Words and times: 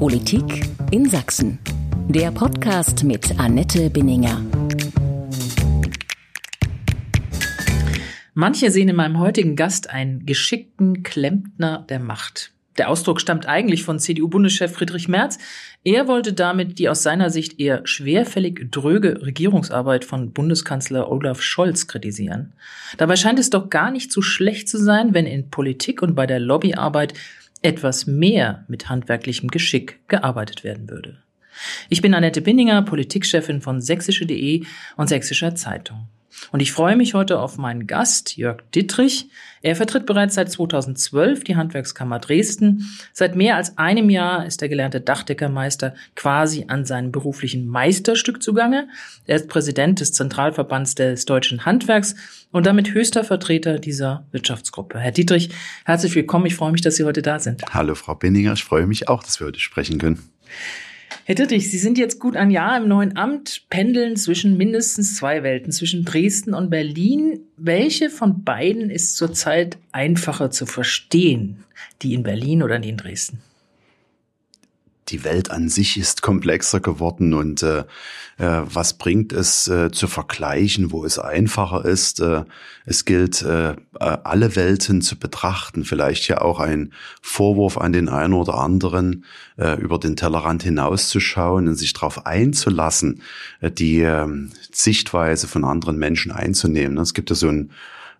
Politik 0.00 0.66
in 0.92 1.10
Sachsen. 1.10 1.58
Der 2.08 2.30
Podcast 2.30 3.04
mit 3.04 3.38
Annette 3.38 3.90
Binninger. 3.90 4.40
Manche 8.32 8.70
sehen 8.70 8.88
in 8.88 8.96
meinem 8.96 9.18
heutigen 9.18 9.56
Gast 9.56 9.90
einen 9.90 10.24
geschickten 10.24 11.02
Klempner 11.02 11.84
der 11.86 12.00
Macht. 12.00 12.50
Der 12.78 12.88
Ausdruck 12.88 13.20
stammt 13.20 13.44
eigentlich 13.46 13.82
von 13.82 13.98
CDU-Bundeschef 13.98 14.72
Friedrich 14.72 15.06
Merz. 15.06 15.36
Er 15.84 16.08
wollte 16.08 16.32
damit 16.32 16.78
die 16.78 16.88
aus 16.88 17.02
seiner 17.02 17.28
Sicht 17.28 17.60
eher 17.60 17.86
schwerfällig 17.86 18.70
dröge 18.70 19.20
Regierungsarbeit 19.20 20.06
von 20.06 20.32
Bundeskanzler 20.32 21.12
Olaf 21.12 21.42
Scholz 21.42 21.88
kritisieren. 21.88 22.54
Dabei 22.96 23.16
scheint 23.16 23.38
es 23.38 23.50
doch 23.50 23.68
gar 23.68 23.90
nicht 23.90 24.12
so 24.12 24.22
schlecht 24.22 24.66
zu 24.66 24.78
sein, 24.78 25.12
wenn 25.12 25.26
in 25.26 25.50
Politik 25.50 26.00
und 26.00 26.14
bei 26.14 26.26
der 26.26 26.40
Lobbyarbeit 26.40 27.12
etwas 27.62 28.06
mehr 28.06 28.64
mit 28.68 28.88
handwerklichem 28.88 29.48
Geschick 29.48 30.00
gearbeitet 30.08 30.64
werden 30.64 30.88
würde. 30.88 31.18
Ich 31.88 32.00
bin 32.00 32.14
Annette 32.14 32.40
Bindinger, 32.40 32.82
Politikchefin 32.82 33.60
von 33.60 33.80
sächsische.de 33.80 34.64
und 34.96 35.08
Sächsischer 35.08 35.54
Zeitung. 35.54 36.08
Und 36.52 36.60
ich 36.60 36.72
freue 36.72 36.96
mich 36.96 37.14
heute 37.14 37.38
auf 37.38 37.58
meinen 37.58 37.86
Gast, 37.86 38.36
Jörg 38.36 38.62
Dittrich. 38.74 39.30
Er 39.62 39.76
vertritt 39.76 40.06
bereits 40.06 40.34
seit 40.34 40.50
2012 40.50 41.44
die 41.44 41.56
Handwerkskammer 41.56 42.18
Dresden. 42.18 42.88
Seit 43.12 43.36
mehr 43.36 43.56
als 43.56 43.76
einem 43.78 44.10
Jahr 44.10 44.46
ist 44.46 44.60
der 44.60 44.68
gelernte 44.68 45.00
Dachdeckermeister 45.00 45.94
quasi 46.16 46.64
an 46.68 46.84
seinem 46.84 47.12
beruflichen 47.12 47.66
Meisterstück 47.66 48.42
zugange. 48.42 48.88
Er 49.26 49.36
ist 49.36 49.48
Präsident 49.48 50.00
des 50.00 50.12
Zentralverbands 50.12 50.94
des 50.94 51.24
deutschen 51.24 51.64
Handwerks 51.66 52.14
und 52.50 52.66
damit 52.66 52.94
höchster 52.94 53.24
Vertreter 53.24 53.78
dieser 53.78 54.26
Wirtschaftsgruppe. 54.32 54.98
Herr 54.98 55.12
Dietrich, 55.12 55.50
herzlich 55.84 56.14
willkommen. 56.14 56.46
Ich 56.46 56.56
freue 56.56 56.72
mich, 56.72 56.80
dass 56.80 56.96
Sie 56.96 57.04
heute 57.04 57.22
da 57.22 57.38
sind. 57.38 57.62
Hallo, 57.72 57.94
Frau 57.94 58.14
Binninger. 58.14 58.52
Ich 58.54 58.64
freue 58.64 58.86
mich 58.86 59.08
auch, 59.08 59.22
dass 59.22 59.40
wir 59.40 59.46
heute 59.46 59.60
sprechen 59.60 59.98
können. 59.98 60.30
Herr 61.26 61.34
Dittrich, 61.34 61.70
Sie 61.70 61.78
sind 61.78 61.98
jetzt 61.98 62.18
gut 62.18 62.34
ein 62.34 62.50
Jahr 62.50 62.76
im 62.78 62.88
neuen 62.88 63.16
Amt, 63.16 63.62
pendeln 63.68 64.16
zwischen 64.16 64.56
mindestens 64.56 65.16
zwei 65.16 65.42
Welten, 65.42 65.70
zwischen 65.70 66.04
Dresden 66.04 66.54
und 66.54 66.70
Berlin. 66.70 67.40
Welche 67.56 68.10
von 68.10 68.42
beiden 68.42 68.90
ist 68.90 69.16
zurzeit 69.16 69.78
einfacher 69.92 70.50
zu 70.50 70.66
verstehen? 70.66 71.64
Die 72.02 72.14
in 72.14 72.22
Berlin 72.22 72.62
oder 72.62 72.78
die 72.78 72.88
in 72.88 72.96
Dresden? 72.96 73.40
Die 75.10 75.24
Welt 75.24 75.50
an 75.50 75.68
sich 75.68 75.96
ist 75.96 76.22
komplexer 76.22 76.80
geworden 76.80 77.34
und 77.34 77.62
äh, 77.62 77.84
äh, 78.38 78.62
was 78.64 78.94
bringt 78.94 79.32
es 79.32 79.68
äh, 79.68 79.90
zu 79.90 80.06
vergleichen, 80.06 80.92
wo 80.92 81.04
es 81.04 81.18
einfacher 81.18 81.84
ist. 81.84 82.20
Äh, 82.20 82.44
es 82.86 83.04
gilt, 83.04 83.42
äh, 83.42 83.72
äh, 83.72 83.76
alle 83.98 84.56
Welten 84.56 85.02
zu 85.02 85.18
betrachten, 85.18 85.84
vielleicht 85.84 86.28
ja 86.28 86.40
auch 86.40 86.58
ein 86.58 86.92
Vorwurf 87.20 87.76
an 87.76 87.92
den 87.92 88.08
einen 88.08 88.32
oder 88.34 88.54
anderen, 88.54 89.24
äh, 89.58 89.78
über 89.80 89.98
den 89.98 90.16
Tellerrand 90.16 90.62
hinauszuschauen 90.62 91.68
und 91.68 91.74
sich 91.74 91.92
darauf 91.92 92.26
einzulassen, 92.26 93.22
äh, 93.60 93.70
die 93.70 94.00
äh, 94.00 94.26
Sichtweise 94.72 95.46
von 95.46 95.64
anderen 95.64 95.98
Menschen 95.98 96.32
einzunehmen. 96.32 96.98
Es 96.98 97.14
gibt 97.14 97.30
ja 97.30 97.36
so 97.36 97.48
ein 97.48 97.70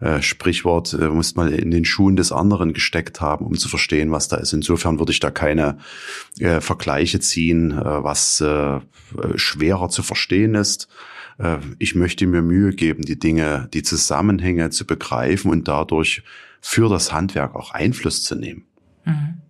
äh, 0.01 0.23
Sprichwort, 0.23 0.95
äh, 0.95 1.09
muss 1.09 1.35
mal 1.35 1.53
in 1.53 1.71
den 1.71 1.85
Schuhen 1.85 2.17
des 2.17 2.33
anderen 2.33 2.73
gesteckt 2.73 3.21
haben, 3.21 3.47
um 3.47 3.57
zu 3.57 3.69
verstehen, 3.69 4.11
was 4.11 4.29
da 4.29 4.37
ist. 4.37 4.53
Insofern 4.53 4.99
würde 4.99 5.13
ich 5.13 5.21
da 5.21 5.31
keine 5.31 5.79
äh, 6.39 6.61
Vergleiche 6.61 7.21
ziehen, 7.21 7.73
äh, 7.73 8.03
was 8.03 8.41
äh, 8.41 8.81
schwerer 9.37 9.89
zu 9.89 10.03
verstehen 10.03 10.55
ist. 10.55 10.89
Äh, 11.39 11.59
ich 11.79 11.95
möchte 11.95 12.27
mir 12.27 12.43
Mühe 12.43 12.73
geben, 12.73 13.03
die 13.03 13.19
Dinge, 13.19 13.69
die 13.73 13.83
Zusammenhänge 13.83 14.71
zu 14.71 14.87
begreifen 14.87 15.51
und 15.51 15.69
dadurch 15.69 16.23
für 16.61 16.89
das 16.89 17.13
Handwerk 17.13 17.55
auch 17.55 17.73
Einfluss 17.73 18.23
zu 18.23 18.35
nehmen. 18.35 18.65
Mhm. 19.05 19.41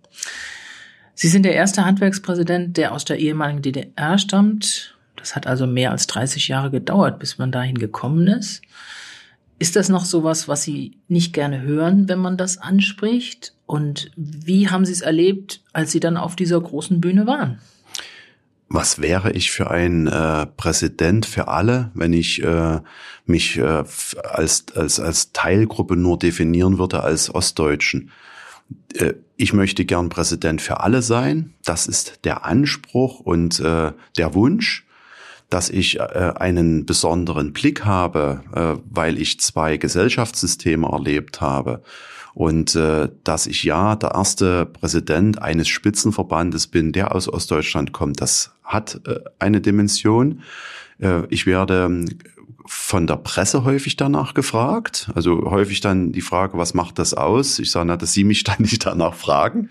Sie 1.13 1.27
sind 1.27 1.43
der 1.43 1.53
erste 1.53 1.85
Handwerkspräsident, 1.85 2.77
der 2.77 2.93
aus 2.93 3.05
der 3.05 3.19
ehemaligen 3.19 3.61
DDR 3.61 4.17
stammt. 4.17 4.97
Das 5.17 5.35
hat 5.35 5.45
also 5.45 5.67
mehr 5.67 5.91
als 5.91 6.07
30 6.07 6.47
Jahre 6.47 6.71
gedauert, 6.71 7.19
bis 7.19 7.37
man 7.37 7.51
dahin 7.51 7.77
gekommen 7.77 8.27
ist. 8.27 8.61
Ist 9.61 9.75
das 9.75 9.89
noch 9.89 10.05
sowas, 10.05 10.47
was 10.47 10.63
Sie 10.63 10.97
nicht 11.07 11.33
gerne 11.33 11.61
hören, 11.61 12.09
wenn 12.09 12.17
man 12.17 12.35
das 12.35 12.57
anspricht? 12.57 13.53
Und 13.67 14.09
wie 14.15 14.69
haben 14.69 14.85
Sie 14.85 14.91
es 14.91 15.01
erlebt, 15.01 15.61
als 15.71 15.91
Sie 15.91 15.99
dann 15.99 16.17
auf 16.17 16.35
dieser 16.35 16.59
großen 16.59 16.99
Bühne 16.99 17.27
waren? 17.27 17.59
Was 18.69 18.99
wäre 18.99 19.33
ich 19.33 19.51
für 19.51 19.69
ein 19.69 20.07
äh, 20.07 20.47
Präsident 20.47 21.27
für 21.27 21.47
alle, 21.47 21.91
wenn 21.93 22.11
ich 22.11 22.41
äh, 22.41 22.79
mich 23.27 23.59
äh, 23.59 23.83
als, 24.23 24.65
als, 24.73 24.99
als 24.99 25.31
Teilgruppe 25.31 25.95
nur 25.95 26.17
definieren 26.17 26.79
würde 26.79 27.03
als 27.03 27.31
Ostdeutschen? 27.31 28.09
Äh, 28.95 29.13
ich 29.37 29.53
möchte 29.53 29.85
gern 29.85 30.09
Präsident 30.09 30.59
für 30.59 30.79
alle 30.79 31.03
sein. 31.03 31.53
Das 31.63 31.85
ist 31.85 32.21
der 32.23 32.45
Anspruch 32.45 33.19
und 33.19 33.59
äh, 33.59 33.91
der 34.17 34.33
Wunsch 34.33 34.87
dass 35.51 35.69
ich 35.69 35.99
äh, 35.99 36.33
einen 36.35 36.87
besonderen 36.87 37.53
Blick 37.53 37.85
habe, 37.85 38.41
äh, 38.55 38.81
weil 38.89 39.21
ich 39.21 39.39
zwei 39.39 39.77
Gesellschaftssysteme 39.77 40.87
erlebt 40.87 41.41
habe 41.41 41.83
und 42.33 42.75
äh, 42.75 43.09
dass 43.23 43.45
ich 43.47 43.63
ja 43.63 43.95
der 43.95 44.11
erste 44.11 44.65
Präsident 44.65 45.41
eines 45.41 45.67
Spitzenverbandes 45.67 46.67
bin, 46.67 46.93
der 46.93 47.13
aus 47.13 47.31
Ostdeutschland 47.31 47.91
kommt, 47.91 48.21
das 48.21 48.51
hat 48.63 49.01
äh, 49.05 49.19
eine 49.39 49.61
Dimension. 49.61 50.41
Äh, 50.99 51.23
ich 51.29 51.45
werde 51.45 51.83
ähm, 51.83 52.05
von 52.65 53.05
der 53.05 53.17
Presse 53.17 53.65
häufig 53.65 53.97
danach 53.97 54.33
gefragt. 54.33 55.11
Also 55.13 55.51
häufig 55.51 55.81
dann 55.81 56.13
die 56.13 56.21
Frage, 56.21 56.57
was 56.57 56.73
macht 56.73 56.99
das 56.99 57.13
aus? 57.13 57.59
Ich 57.59 57.71
sage, 57.71 57.87
na, 57.87 57.97
dass 57.97 58.13
Sie 58.13 58.23
mich 58.23 58.43
dann 58.45 58.57
nicht 58.59 58.85
danach 58.85 59.15
fragen. 59.15 59.69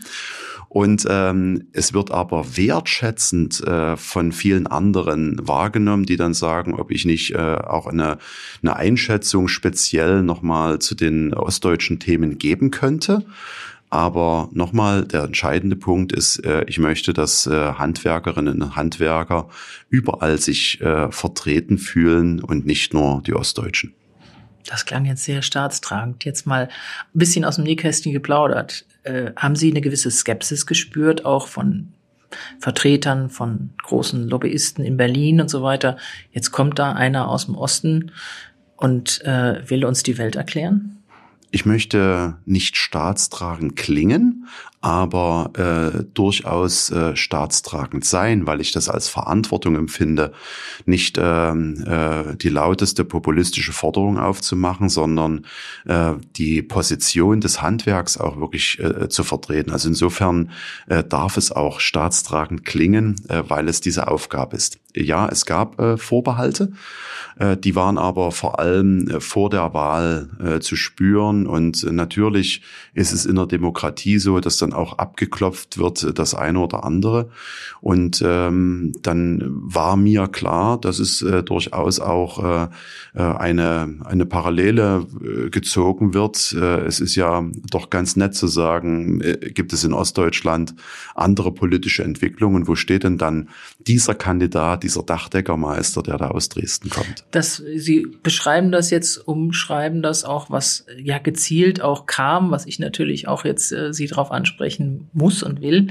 Und 0.71 1.05
ähm, 1.11 1.65
es 1.73 1.95
wird 1.95 2.13
aber 2.13 2.57
wertschätzend 2.57 3.61
äh, 3.67 3.97
von 3.97 4.31
vielen 4.31 4.69
anderen 4.69 5.37
wahrgenommen, 5.43 6.07
die 6.07 6.17
dann 6.17 6.33
sagen, 6.33 6.75
ob 6.75 6.93
ich 6.93 7.05
nicht 7.05 7.35
äh, 7.35 7.39
auch 7.57 7.89
eine, 7.89 8.19
eine 8.63 8.77
Einschätzung 8.77 9.49
speziell 9.49 10.23
nochmal 10.23 10.79
zu 10.79 10.95
den 10.95 11.35
ostdeutschen 11.35 11.99
Themen 11.99 12.39
geben 12.39 12.71
könnte. 12.71 13.25
Aber 13.91 14.49
nochmal, 14.53 15.05
der 15.05 15.25
entscheidende 15.25 15.75
Punkt 15.75 16.13
ist, 16.13 16.45
äh, 16.47 16.65
ich 16.69 16.79
möchte, 16.79 17.13
dass 17.13 17.49
äh, 17.49 17.73
Handwerkerinnen 17.73 18.63
und 18.63 18.77
Handwerker 18.77 19.49
überall 19.89 20.39
sich 20.39 20.81
äh, 20.81 21.11
vertreten 21.11 21.79
fühlen 21.79 22.41
und 22.41 22.65
nicht 22.65 22.95
nur 22.95 23.23
die 23.27 23.35
Ostdeutschen. 23.35 23.93
Das 24.67 24.85
klang 24.85 25.05
jetzt 25.05 25.25
sehr 25.25 25.43
staatstragend. 25.43 26.25
Jetzt 26.25 26.47
mal 26.47 26.65
ein 26.65 27.19
bisschen 27.19 27.45
aus 27.45 27.57
dem 27.57 27.65
Nähkästchen 27.65 28.13
geplaudert. 28.13 28.85
Äh, 29.03 29.33
haben 29.37 29.57
Sie 29.57 29.71
eine 29.71 29.81
gewisse 29.81 30.11
Skepsis 30.11 30.67
gespürt, 30.67 31.25
auch 31.25 31.47
von 31.47 31.93
Vertretern 32.59 33.31
von 33.31 33.71
großen 33.83 34.29
Lobbyisten 34.29 34.85
in 34.85 34.97
Berlin 34.97 35.41
und 35.41 35.51
so 35.51 35.63
weiter? 35.63 35.97
Jetzt 36.33 36.53
kommt 36.53 36.79
da 36.79 36.93
einer 36.93 37.29
aus 37.29 37.47
dem 37.47 37.57
Osten 37.57 38.13
und 38.77 39.23
äh, 39.25 39.69
will 39.69 39.85
uns 39.85 40.03
die 40.03 40.19
Welt 40.19 40.37
erklären? 40.37 40.97
Ich 41.51 41.67
möchte 41.67 42.37
nicht 42.45 42.77
staatstragend 42.77 43.75
klingen, 43.75 44.47
aber 44.81 45.51
äh, 45.57 46.05
durchaus 46.15 46.91
äh, 46.91 47.15
staatstragend 47.15 48.05
sein, 48.05 48.47
weil 48.47 48.63
ich 48.63 48.73
das 48.73 48.89
als 48.89 49.09
Verantwortung 49.09 49.77
empfinde, 49.77 50.33
nicht 50.87 51.19
äh, 51.19 51.51
äh, 51.51 52.37
die 52.37 52.49
lauteste 52.49 53.05
populistische 53.05 53.73
Forderung 53.73 54.19
aufzumachen, 54.19 54.89
sondern 54.89 55.45
äh, 55.85 56.15
die 56.37 56.63
Position 56.63 57.43
des 57.43 57.61
Handwerks 57.61 58.17
auch 58.17 58.41
wirklich 58.41 58.79
äh, 58.79 59.09
zu 59.11 59.23
vertreten. 59.23 59.71
Also 59.71 59.89
insofern 59.89 60.51
äh, 60.89 61.05
darf 61.05 61.37
es 61.37 61.53
auch 61.53 61.81
staatstragend 61.81 62.65
klingen, 62.65 63.17
äh, 63.29 63.43
weil 63.49 63.69
es 63.69 63.83
diese 63.83 64.09
Aufgabe 64.09 64.57
ist. 64.57 64.79
Ja, 64.95 65.29
es 65.29 65.47
gab 65.47 65.79
äh, 65.79 65.97
Vorbehalte, 65.97 66.73
äh, 67.39 67.57
die 67.57 67.77
waren 67.77 67.97
aber 67.97 68.33
vor 68.33 68.59
allem 68.59 69.09
äh, 69.09 69.21
vor 69.21 69.49
der 69.51 69.73
Wahl 69.73 70.31
äh, 70.43 70.61
zu 70.61 70.75
spüren 70.75 71.47
und 71.47 71.85
äh, 71.85 71.93
natürlich 71.93 72.63
ist 72.95 73.13
es 73.13 73.25
in 73.25 73.37
der 73.37 73.47
Demokratie 73.47 74.19
so, 74.19 74.41
dass 74.41 74.57
dann 74.57 74.70
dann 74.71 74.79
auch 74.79 74.99
abgeklopft 74.99 75.79
wird, 75.79 76.19
das 76.19 76.35
eine 76.35 76.61
oder 76.61 76.85
andere. 76.85 77.31
Und 77.81 78.23
ähm, 78.25 78.93
dann 79.03 79.43
war 79.51 79.97
mir 79.97 80.29
klar, 80.29 80.79
dass 80.79 80.99
es 80.99 81.23
äh, 81.23 81.43
durchaus 81.43 82.01
auch 82.01 82.45
äh, 82.45 82.69
äh, 83.15 83.23
eine, 83.23 83.99
eine 84.05 84.27
Parallele 84.27 85.07
äh, 85.23 85.51
gezogen 85.51 86.15
wird. 86.15 86.53
Äh, 86.53 86.81
es 86.83 87.01
ist 87.01 87.15
ja 87.15 87.45
doch 87.71 87.91
ganz 87.91 88.17
nett 88.17 88.35
zu 88.35 88.47
sagen, 88.47 89.21
äh, 89.21 89.51
gibt 89.53 89.73
es 89.73 89.85
in 89.85 89.93
Ostdeutschland 89.93 90.75
andere 91.15 91.53
politische 91.53 92.05
Entwicklungen. 92.05 92.69
Wo 92.69 92.75
steht 92.75 93.05
denn 93.05 93.19
dann 93.19 93.49
dieser 93.87 94.15
Kandidat, 94.15 94.83
dieser 94.83 95.03
Dachdeckermeister, 95.03 96.03
der 96.03 96.19
da 96.19 96.29
aus 96.29 96.49
Dresden 96.49 96.91
kommt? 96.91 97.25
Das, 97.31 97.57
Sie 97.57 98.07
beschreiben 98.23 98.73
das 98.73 98.91
jetzt, 98.91 99.17
umschreiben 99.17 100.03
das 100.03 100.25
auch, 100.25 100.51
was 100.51 100.87
ja 100.99 101.19
gezielt 101.19 101.81
auch 101.81 102.07
kam, 102.07 102.51
was 102.51 102.67
ich 102.67 102.79
natürlich 102.79 103.29
auch 103.29 103.45
jetzt 103.45 103.73
äh, 103.73 103.93
Sie 103.93 104.07
darauf 104.07 104.31
ansprechen 104.31 105.09
muss 105.13 105.43
und 105.43 105.61
will, 105.61 105.89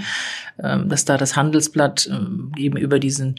ähm, 0.61 0.89
dass 0.89 1.05
da 1.05 1.17
das 1.17 1.35
Handelsblatt 1.35 2.09
ähm, 2.11 2.51
eben 2.57 2.77
über 2.77 2.99
diesen 2.99 3.35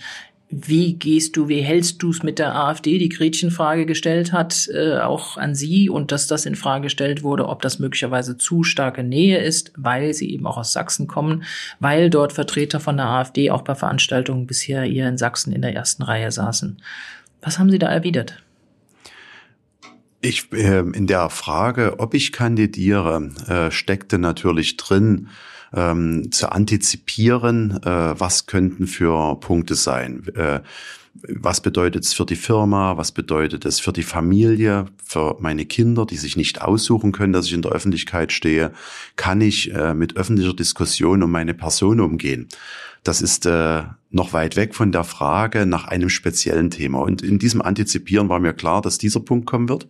wie 0.51 0.95
gehst 0.95 1.37
du, 1.37 1.49
wie 1.49 1.61
hältst 1.61 2.03
du 2.03 2.11
es 2.11 2.25
mit 2.25 2.41
der 2.41 2.57
AfD, 2.57 2.99
die 2.99 3.09
Gretchenfrage 3.09 3.87
gestellt 3.87 4.33
hat, 4.33 4.69
äh, 4.75 4.99
auch 4.99 5.37
an 5.37 5.55
Sie 5.55 5.89
und 5.89 6.11
dass 6.11 6.27
das 6.27 6.45
in 6.45 6.57
Frage 6.57 6.85
gestellt 6.85 7.23
wurde, 7.23 7.49
ob 7.49 7.63
das 7.63 7.79
möglicherweise 7.79 8.37
zu 8.37 8.65
starke 8.65 9.05
Nähe 9.05 9.39
ist, 9.39 9.73
weil 9.77 10.13
sie 10.13 10.33
eben 10.33 10.47
auch 10.47 10.57
aus 10.57 10.73
Sachsen 10.73 11.07
kommen, 11.07 11.45
weil 11.79 12.11
dort 12.11 12.33
Vertreter 12.33 12.81
von 12.81 12.97
der 12.97 13.07
AfD 13.07 13.53
auch 13.53 13.63
bei 13.63 13.77
Veranstaltungen 13.77 14.47
bisher 14.47 14.83
hier 14.83 15.09
in 15.09 15.19
Sachsen 15.19 15.53
in 15.53 15.63
der 15.63 15.75
ersten 15.75 16.03
Reihe 16.03 16.33
saßen. 16.33 16.83
Was 17.43 17.61
haben 17.61 17.71
Sie 17.71 17.79
da 17.79 17.87
erwidert? 17.87 18.43
Ich, 20.21 20.53
äh, 20.53 20.81
in 20.81 21.07
der 21.07 21.31
Frage, 21.31 22.01
ob 22.01 22.13
ich 22.13 22.33
kandidiere, 22.33 23.31
äh, 23.49 23.71
steckte 23.71 24.19
natürlich 24.19 24.77
drin, 24.77 25.29
ähm, 25.75 26.31
zu 26.33 26.51
antizipieren, 26.51 27.83
äh, 27.83 28.19
was 28.19 28.47
könnten 28.47 28.87
für 28.87 29.39
Punkte 29.41 29.75
sein. 29.75 30.27
Äh, 30.35 30.61
was 31.13 31.61
bedeutet 31.61 32.05
es 32.05 32.13
für 32.13 32.25
die 32.25 32.37
Firma? 32.37 32.97
Was 32.97 33.13
bedeutet 33.13 33.65
es 33.65 33.81
für 33.81 33.93
die 33.93 34.05
Familie, 34.05 34.87
für 35.05 35.37
meine 35.41 35.67
Kinder, 35.67 36.07
die 36.07 36.17
sich 36.17 36.37
nicht 36.37 36.63
aussuchen 36.63 37.13
können, 37.13 37.33
dass 37.33 37.47
ich 37.47 37.53
in 37.53 37.63
der 37.63 37.73
Öffentlichkeit 37.73 38.33
stehe? 38.33 38.73
Kann 39.17 39.41
ich 39.41 39.75
äh, 39.75 39.93
mit 39.93 40.17
öffentlicher 40.17 40.55
Diskussion 40.55 41.23
um 41.23 41.31
meine 41.31 41.55
Person 41.55 42.01
umgehen? 42.01 42.49
Das 43.03 43.23
ist 43.23 43.47
äh, 43.47 43.83
noch 44.11 44.33
weit 44.33 44.57
weg 44.57 44.75
von 44.75 44.93
der 44.93 45.05
Frage 45.05 45.67
nach 45.67 45.85
einem 45.85 46.11
speziellen 46.11 46.71
Thema. 46.71 47.01
Und 47.01 47.23
in 47.23 47.39
diesem 47.39 47.63
Antizipieren 47.63 48.29
war 48.29 48.39
mir 48.39 48.53
klar, 48.53 48.81
dass 48.83 48.99
dieser 48.99 49.21
Punkt 49.21 49.47
kommen 49.47 49.69
wird. 49.69 49.89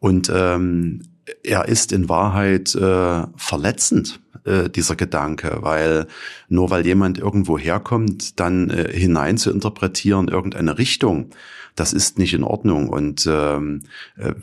Und 0.00 0.30
ähm, 0.34 1.02
er 1.42 1.66
ist 1.66 1.92
in 1.92 2.08
Wahrheit 2.08 2.74
äh, 2.74 3.22
verletzend, 3.36 4.20
äh, 4.44 4.70
dieser 4.70 4.96
Gedanke, 4.96 5.58
weil 5.60 6.06
nur 6.48 6.70
weil 6.70 6.86
jemand 6.86 7.18
irgendwo 7.18 7.58
herkommt, 7.58 8.38
dann 8.38 8.70
äh, 8.70 8.92
hinein 8.92 9.38
zu 9.38 9.50
interpretieren, 9.50 10.28
irgendeine 10.28 10.78
Richtung, 10.78 11.30
das 11.74 11.92
ist 11.92 12.18
nicht 12.18 12.32
in 12.32 12.42
Ordnung. 12.42 12.88
Und 12.88 13.28
ähm, 13.30 13.82
äh, 14.16 14.34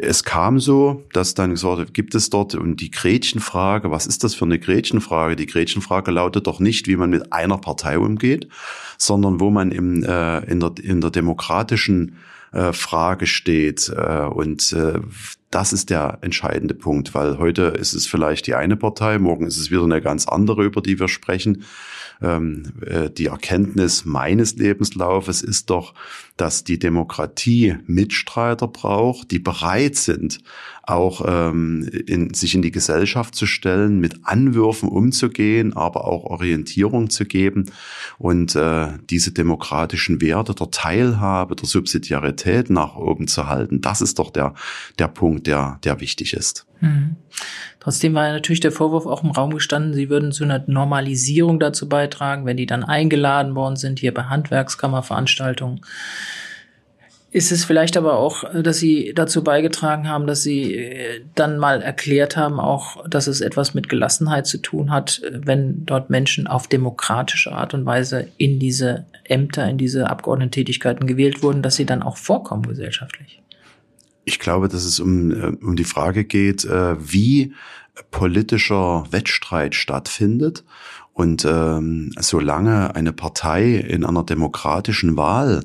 es 0.00 0.24
kam 0.24 0.58
so, 0.58 1.04
dass 1.12 1.34
dann 1.34 1.50
gesagt 1.50 1.78
wird, 1.78 1.94
gibt 1.94 2.14
es 2.14 2.30
dort 2.30 2.54
und 2.54 2.76
die 2.80 2.90
Gretchenfrage, 2.90 3.90
was 3.90 4.06
ist 4.06 4.24
das 4.24 4.34
für 4.34 4.44
eine 4.44 4.58
Gretchenfrage? 4.58 5.36
Die 5.36 5.46
Gretchenfrage 5.46 6.10
lautet 6.10 6.46
doch 6.46 6.60
nicht, 6.60 6.88
wie 6.88 6.96
man 6.96 7.10
mit 7.10 7.32
einer 7.32 7.58
Partei 7.58 7.98
umgeht, 7.98 8.48
sondern 8.96 9.40
wo 9.40 9.50
man 9.50 9.70
im, 9.70 10.02
äh, 10.02 10.38
in, 10.50 10.60
der, 10.60 10.72
in 10.82 11.00
der 11.00 11.10
demokratischen 11.10 12.16
äh, 12.52 12.72
Frage 12.72 13.26
steht. 13.26 13.92
Äh, 13.94 14.24
und 14.24 14.72
äh, 14.72 15.00
das 15.52 15.72
ist 15.72 15.90
der 15.90 16.18
entscheidende 16.22 16.74
Punkt, 16.74 17.14
weil 17.14 17.38
heute 17.38 17.64
ist 17.64 17.92
es 17.92 18.06
vielleicht 18.06 18.46
die 18.46 18.54
eine 18.54 18.76
Partei, 18.76 19.18
morgen 19.18 19.46
ist 19.46 19.58
es 19.58 19.70
wieder 19.70 19.84
eine 19.84 20.00
ganz 20.00 20.26
andere, 20.26 20.64
über 20.64 20.80
die 20.80 20.98
wir 20.98 21.08
sprechen. 21.08 21.64
Ähm, 22.22 22.72
äh, 22.86 23.10
die 23.10 23.26
Erkenntnis 23.26 24.04
meines 24.04 24.54
Lebenslaufes 24.56 25.42
ist 25.42 25.70
doch, 25.70 25.94
dass 26.36 26.64
die 26.64 26.78
Demokratie 26.78 27.76
Mitstreiter 27.86 28.68
braucht, 28.68 29.30
die 29.30 29.38
bereit 29.38 29.96
sind, 29.96 30.40
auch 30.84 31.22
ähm, 31.26 31.88
in, 32.06 32.32
sich 32.34 32.54
in 32.54 32.62
die 32.62 32.70
Gesellschaft 32.70 33.34
zu 33.34 33.46
stellen, 33.46 34.00
mit 34.00 34.20
Anwürfen 34.24 34.88
umzugehen, 34.88 35.76
aber 35.76 36.04
auch 36.06 36.24
Orientierung 36.24 37.10
zu 37.10 37.24
geben 37.24 37.66
und 38.18 38.56
äh, 38.56 38.88
diese 39.10 39.32
demokratischen 39.32 40.20
Werte 40.20 40.54
der 40.54 40.70
Teilhabe, 40.70 41.56
der 41.56 41.66
Subsidiarität 41.66 42.70
nach 42.70 42.96
oben 42.96 43.28
zu 43.28 43.46
halten. 43.46 43.80
Das 43.80 44.00
ist 44.00 44.18
doch 44.18 44.30
der, 44.30 44.54
der 44.98 45.08
Punkt, 45.08 45.41
der, 45.42 45.78
der 45.84 46.00
wichtig 46.00 46.32
ist. 46.34 46.66
Mhm. 46.80 47.16
Trotzdem 47.80 48.14
war 48.14 48.30
natürlich 48.30 48.60
der 48.60 48.72
Vorwurf 48.72 49.06
auch 49.06 49.24
im 49.24 49.30
Raum 49.30 49.54
gestanden, 49.54 49.94
sie 49.94 50.08
würden 50.08 50.32
zu 50.32 50.44
einer 50.44 50.62
Normalisierung 50.66 51.58
dazu 51.58 51.88
beitragen, 51.88 52.46
wenn 52.46 52.56
die 52.56 52.66
dann 52.66 52.84
eingeladen 52.84 53.54
worden 53.54 53.76
sind, 53.76 53.98
hier 53.98 54.14
bei 54.14 54.24
Handwerkskammerveranstaltungen. 54.24 55.80
Ist 57.32 57.50
es 57.50 57.64
vielleicht 57.64 57.96
aber 57.96 58.18
auch, 58.18 58.44
dass 58.52 58.76
Sie 58.76 59.14
dazu 59.14 59.42
beigetragen 59.42 60.06
haben, 60.06 60.26
dass 60.26 60.42
Sie 60.42 60.74
äh, 60.74 61.22
dann 61.34 61.56
mal 61.56 61.80
erklärt 61.80 62.36
haben, 62.36 62.60
auch, 62.60 63.08
dass 63.08 63.26
es 63.26 63.40
etwas 63.40 63.72
mit 63.72 63.88
Gelassenheit 63.88 64.46
zu 64.46 64.58
tun 64.58 64.90
hat, 64.90 65.22
wenn 65.32 65.86
dort 65.86 66.10
Menschen 66.10 66.46
auf 66.46 66.68
demokratische 66.68 67.52
Art 67.52 67.72
und 67.72 67.86
Weise 67.86 68.28
in 68.36 68.58
diese 68.58 69.06
Ämter, 69.24 69.66
in 69.66 69.78
diese 69.78 70.10
Abgeordnetentätigkeiten 70.10 71.06
gewählt 71.06 71.42
wurden, 71.42 71.62
dass 71.62 71.76
sie 71.76 71.86
dann 71.86 72.02
auch 72.02 72.18
vorkommen 72.18 72.64
gesellschaftlich? 72.64 73.40
Ich 74.24 74.38
glaube, 74.38 74.68
dass 74.68 74.84
es 74.84 75.00
um, 75.00 75.30
äh, 75.30 75.52
um 75.60 75.76
die 75.76 75.84
Frage 75.84 76.24
geht, 76.24 76.64
äh, 76.64 76.96
wie 76.98 77.54
politischer 78.10 79.04
Wettstreit 79.10 79.74
stattfindet. 79.74 80.64
Und 81.12 81.44
ähm, 81.44 82.12
solange 82.18 82.94
eine 82.94 83.12
Partei 83.12 83.74
in 83.74 84.04
einer 84.04 84.22
demokratischen 84.22 85.16
Wahl 85.16 85.64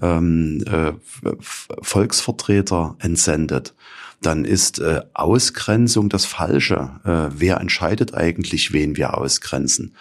ähm, 0.00 0.62
äh, 0.66 0.92
Volksvertreter 1.40 2.96
entsendet, 3.00 3.74
dann 4.22 4.44
ist 4.44 4.78
äh, 4.78 5.02
Ausgrenzung 5.12 6.08
das 6.08 6.26
Falsche. 6.26 7.00
Äh, 7.04 7.34
wer 7.38 7.60
entscheidet 7.60 8.14
eigentlich, 8.14 8.72
wen 8.72 8.96
wir 8.96 9.18
ausgrenzen? 9.18 9.94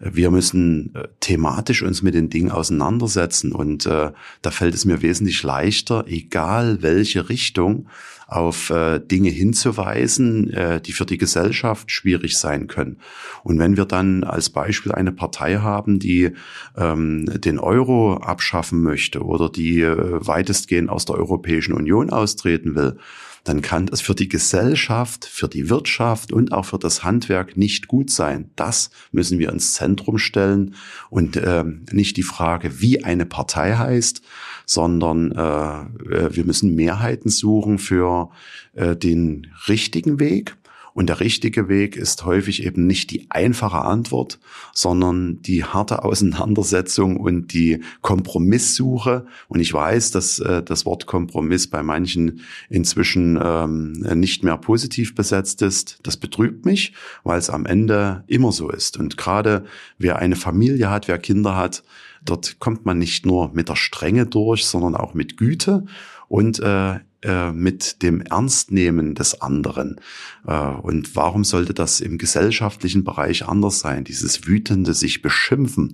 Wir 0.00 0.30
müssen 0.30 0.94
äh, 0.94 1.08
thematisch 1.20 1.82
uns 1.82 2.02
mit 2.02 2.14
den 2.14 2.30
Dingen 2.30 2.50
auseinandersetzen 2.50 3.52
und 3.52 3.84
äh, 3.84 4.12
da 4.40 4.50
fällt 4.50 4.74
es 4.74 4.86
mir 4.86 5.02
wesentlich 5.02 5.42
leichter, 5.42 6.04
egal 6.08 6.80
welche 6.80 7.28
Richtung, 7.28 7.86
auf 8.26 8.70
äh, 8.70 9.00
Dinge 9.00 9.28
hinzuweisen, 9.28 10.50
äh, 10.50 10.80
die 10.80 10.92
für 10.92 11.04
die 11.04 11.18
Gesellschaft 11.18 11.90
schwierig 11.90 12.38
sein 12.38 12.68
können. 12.68 12.98
Und 13.42 13.58
wenn 13.58 13.76
wir 13.76 13.84
dann 13.84 14.24
als 14.24 14.50
Beispiel 14.50 14.92
eine 14.92 15.12
Partei 15.12 15.56
haben, 15.56 15.98
die 15.98 16.30
ähm, 16.76 17.26
den 17.26 17.58
Euro 17.58 18.14
abschaffen 18.18 18.82
möchte 18.82 19.24
oder 19.24 19.50
die 19.50 19.80
äh, 19.80 20.26
weitestgehend 20.26 20.88
aus 20.88 21.04
der 21.04 21.16
Europäischen 21.16 21.74
Union 21.74 22.10
austreten 22.10 22.74
will, 22.74 22.96
dann 23.44 23.62
kann 23.62 23.86
das 23.86 24.00
für 24.00 24.14
die 24.14 24.28
Gesellschaft, 24.28 25.24
für 25.24 25.48
die 25.48 25.70
Wirtschaft 25.70 26.32
und 26.32 26.52
auch 26.52 26.66
für 26.66 26.78
das 26.78 27.04
Handwerk 27.04 27.56
nicht 27.56 27.88
gut 27.88 28.10
sein. 28.10 28.50
Das 28.56 28.90
müssen 29.12 29.38
wir 29.38 29.50
ins 29.50 29.74
Zentrum 29.74 30.18
stellen 30.18 30.74
und 31.08 31.36
äh, 31.36 31.64
nicht 31.90 32.16
die 32.16 32.22
Frage, 32.22 32.80
wie 32.80 33.04
eine 33.04 33.26
Partei 33.26 33.76
heißt, 33.76 34.22
sondern 34.66 35.32
äh, 35.32 35.80
äh 36.14 36.34
wir 36.34 36.44
müssen 36.44 36.74
Mehrheiten 36.74 37.30
suchen 37.30 37.78
für 37.78 38.30
äh, 38.74 38.96
den 38.96 39.48
richtigen 39.68 40.20
Weg 40.20 40.56
und 40.94 41.08
der 41.08 41.20
richtige 41.20 41.68
Weg 41.68 41.96
ist 41.96 42.24
häufig 42.24 42.64
eben 42.64 42.86
nicht 42.86 43.10
die 43.10 43.30
einfache 43.30 43.82
Antwort, 43.82 44.38
sondern 44.72 45.40
die 45.42 45.64
harte 45.64 46.04
Auseinandersetzung 46.10 47.16
und 47.16 47.52
die 47.52 47.82
Kompromisssuche. 48.00 49.26
Und 49.48 49.60
ich 49.60 49.72
weiß, 49.72 50.10
dass 50.10 50.38
äh, 50.38 50.62
das 50.62 50.86
Wort 50.86 51.06
Kompromiss 51.06 51.68
bei 51.68 51.82
manchen 51.82 52.40
inzwischen 52.68 53.38
ähm, 53.42 53.92
nicht 54.14 54.42
mehr 54.42 54.56
positiv 54.56 55.14
besetzt 55.14 55.62
ist. 55.62 56.00
Das 56.02 56.16
betrübt 56.16 56.64
mich, 56.64 56.92
weil 57.24 57.38
es 57.38 57.50
am 57.50 57.66
Ende 57.66 58.24
immer 58.26 58.52
so 58.52 58.70
ist. 58.70 58.96
Und 58.98 59.16
gerade 59.16 59.64
wer 59.98 60.18
eine 60.18 60.36
Familie 60.36 60.90
hat, 60.90 61.08
wer 61.08 61.18
Kinder 61.18 61.56
hat, 61.56 61.82
dort 62.24 62.58
kommt 62.58 62.84
man 62.84 62.98
nicht 62.98 63.26
nur 63.26 63.52
mit 63.52 63.68
der 63.68 63.76
Strenge 63.76 64.26
durch, 64.26 64.66
sondern 64.66 64.94
auch 64.94 65.14
mit 65.14 65.36
Güte 65.36 65.84
und 66.28 66.60
äh, 66.60 67.00
äh, 67.22 67.52
mit 67.52 68.02
dem 68.02 68.22
Ernstnehmen 68.22 69.14
des 69.14 69.40
anderen. 69.40 70.00
Äh, 70.46 70.52
und 70.52 71.16
warum 71.16 71.44
sollte 71.44 71.74
das 71.74 72.00
im 72.00 72.18
gesellschaftlichen 72.18 73.04
Bereich 73.04 73.46
anders 73.46 73.80
sein? 73.80 74.04
Dieses 74.04 74.46
wütende 74.46 74.94
sich 74.94 75.22
beschimpfen 75.22 75.92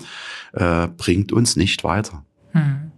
äh, 0.52 0.88
bringt 0.88 1.32
uns 1.32 1.56
nicht 1.56 1.84
weiter. 1.84 2.24
Hm. 2.52 2.92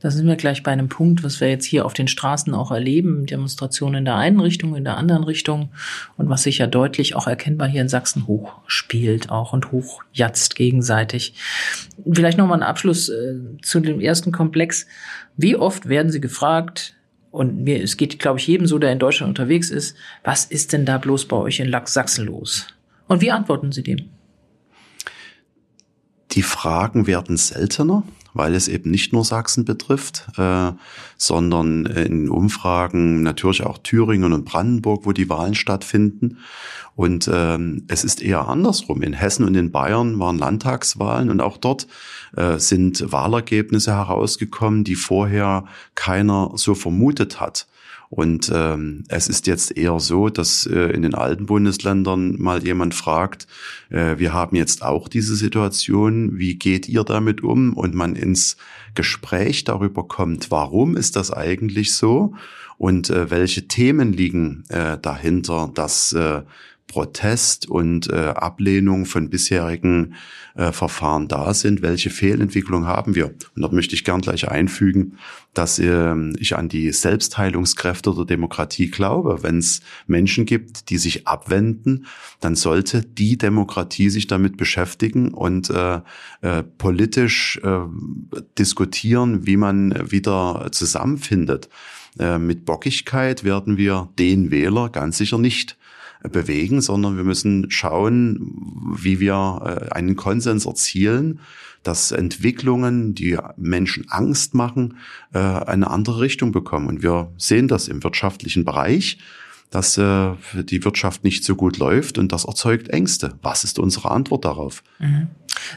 Da 0.00 0.10
sind 0.10 0.26
wir 0.26 0.36
gleich 0.36 0.62
bei 0.62 0.70
einem 0.70 0.88
Punkt, 0.88 1.22
was 1.22 1.40
wir 1.40 1.48
jetzt 1.48 1.64
hier 1.64 1.86
auf 1.86 1.94
den 1.94 2.08
Straßen 2.08 2.52
auch 2.54 2.70
erleben. 2.70 3.24
Demonstrationen 3.24 4.00
in 4.00 4.04
der 4.04 4.16
einen 4.16 4.40
Richtung, 4.40 4.76
in 4.76 4.84
der 4.84 4.98
anderen 4.98 5.24
Richtung. 5.24 5.70
Und 6.16 6.28
was 6.28 6.42
sich 6.42 6.58
ja 6.58 6.66
deutlich 6.66 7.14
auch 7.14 7.26
erkennbar 7.26 7.68
hier 7.68 7.80
in 7.80 7.88
Sachsen 7.88 8.26
hochspielt 8.26 9.30
auch 9.30 9.52
und 9.54 9.72
hochjatzt 9.72 10.56
gegenseitig. 10.56 11.34
Vielleicht 12.10 12.36
nochmal 12.36 12.58
ein 12.58 12.68
Abschluss 12.68 13.08
äh, 13.08 13.36
zu 13.62 13.80
dem 13.80 14.00
ersten 14.00 14.32
Komplex. 14.32 14.86
Wie 15.36 15.56
oft 15.56 15.88
werden 15.88 16.12
Sie 16.12 16.20
gefragt, 16.20 16.94
und 17.34 17.64
mir, 17.64 17.82
es 17.82 17.96
geht, 17.96 18.20
glaube 18.20 18.38
ich, 18.38 18.46
jedem 18.46 18.68
so, 18.68 18.78
der 18.78 18.92
in 18.92 19.00
Deutschland 19.00 19.30
unterwegs 19.30 19.70
ist, 19.70 19.96
was 20.22 20.44
ist 20.44 20.72
denn 20.72 20.86
da 20.86 20.98
bloß 20.98 21.26
bei 21.26 21.36
euch 21.36 21.58
in 21.58 21.74
Sachsen 21.86 22.26
los? 22.26 22.68
Und 23.08 23.22
wie 23.22 23.32
antworten 23.32 23.72
Sie 23.72 23.82
dem? 23.82 24.08
Die 26.30 26.42
Fragen 26.42 27.08
werden 27.08 27.36
seltener, 27.36 28.04
weil 28.34 28.54
es 28.54 28.68
eben 28.68 28.90
nicht 28.90 29.12
nur 29.12 29.24
Sachsen 29.24 29.64
betrifft, 29.64 30.26
äh, 30.36 30.72
sondern 31.16 31.86
in 31.86 32.28
Umfragen 32.28 33.22
natürlich 33.22 33.62
auch 33.62 33.78
Thüringen 33.78 34.32
und 34.32 34.44
Brandenburg, 34.44 35.06
wo 35.06 35.12
die 35.12 35.30
Wahlen 35.30 35.54
stattfinden. 35.54 36.38
Und 36.96 37.28
ähm, 37.32 37.84
es 37.88 38.04
ist 38.04 38.22
eher 38.22 38.48
andersrum. 38.48 39.02
In 39.02 39.14
Hessen 39.14 39.44
und 39.44 39.54
in 39.56 39.72
Bayern 39.72 40.18
waren 40.18 40.38
Landtagswahlen 40.38 41.30
und 41.30 41.40
auch 41.40 41.56
dort 41.56 41.86
äh, 42.36 42.58
sind 42.58 43.10
Wahlergebnisse 43.10 43.92
herausgekommen, 43.92 44.84
die 44.84 44.94
vorher 44.94 45.64
keiner 45.94 46.52
so 46.54 46.74
vermutet 46.74 47.40
hat. 47.40 47.66
Und 48.14 48.48
ähm, 48.54 49.02
es 49.08 49.26
ist 49.26 49.48
jetzt 49.48 49.76
eher 49.76 49.98
so, 49.98 50.28
dass 50.28 50.66
äh, 50.66 50.92
in 50.92 51.02
den 51.02 51.16
alten 51.16 51.46
Bundesländern 51.46 52.40
mal 52.40 52.62
jemand 52.62 52.94
fragt, 52.94 53.48
äh, 53.90 54.18
wir 54.18 54.32
haben 54.32 54.54
jetzt 54.54 54.84
auch 54.84 55.08
diese 55.08 55.34
Situation, 55.34 56.38
wie 56.38 56.54
geht 56.54 56.88
ihr 56.88 57.02
damit 57.02 57.42
um? 57.42 57.72
Und 57.72 57.92
man 57.92 58.14
ins 58.14 58.56
Gespräch 58.94 59.64
darüber 59.64 60.06
kommt, 60.06 60.52
warum 60.52 60.96
ist 60.96 61.16
das 61.16 61.32
eigentlich 61.32 61.92
so? 61.94 62.34
Und 62.78 63.10
äh, 63.10 63.32
welche 63.32 63.66
Themen 63.66 64.12
liegen 64.12 64.62
äh, 64.68 64.96
dahinter, 64.96 65.72
dass 65.74 66.12
äh, 66.12 66.42
Protest 66.86 67.68
und 67.68 68.08
äh, 68.10 68.14
Ablehnung 68.14 69.06
von 69.06 69.30
bisherigen 69.30 70.14
äh, 70.54 70.70
Verfahren 70.70 71.28
da 71.28 71.52
sind. 71.54 71.82
Welche 71.82 72.10
Fehlentwicklung 72.10 72.86
haben 72.86 73.14
wir? 73.14 73.26
Und 73.26 73.62
dort 73.62 73.72
möchte 73.72 73.94
ich 73.94 74.04
gern 74.04 74.20
gleich 74.20 74.48
einfügen, 74.48 75.18
dass 75.54 75.78
äh, 75.78 76.14
ich 76.38 76.56
an 76.56 76.68
die 76.68 76.92
Selbstheilungskräfte 76.92 78.14
der 78.14 78.26
Demokratie 78.26 78.90
glaube. 78.90 79.42
Wenn 79.42 79.58
es 79.58 79.80
Menschen 80.06 80.46
gibt, 80.46 80.90
die 80.90 80.98
sich 80.98 81.26
abwenden, 81.26 82.06
dann 82.40 82.54
sollte 82.54 83.02
die 83.02 83.38
Demokratie 83.38 84.10
sich 84.10 84.26
damit 84.26 84.56
beschäftigen 84.56 85.32
und 85.32 85.70
äh, 85.70 86.00
äh, 86.42 86.62
politisch 86.62 87.60
äh, 87.64 87.80
diskutieren, 88.58 89.46
wie 89.46 89.56
man 89.56 90.10
wieder 90.10 90.68
zusammenfindet. 90.70 91.68
Äh, 92.18 92.38
mit 92.38 92.64
Bockigkeit 92.64 93.42
werden 93.42 93.76
wir 93.76 94.10
den 94.18 94.50
Wähler 94.50 94.90
ganz 94.90 95.18
sicher 95.18 95.38
nicht 95.38 95.76
bewegen, 96.28 96.80
sondern 96.80 97.16
wir 97.16 97.24
müssen 97.24 97.70
schauen, 97.70 98.52
wie 98.96 99.20
wir 99.20 99.88
äh, 99.90 99.92
einen 99.92 100.16
Konsens 100.16 100.66
erzielen, 100.66 101.40
dass 101.82 102.12
Entwicklungen, 102.12 103.14
die 103.14 103.38
Menschen 103.56 104.06
Angst 104.08 104.54
machen, 104.54 104.96
äh, 105.32 105.38
eine 105.38 105.90
andere 105.90 106.20
Richtung 106.20 106.50
bekommen. 106.50 106.88
Und 106.88 107.02
wir 107.02 107.30
sehen 107.36 107.68
das 107.68 107.88
im 107.88 108.02
wirtschaftlichen 108.02 108.64
Bereich, 108.64 109.18
dass 109.70 109.98
äh, 109.98 110.32
die 110.54 110.84
Wirtschaft 110.84 111.24
nicht 111.24 111.44
so 111.44 111.56
gut 111.56 111.78
läuft 111.78 112.16
und 112.16 112.32
das 112.32 112.44
erzeugt 112.44 112.88
Ängste. 112.88 113.34
Was 113.42 113.64
ist 113.64 113.78
unsere 113.78 114.10
Antwort 114.10 114.44
darauf? 114.44 114.82
Mhm. 114.98 115.28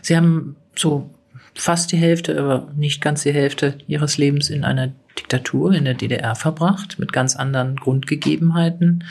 Sie 0.02 0.16
haben 0.16 0.56
so 0.76 1.10
fast 1.56 1.92
die 1.92 1.98
Hälfte, 1.98 2.40
aber 2.40 2.72
nicht 2.76 3.02
ganz 3.02 3.24
die 3.24 3.34
Hälfte 3.34 3.80
Ihres 3.88 4.18
Lebens 4.18 4.50
in 4.50 4.64
einer 4.64 4.94
Diktatur 5.18 5.74
in 5.74 5.86
der 5.86 5.96
DDR 5.96 6.36
verbracht, 6.36 7.00
mit 7.00 7.12
ganz 7.12 7.36
anderen 7.36 7.76
Grundgegebenheiten. 7.76 9.04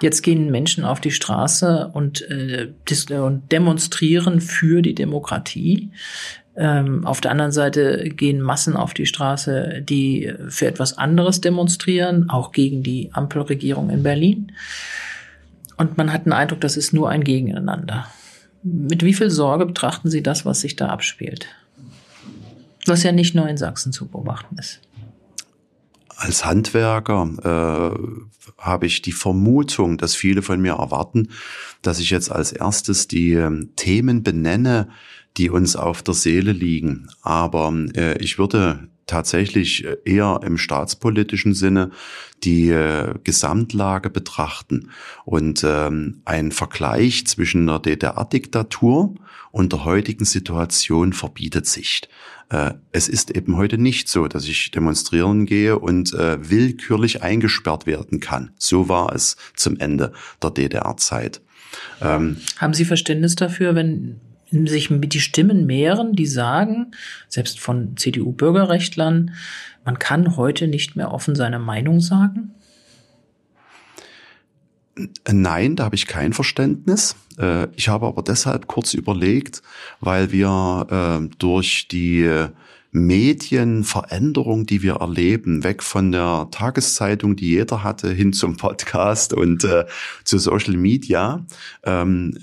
Jetzt 0.00 0.22
gehen 0.22 0.50
Menschen 0.50 0.84
auf 0.84 1.00
die 1.00 1.10
Straße 1.10 1.90
und, 1.92 2.22
äh, 2.30 2.68
und 3.10 3.50
demonstrieren 3.50 4.40
für 4.40 4.80
die 4.82 4.94
Demokratie. 4.94 5.90
Ähm, 6.56 7.04
auf 7.06 7.20
der 7.20 7.32
anderen 7.32 7.52
Seite 7.52 8.08
gehen 8.10 8.40
Massen 8.40 8.76
auf 8.76 8.94
die 8.94 9.06
Straße, 9.06 9.82
die 9.82 10.32
für 10.48 10.66
etwas 10.66 10.98
anderes 10.98 11.40
demonstrieren, 11.40 12.30
auch 12.30 12.52
gegen 12.52 12.82
die 12.82 13.10
Ampelregierung 13.12 13.90
in 13.90 14.02
Berlin. 14.02 14.52
Und 15.76 15.96
man 15.96 16.12
hat 16.12 16.26
den 16.26 16.32
Eindruck, 16.32 16.60
das 16.60 16.76
ist 16.76 16.92
nur 16.92 17.10
ein 17.10 17.24
Gegeneinander. 17.24 18.06
Mit 18.62 19.04
wie 19.04 19.14
viel 19.14 19.30
Sorge 19.30 19.66
betrachten 19.66 20.10
Sie 20.10 20.22
das, 20.22 20.44
was 20.44 20.60
sich 20.60 20.76
da 20.76 20.88
abspielt? 20.88 21.46
Was 22.86 23.02
ja 23.02 23.12
nicht 23.12 23.34
nur 23.34 23.48
in 23.48 23.56
Sachsen 23.56 23.92
zu 23.92 24.08
beobachten 24.08 24.58
ist 24.58 24.80
als 26.18 26.44
Handwerker 26.44 27.30
äh, 27.44 28.60
habe 28.60 28.86
ich 28.86 29.02
die 29.02 29.12
Vermutung, 29.12 29.98
dass 29.98 30.16
viele 30.16 30.42
von 30.42 30.60
mir 30.60 30.74
erwarten, 30.74 31.30
dass 31.80 32.00
ich 32.00 32.10
jetzt 32.10 32.32
als 32.32 32.50
erstes 32.50 33.06
die 33.06 33.34
äh, 33.34 33.66
Themen 33.76 34.24
benenne, 34.24 34.88
die 35.36 35.48
uns 35.48 35.76
auf 35.76 36.02
der 36.02 36.14
Seele 36.14 36.50
liegen. 36.50 37.08
Aber 37.22 37.72
äh, 37.94 38.18
ich 38.18 38.36
würde 38.36 38.88
tatsächlich 39.06 39.86
eher 40.04 40.40
im 40.44 40.58
staatspolitischen 40.58 41.54
Sinne 41.54 41.90
die 42.42 42.68
äh, 42.68 43.14
Gesamtlage 43.22 44.10
betrachten 44.10 44.90
und 45.24 45.64
ähm, 45.64 46.20
ein 46.24 46.52
Vergleich 46.52 47.26
zwischen 47.26 47.66
der 47.66 47.78
DDR-Diktatur 47.78 49.14
und 49.50 49.72
der 49.72 49.84
heutigen 49.84 50.24
Situation 50.24 51.12
verbietet 51.12 51.66
sich. 51.66 52.02
Äh, 52.50 52.74
es 52.92 53.08
ist 53.08 53.30
eben 53.30 53.56
heute 53.56 53.78
nicht 53.78 54.08
so, 54.08 54.28
dass 54.28 54.46
ich 54.46 54.70
demonstrieren 54.70 55.46
gehe 55.46 55.78
und 55.78 56.14
äh, 56.14 56.50
willkürlich 56.50 57.22
eingesperrt 57.22 57.86
werden 57.86 58.20
kann. 58.20 58.50
So 58.56 58.88
war 58.88 59.14
es 59.14 59.36
zum 59.54 59.78
Ende 59.78 60.12
der 60.42 60.50
DDR-Zeit. 60.50 61.40
Ähm, 62.00 62.38
Haben 62.58 62.74
Sie 62.74 62.84
Verständnis 62.84 63.34
dafür, 63.34 63.74
wenn 63.74 64.20
sich 64.50 64.88
die 64.90 65.20
Stimmen 65.20 65.66
mehren, 65.66 66.14
die 66.14 66.26
sagen, 66.26 66.92
selbst 67.28 67.60
von 67.60 67.96
CDU-Bürgerrechtlern, 67.96 69.34
man 69.84 69.98
kann 69.98 70.36
heute 70.36 70.68
nicht 70.68 70.96
mehr 70.96 71.12
offen 71.12 71.34
seine 71.34 71.58
Meinung 71.58 72.00
sagen? 72.00 72.54
Nein, 75.30 75.76
da 75.76 75.84
habe 75.84 75.94
ich 75.94 76.06
kein 76.06 76.32
Verständnis. 76.32 77.16
Äh, 77.38 77.68
ich 77.76 77.88
habe 77.88 78.06
aber 78.06 78.22
deshalb 78.22 78.66
kurz 78.66 78.94
überlegt, 78.94 79.62
weil 80.00 80.32
wir 80.32 80.86
äh, 80.90 81.28
durch 81.38 81.88
die 81.88 82.48
Medienveränderung, 82.90 84.66
die 84.66 84.82
wir 84.82 84.96
erleben, 84.96 85.62
weg 85.62 85.82
von 85.82 86.12
der 86.12 86.48
Tageszeitung, 86.50 87.36
die 87.36 87.48
jeder 87.50 87.84
hatte, 87.84 88.10
hin 88.10 88.32
zum 88.32 88.56
Podcast 88.56 89.32
und 89.34 89.64
äh, 89.64 89.84
zu 90.24 90.38
Social 90.38 90.76
Media, 90.76 91.44
ähm, 91.84 92.38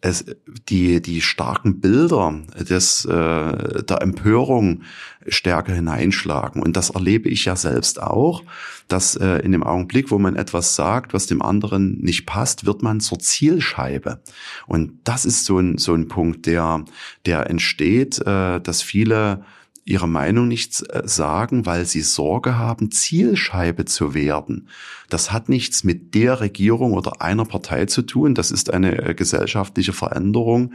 es, 0.00 0.24
die, 0.68 1.02
die 1.02 1.20
starken 1.20 1.80
Bilder 1.80 2.34
des, 2.58 3.04
äh, 3.04 3.82
der 3.82 4.00
Empörung 4.00 4.82
stärker 5.26 5.74
hineinschlagen. 5.74 6.62
Und 6.62 6.76
das 6.76 6.90
erlebe 6.90 7.28
ich 7.28 7.44
ja 7.44 7.56
selbst 7.56 8.00
auch, 8.00 8.42
dass 8.88 9.14
äh, 9.16 9.38
in 9.38 9.52
dem 9.52 9.62
Augenblick, 9.62 10.10
wo 10.10 10.18
man 10.18 10.36
etwas 10.36 10.74
sagt, 10.74 11.12
was 11.12 11.26
dem 11.26 11.42
anderen 11.42 11.98
nicht 12.00 12.26
passt, 12.26 12.64
wird 12.64 12.82
man 12.82 13.00
zur 13.00 13.18
Zielscheibe. 13.18 14.22
Und 14.66 15.00
das 15.04 15.24
ist 15.24 15.44
so 15.44 15.58
ein, 15.58 15.76
so 15.78 15.94
ein 15.94 16.08
Punkt, 16.08 16.46
der, 16.46 16.84
der 17.26 17.50
entsteht, 17.50 18.18
äh, 18.20 18.60
dass 18.60 18.82
viele 18.82 19.44
ihre 19.90 20.08
Meinung 20.08 20.48
nicht 20.48 20.82
äh, 20.90 21.02
sagen, 21.04 21.66
weil 21.66 21.84
sie 21.84 22.02
Sorge 22.02 22.56
haben, 22.56 22.90
Zielscheibe 22.90 23.84
zu 23.84 24.14
werden. 24.14 24.68
Das 25.08 25.32
hat 25.32 25.48
nichts 25.48 25.82
mit 25.82 26.14
der 26.14 26.40
Regierung 26.40 26.92
oder 26.92 27.20
einer 27.20 27.44
Partei 27.44 27.86
zu 27.86 28.02
tun. 28.02 28.34
Das 28.34 28.52
ist 28.52 28.72
eine 28.72 28.96
äh, 28.96 29.14
gesellschaftliche 29.14 29.92
Veränderung. 29.92 30.74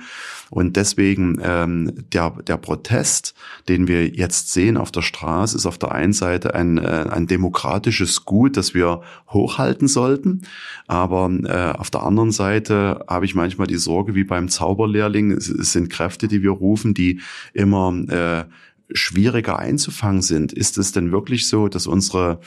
Und 0.49 0.75
deswegen 0.75 1.39
ähm, 1.41 1.93
der, 2.11 2.31
der 2.45 2.57
Protest, 2.57 3.33
den 3.69 3.87
wir 3.87 4.07
jetzt 4.09 4.51
sehen 4.51 4.77
auf 4.77 4.91
der 4.91 5.01
Straße, 5.01 5.55
ist 5.55 5.65
auf 5.65 5.77
der 5.77 5.93
einen 5.93 6.13
Seite 6.13 6.53
ein, 6.53 6.77
äh, 6.77 7.07
ein 7.09 7.27
demokratisches 7.27 8.25
Gut, 8.25 8.57
das 8.57 8.73
wir 8.73 9.01
hochhalten 9.29 9.87
sollten. 9.87 10.41
Aber 10.87 11.31
äh, 11.45 11.77
auf 11.77 11.89
der 11.89 12.03
anderen 12.03 12.31
Seite 12.31 13.05
habe 13.07 13.25
ich 13.25 13.33
manchmal 13.33 13.67
die 13.67 13.77
Sorge, 13.77 14.13
wie 14.13 14.25
beim 14.25 14.49
Zauberlehrling, 14.49 15.31
es, 15.31 15.47
es 15.47 15.71
sind 15.71 15.89
Kräfte, 15.89 16.27
die 16.27 16.43
wir 16.43 16.51
rufen, 16.51 16.93
die 16.93 17.21
immer 17.53 17.93
äh, 18.09 18.45
schwieriger 18.91 19.59
einzufangen 19.59 20.21
sind. 20.21 20.53
Ist 20.53 20.77
es 20.77 20.91
denn 20.91 21.11
wirklich 21.11 21.47
so, 21.47 21.67
dass 21.67 21.87
unsere 21.87 22.39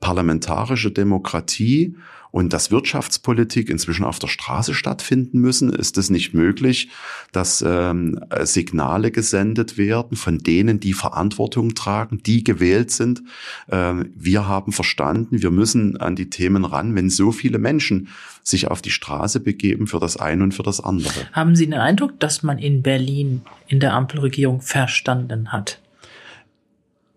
parlamentarische 0.00 0.90
Demokratie 0.90 1.96
und 2.36 2.52
dass 2.52 2.70
Wirtschaftspolitik 2.70 3.70
inzwischen 3.70 4.04
auf 4.04 4.18
der 4.18 4.28
Straße 4.28 4.74
stattfinden 4.74 5.38
müssen? 5.40 5.72
Ist 5.72 5.96
es 5.96 6.10
nicht 6.10 6.34
möglich, 6.34 6.90
dass 7.32 7.64
ähm, 7.66 8.20
Signale 8.42 9.10
gesendet 9.10 9.78
werden 9.78 10.18
von 10.18 10.38
denen, 10.38 10.78
die 10.78 10.92
Verantwortung 10.92 11.74
tragen, 11.74 12.20
die 12.24 12.44
gewählt 12.44 12.90
sind? 12.90 13.22
Ähm, 13.70 14.12
wir 14.14 14.46
haben 14.46 14.72
verstanden, 14.72 15.40
wir 15.40 15.50
müssen 15.50 15.96
an 15.96 16.14
die 16.14 16.28
Themen 16.28 16.66
ran, 16.66 16.94
wenn 16.94 17.08
so 17.08 17.32
viele 17.32 17.58
Menschen 17.58 18.08
sich 18.42 18.68
auf 18.68 18.82
die 18.82 18.90
Straße 18.90 19.40
begeben 19.40 19.86
für 19.86 19.98
das 19.98 20.18
eine 20.18 20.42
und 20.42 20.52
für 20.52 20.62
das 20.62 20.80
andere. 20.80 21.14
Haben 21.32 21.56
Sie 21.56 21.64
den 21.64 21.74
Eindruck, 21.74 22.20
dass 22.20 22.42
man 22.42 22.58
in 22.58 22.82
Berlin 22.82 23.42
in 23.66 23.80
der 23.80 23.94
Ampelregierung 23.94 24.60
verstanden 24.60 25.52
hat? 25.52 25.80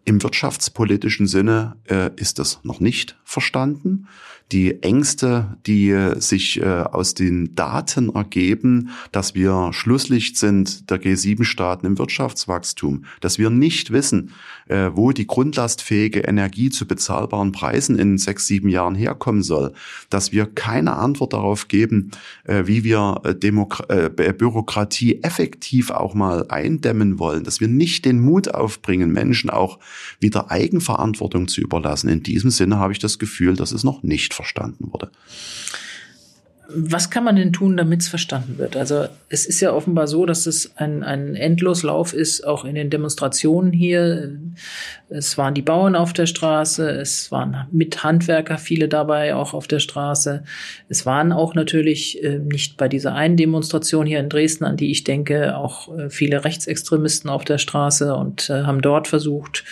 Im 0.10 0.24
wirtschaftspolitischen 0.24 1.28
Sinne 1.28 1.75
äh, 1.88 2.10
ist 2.16 2.39
das 2.39 2.62
noch 2.63 2.80
nicht 2.80 3.20
verstanden 3.24 4.08
die 4.51 4.82
Ängste, 4.82 5.58
die 5.68 5.96
sich 6.18 6.60
äh, 6.60 6.65
aus 6.65 7.13
den 7.13 7.53
Daten 7.53 8.10
ergeben, 8.10 8.89
dass 9.12 9.36
wir 9.36 9.70
Schlusslicht 9.74 10.38
sind 10.38 10.89
der 10.89 11.00
G7-Staaten 11.00 11.86
im 11.86 12.00
Wirtschaftswachstum, 12.00 13.06
dass 13.22 13.38
wir 13.38 13.51
nicht 13.51 13.91
wissen, 13.91 14.32
äh, 14.68 14.89
wo 14.94 15.12
die 15.12 15.27
grundlastfähige 15.27 16.22
Energie 16.22 16.72
zu 16.72 16.88
bezahlbaren 16.88 17.51
Preisen 17.51 18.00
in 18.00 18.18
sechs, 18.18 18.48
sieben 18.48 18.70
Jahren 18.70 18.96
herkommen 18.96 19.44
soll, 19.44 19.74
dass 20.10 20.32
wir 20.32 20.48
keine 20.48 20.94
Antwort 20.94 21.34
darauf 21.34 21.68
geben, 21.68 22.12
äh, 22.46 22.63
wie 22.65 22.84
wir 22.84 23.22
Demok 23.41 23.88
Bürokratie 23.88 25.22
effektiv 25.24 25.91
auch 25.91 26.13
mal 26.13 26.46
eindämmen 26.50 27.20
wollen, 27.20 27.44
dass 27.44 27.60
wir 27.60 27.68
nicht 27.68 28.06
den 28.06 28.20
Mut 28.20 28.53
aufbringen, 28.53 29.12
Menschen 29.12 29.50
auch 29.50 29.79
wieder 30.20 30.50
Eigenverantwortung 30.50 31.48
zu 31.48 31.62
überlassen. 31.62 32.10
In 32.10 32.24
diesem 32.24 32.50
Sinne 32.50 32.79
habe 32.79 32.94
ich 32.94 33.00
das 33.00 33.20
Gefühl, 33.20 33.56
dass 33.56 33.72
es 33.72 33.84
noch 33.84 34.03
nicht 34.03 34.34
verstanden 34.39 34.91
wurde. 34.93 35.12
Was 36.71 37.09
kann 37.09 37.23
man 37.23 37.35
denn 37.35 37.51
tun, 37.51 37.77
damit 37.77 38.01
es 38.01 38.07
verstanden 38.07 38.57
wird? 38.57 38.77
Also 38.77 39.07
es 39.27 39.45
ist 39.45 39.59
ja 39.59 39.73
offenbar 39.73 40.07
so, 40.07 40.25
dass 40.25 40.45
es 40.45 40.77
ein, 40.77 41.03
ein 41.03 41.35
Endloslauf 41.35 42.13
ist, 42.13 42.45
auch 42.45 42.65
in 42.65 42.75
den 42.75 42.89
Demonstrationen 42.89 43.73
hier. 43.73 44.38
Es 45.09 45.38
waren 45.38 45.55
die 45.55 45.61
Bauern 45.61 45.95
auf 45.95 46.13
der 46.13 46.27
Straße, 46.27 46.89
es 46.89 47.31
waren 47.31 47.67
mit 47.71 48.03
Handwerker 48.03 48.57
viele 48.57 48.88
dabei, 48.88 49.33
auch 49.33 49.53
auf 49.53 49.67
der 49.67 49.79
Straße. 49.79 50.43
Es 50.89 51.05
waren 51.05 51.31
auch 51.31 51.55
natürlich 51.55 52.23
äh, 52.23 52.38
nicht 52.38 52.77
bei 52.77 52.88
dieser 52.88 53.15
einen 53.15 53.38
Demonstration 53.38 54.05
hier 54.05 54.19
in 54.19 54.29
Dresden, 54.29 54.65
an 54.65 54.77
die 54.77 54.91
ich 54.91 55.03
denke, 55.03 55.57
auch 55.57 55.95
äh, 55.97 56.09
viele 56.09 56.45
Rechtsextremisten 56.45 57.29
auf 57.29 57.45
der 57.45 57.57
Straße 57.57 58.15
und 58.15 58.49
äh, 58.49 58.63
haben 58.63 58.81
dort 58.81 59.07
versucht, 59.07 59.63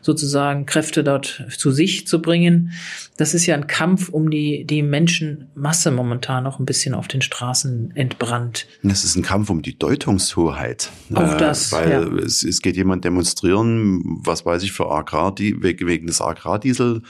sozusagen 0.00 0.64
Kräfte 0.66 1.04
dort 1.04 1.44
zu 1.56 1.70
sich 1.70 2.06
zu 2.06 2.22
bringen. 2.22 2.72
Das 3.18 3.34
ist 3.34 3.46
ja 3.46 3.54
ein 3.54 3.66
Kampf 3.66 4.08
um 4.08 4.30
die, 4.30 4.64
die 4.64 4.82
Menschenmasse 4.82 5.90
momentan 5.90 6.37
noch 6.40 6.58
ein 6.58 6.66
bisschen 6.66 6.94
auf 6.94 7.08
den 7.08 7.22
Straßen 7.22 7.92
entbrannt. 7.94 8.66
Das 8.82 9.04
ist 9.04 9.16
ein 9.16 9.22
Kampf 9.22 9.50
um 9.50 9.62
die 9.62 9.78
Deutungshoheit. 9.78 10.90
Auch 11.14 11.36
das. 11.36 11.72
Äh, 11.72 11.76
weil 11.76 11.90
ja. 11.90 12.24
es, 12.24 12.42
es 12.42 12.62
geht 12.62 12.76
jemand 12.76 13.04
demonstrieren, 13.04 14.02
was 14.24 14.44
weiß 14.46 14.62
ich, 14.62 14.72
für 14.72 14.90
Agrar, 14.90 15.34
wegen 15.38 16.06
des 16.06 16.20
Agrardiesel. 16.20 17.02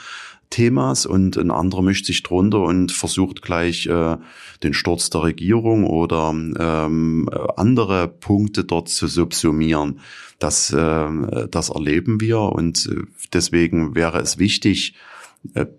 Themas 0.50 1.04
und 1.04 1.36
ein 1.36 1.50
anderer 1.50 1.82
mischt 1.82 2.06
sich 2.06 2.22
drunter 2.22 2.62
und 2.62 2.90
versucht 2.90 3.42
gleich 3.42 3.86
äh, 3.86 4.16
den 4.62 4.72
Sturz 4.72 5.10
der 5.10 5.22
Regierung 5.24 5.84
oder 5.84 6.30
ähm, 6.30 7.28
andere 7.56 8.08
Punkte 8.08 8.64
dort 8.64 8.88
zu 8.88 9.08
subsumieren. 9.08 10.00
Das, 10.38 10.72
äh, 10.72 11.48
das 11.50 11.68
erleben 11.68 12.20
wir 12.22 12.40
und 12.40 12.86
äh, 12.86 13.02
deswegen 13.34 13.94
wäre 13.94 14.20
es 14.20 14.38
wichtig, 14.38 14.94
äh, 14.94 15.17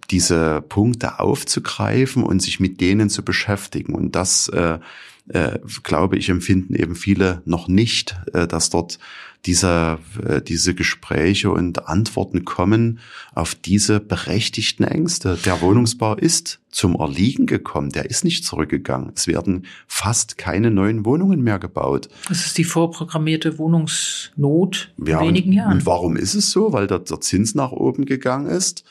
diese 0.09 0.61
Punkte 0.61 1.19
aufzugreifen 1.19 2.23
und 2.23 2.41
sich 2.41 2.59
mit 2.59 2.81
denen 2.81 3.09
zu 3.09 3.23
beschäftigen. 3.23 3.93
Und 3.93 4.15
das, 4.15 4.47
äh, 4.49 4.79
äh, 5.27 5.59
glaube 5.83 6.17
ich, 6.17 6.29
empfinden 6.29 6.75
eben 6.75 6.95
viele 6.95 7.41
noch 7.45 7.67
nicht, 7.67 8.15
äh, 8.33 8.47
dass 8.47 8.69
dort 8.69 8.99
diese, 9.45 9.99
äh, 10.25 10.41
diese 10.41 10.73
Gespräche 10.73 11.51
und 11.51 11.87
Antworten 11.87 12.45
kommen 12.45 12.99
auf 13.33 13.55
diese 13.55 13.99
berechtigten 13.99 14.83
Ängste. 14.83 15.37
Der 15.45 15.61
Wohnungsbau 15.61 16.15
ist 16.15 16.59
zum 16.71 16.95
Erliegen 16.95 17.45
gekommen, 17.45 17.89
der 17.89 18.09
ist 18.09 18.23
nicht 18.23 18.43
zurückgegangen. 18.43 19.11
Es 19.15 19.27
werden 19.27 19.65
fast 19.87 20.37
keine 20.37 20.71
neuen 20.71 21.05
Wohnungen 21.05 21.41
mehr 21.41 21.59
gebaut. 21.59 22.09
Das 22.27 22.45
ist 22.45 22.57
die 22.57 22.63
vorprogrammierte 22.63 23.57
Wohnungsnot 23.57 24.93
ja, 25.05 25.19
in 25.19 25.27
wenigen 25.27 25.49
und, 25.49 25.55
Jahren. 25.55 25.73
Und 25.73 25.85
warum 25.85 26.17
ist 26.17 26.33
es 26.33 26.51
so? 26.51 26.73
Weil 26.73 26.87
der, 26.87 26.99
der 26.99 27.21
Zins 27.21 27.55
nach 27.55 27.71
oben 27.71 28.05
gegangen 28.05 28.47
ist 28.47 28.83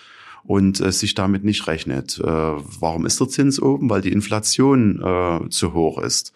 und 0.49 0.81
äh, 0.81 0.91
sich 0.93 1.15
damit 1.15 1.45
nicht 1.45 1.67
rechnet. 1.67 2.19
Äh, 2.19 2.25
warum 2.25 3.05
ist 3.05 3.21
der 3.21 3.29
Zins 3.29 3.61
oben? 3.61 3.91
Weil 3.91 4.01
die 4.01 4.13
Inflation 4.13 4.99
äh, 4.99 5.51
zu 5.51 5.75
hoch 5.75 5.99
ist. 5.99 6.33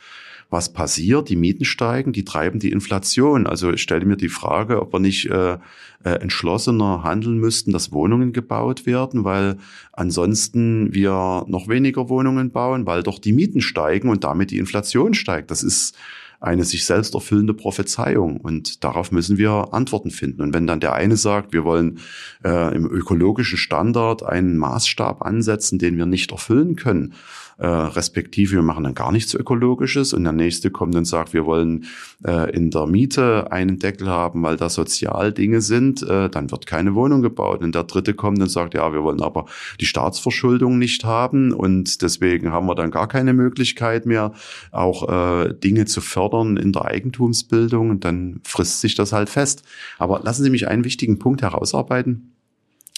Was 0.51 0.71
passiert? 0.71 1.31
Die 1.31 1.37
Mieten 1.37 1.65
steigen, 1.65 2.13
die 2.13 2.27
treiben 2.27 2.61
die 2.61 2.73
Inflation. 2.73 3.47
Also 3.47 3.73
ich 3.73 3.81
stelle 3.81 4.05
mir 4.05 4.19
die 4.19 4.29
Frage, 4.29 4.83
ob 4.83 4.93
wir 4.93 5.01
nicht 5.01 5.31
äh, 5.31 5.55
äh, 5.55 6.11
entschlossener 6.11 7.03
handeln 7.03 7.39
müssten, 7.39 7.73
dass 7.73 7.91
Wohnungen 7.91 8.35
gebaut 8.35 8.85
werden, 8.85 9.25
weil 9.25 9.57
ansonsten 9.95 10.93
wir 10.93 11.47
noch 11.49 11.69
weniger 11.69 12.11
Wohnungen 12.11 12.51
bauen, 12.51 12.85
weil 12.85 13.03
doch 13.03 13.19
die 13.19 13.33
Mieten 13.33 13.63
steigen 13.63 14.11
und 14.11 14.25
damit 14.25 14.51
die 14.51 14.59
Inflation 14.59 15.15
steigt. 15.15 15.51
Das 15.51 15.63
ist 15.63 15.97
eine 16.43 16.65
sich 16.65 16.85
selbst 16.85 17.15
erfüllende 17.15 17.55
Prophezeiung. 17.55 18.39
Und 18.39 18.85
darauf 18.85 19.13
müssen 19.13 19.39
wir 19.39 19.69
Antworten 19.73 20.11
finden. 20.11 20.43
Und 20.43 20.55
wenn 20.55 20.67
dann 20.67 20.81
der 20.81 20.95
eine 20.95 21.17
sagt, 21.17 21.53
wir 21.53 21.65
wollen 21.65 21.99
äh, 22.45 22.75
im 22.75 22.87
ökologischen 22.87 23.59
Standard 23.59 24.23
einen 24.23 24.57
Maßstab 24.57 25.23
ansetzen, 25.23 25.79
den 25.79 25.97
wir 25.97 26.07
nicht 26.07 26.33
erfüllen 26.33 26.77
können, 26.77 27.15
äh, 27.63 27.67
respektive 27.67 28.55
wir 28.55 28.63
machen 28.63 28.83
dann 28.83 28.97
gar 28.97 29.13
nichts 29.13 29.35
Ökologisches 29.35 30.13
und 30.13 30.25
der 30.25 30.33
nächste 30.33 30.73
kommt 30.73 30.97
und 30.97 31.05
sagt, 31.05 31.33
wir 31.33 31.47
wollen 31.47 31.85
äh, 32.27 32.51
in 32.51 32.73
der 32.73 32.87
Miete 32.87 33.53
einen 33.53 33.79
Deckel 33.79 34.09
haben, 34.09 34.43
weil 34.43 34.57
da 34.57 34.69
Sozialdinge 34.69 35.61
sind, 35.61 36.03
äh, 36.03 36.29
dann 36.29 36.51
wird 36.51 36.67
keine 36.67 36.97
Wohnung 36.97 37.23
gebaut. 37.23 37.63
Und 37.63 37.77
der 37.77 37.85
dritte 37.85 38.15
kommt 38.15 38.41
und 38.41 38.49
sagt, 38.49 38.75
ja, 38.75 38.93
wir 38.93 39.05
wollen 39.05 39.23
aber 39.23 39.47
die 39.81 39.87
Staatsverschuldung 39.87 40.77
nicht 40.79 41.05
haben 41.05 41.53
und 41.53 42.03
deswegen 42.03 42.51
haben 42.51 42.67
wir 42.67 42.75
dann 42.75 42.91
gar 42.91 43.07
keine 43.07 43.33
Möglichkeit 43.33 44.07
mehr, 44.07 44.33
auch 44.73 45.09
äh, 45.09 45.55
Dinge 45.55 45.85
zu 45.85 46.01
fördern 46.01 46.57
in 46.57 46.73
der 46.73 46.87
Eigentumsbildung 46.87 47.91
und 47.91 48.05
dann 48.05 48.41
frisst 48.43 48.81
sich 48.81 48.97
das 48.97 49.13
halt 49.13 49.31
fest. 49.31 49.63
Aber 49.99 50.21
lassen 50.25 50.43
Sie 50.43 50.51
mich 50.51 50.67
einen 50.67 50.85
wichtigen 50.85 51.21
Punkt 51.21 51.43
herausarbeiten. 51.43 52.33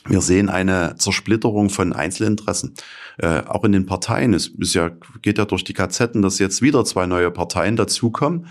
Wir 0.06 0.20
sehen 0.20 0.50
eine 0.50 0.96
Zersplitterung 0.98 1.70
von 1.70 1.94
Einzelinteressen, 1.94 2.74
äh, 3.18 3.40
auch 3.46 3.64
in 3.64 3.72
den 3.72 3.86
Parteien. 3.86 4.34
Es 4.34 4.48
ist 4.48 4.74
ja, 4.74 4.90
geht 5.22 5.38
ja 5.38 5.46
durch 5.46 5.64
die 5.64 5.72
Gazetten, 5.72 6.20
dass 6.20 6.38
jetzt 6.38 6.60
wieder 6.60 6.84
zwei 6.84 7.06
neue 7.06 7.30
Parteien 7.30 7.76
dazukommen. 7.76 8.46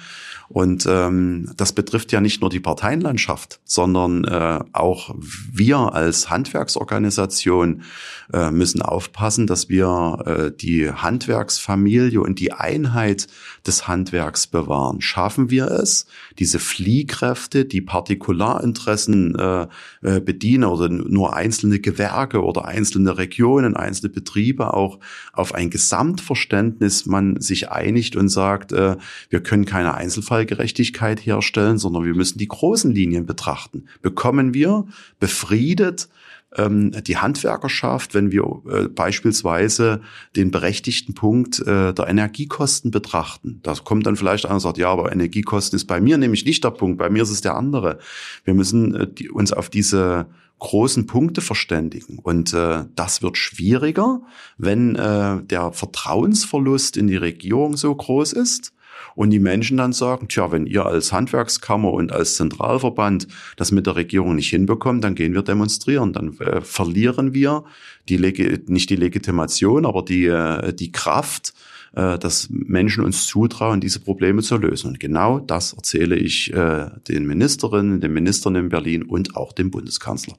Und 0.50 0.86
ähm, 0.88 1.52
das 1.56 1.74
betrifft 1.74 2.12
ja 2.12 2.22
nicht 2.22 2.42
nur 2.42 2.50
die 2.50 2.60
Parteienlandschaft, 2.60 3.60
sondern 3.64 4.24
äh, 4.24 4.60
auch 4.74 5.16
wir 5.18 5.94
als 5.94 6.30
Handwerksorganisation 6.30 7.84
äh, 8.32 8.52
müssen 8.52 8.82
aufpassen, 8.82 9.48
dass 9.48 9.70
wir 9.70 10.24
äh, 10.26 10.52
die 10.56 10.92
Handwerksfamilie 10.92 12.22
und 12.22 12.40
die 12.40 12.52
Einheit 12.52 13.28
des 13.66 13.88
Handwerks 13.88 14.48
bewahren. 14.48 15.00
Schaffen 15.02 15.50
wir 15.50 15.68
es, 15.68 16.06
diese 16.40 16.60
Fliehkräfte, 16.60 17.66
die 17.66 17.82
Partikularinteressen 17.82 19.36
äh, 19.36 19.68
äh, 20.02 20.20
bedienen 20.20 20.66
oder 20.66 20.90
nur 20.90 21.36
einzelne 21.36 21.80
Gewerke 21.80 22.44
oder 22.44 22.66
einzelne 22.66 23.18
Regionen, 23.18 23.76
einzelne 23.76 24.12
Betriebe 24.12 24.74
auch 24.74 25.00
auf 25.32 25.54
ein 25.54 25.70
Gesamtverständnis 25.70 27.06
man 27.06 27.40
sich 27.40 27.70
einigt 27.72 28.16
und 28.16 28.30
sagt, 28.30 28.74
äh, 28.74 28.98
wir 29.30 29.42
können 29.42 29.66
keine 29.66 29.94
Einzelfallgerechtigkeit 29.94 31.26
herstellen, 31.26 31.78
sondern 31.78 32.04
wir 32.04 32.16
müssen 32.16 32.38
die 32.38 32.48
großen 32.48 32.92
Linien 32.92 33.26
betrachten. 33.26 33.86
Bekommen 34.02 34.54
wir 34.54 34.86
befriedet 35.20 36.10
die 36.56 37.18
Handwerkerschaft, 37.18 38.14
wenn 38.14 38.32
wir 38.32 38.62
äh, 38.70 38.88
beispielsweise 38.88 40.02
den 40.36 40.52
berechtigten 40.52 41.14
Punkt 41.14 41.60
äh, 41.60 41.94
der 41.94 42.08
Energiekosten 42.08 42.92
betrachten. 42.92 43.60
Da 43.64 43.74
kommt 43.76 44.06
dann 44.06 44.16
vielleicht 44.16 44.46
einer 44.46 44.56
und 44.56 44.60
sagt, 44.60 44.78
ja, 44.78 44.90
aber 44.90 45.12
Energiekosten 45.12 45.76
ist 45.78 45.86
bei 45.86 46.00
mir 46.00 46.18
nämlich 46.18 46.46
nicht 46.46 46.64
der 46.64 46.72
Punkt, 46.72 46.98
bei 46.98 47.10
mir 47.10 47.24
ist 47.24 47.32
es 47.32 47.42
der 47.42 47.56
andere. 47.56 48.00
Wir 48.44 48.54
müssen 48.54 48.96
äh, 48.96 49.30
uns 49.30 49.52
auf 49.54 49.70
diese 49.70 50.28
großen 50.60 51.08
Punkte 51.08 51.42
verständigen. 51.42 52.20
Und 52.20 52.54
äh, 52.54 52.86
das 52.96 53.22
wird 53.22 53.38
schwieriger, 53.38 54.22
wenn 54.58 54.96
äh, 54.96 55.44
der 55.44 55.74
Vertrauensverlust 55.74 56.96
in 56.96 57.08
die 57.08 57.18
Regierung 57.18 57.76
so 57.76 57.94
groß 57.94 58.34
ist 58.34 58.74
und 59.16 59.30
die 59.30 59.40
Menschen 59.40 59.78
dann 59.78 59.94
sagen, 59.94 60.28
tja, 60.28 60.52
wenn 60.52 60.66
ihr 60.66 60.86
als 60.86 61.12
Handwerkskammer 61.12 61.92
und 61.92 62.12
als 62.12 62.36
Zentralverband 62.36 63.28
das 63.58 63.72
mit 63.72 63.86
der 63.86 63.96
Regierung 63.96 64.36
nicht 64.36 64.50
hinbekommt, 64.50 65.04
dann 65.04 65.16
gehen 65.16 65.34
wir 65.34 65.44
demonstrieren. 65.44 66.14
Dann 66.14 66.38
äh, 66.40 66.62
verlieren 66.62 67.34
wir 67.34 67.64
die 68.10 68.18
Legi 68.18 68.60
nicht 68.68 68.90
die 68.90 68.96
Legitimation, 68.96 69.86
aber 69.86 70.04
die, 70.04 70.26
äh, 70.26 70.74
die 70.74 70.92
Kraft, 70.92 71.54
äh, 71.96 72.18
dass 72.18 72.50
Menschen 72.50 73.04
uns 73.04 73.28
zutrauen, 73.28 73.82
diese 73.82 74.00
Probleme 74.00 74.42
zu 74.42 74.58
lösen. 74.58 74.88
Und 74.88 75.00
genau 75.00 75.40
das 75.40 75.74
erzähle 75.74 76.16
ich 76.16 76.54
äh, 76.54 76.90
den 77.08 77.26
Ministerinnen, 77.28 78.02
den 78.02 78.14
Ministern 78.14 78.56
in 78.56 78.70
Berlin 78.70 79.04
und 79.04 79.36
auch 79.36 79.54
dem 79.54 79.72
Bundeskanzler. 79.72 80.36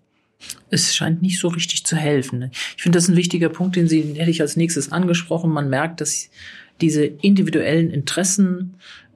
Es 0.69 0.95
scheint 0.95 1.23
nicht 1.23 1.39
so 1.39 1.49
richtig 1.49 1.87
zu 1.87 1.97
helfen. 1.97 2.51
Ich 2.77 2.83
finde, 2.83 2.97
das 2.97 3.05
ist 3.05 3.11
ein 3.11 3.17
wichtiger 3.17 3.49
Punkt, 3.49 3.77
den 3.77 3.89
Sie 3.89 4.03
hätte 4.03 4.31
ich 4.31 4.41
als 4.41 4.57
nächstes 4.57 4.93
angesprochen. 4.93 5.51
Man 5.51 5.71
merkt, 5.71 6.01
dass 6.01 6.29
diese 6.81 7.05
individuellen 7.05 7.91
Interessen 7.91 8.75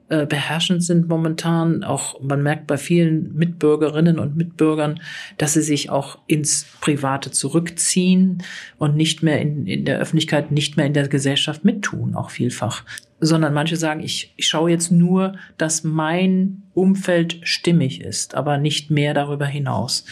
äh, 0.09 0.25
beherrschend 0.25 0.83
sind 0.83 1.07
momentan. 1.07 1.83
Auch 1.83 2.19
man 2.19 2.41
merkt 2.41 2.65
bei 2.65 2.77
vielen 2.77 3.35
Mitbürgerinnen 3.35 4.17
und 4.17 4.35
Mitbürgern, 4.35 4.99
dass 5.37 5.53
sie 5.53 5.61
sich 5.61 5.91
auch 5.91 6.17
ins 6.25 6.65
Private 6.81 7.29
zurückziehen 7.29 8.41
und 8.79 8.95
nicht 8.95 9.21
mehr 9.21 9.39
in, 9.39 9.67
in 9.67 9.85
der 9.85 9.99
Öffentlichkeit, 9.99 10.51
nicht 10.51 10.77
mehr 10.77 10.87
in 10.87 10.93
der 10.93 11.07
Gesellschaft 11.07 11.63
mittun, 11.63 12.15
auch 12.15 12.31
vielfach. 12.31 12.85
Sondern 13.19 13.53
manche 13.53 13.75
sagen, 13.75 13.99
ich, 13.99 14.33
ich 14.35 14.47
schaue 14.47 14.71
jetzt 14.71 14.91
nur, 14.91 15.35
dass 15.59 15.83
mein 15.83 16.63
Umfeld 16.73 17.37
stimmig 17.43 18.01
ist, 18.01 18.33
aber 18.33 18.57
nicht 18.57 18.89
mehr 18.89 19.13
darüber 19.13 19.45
hinaus. 19.45 20.05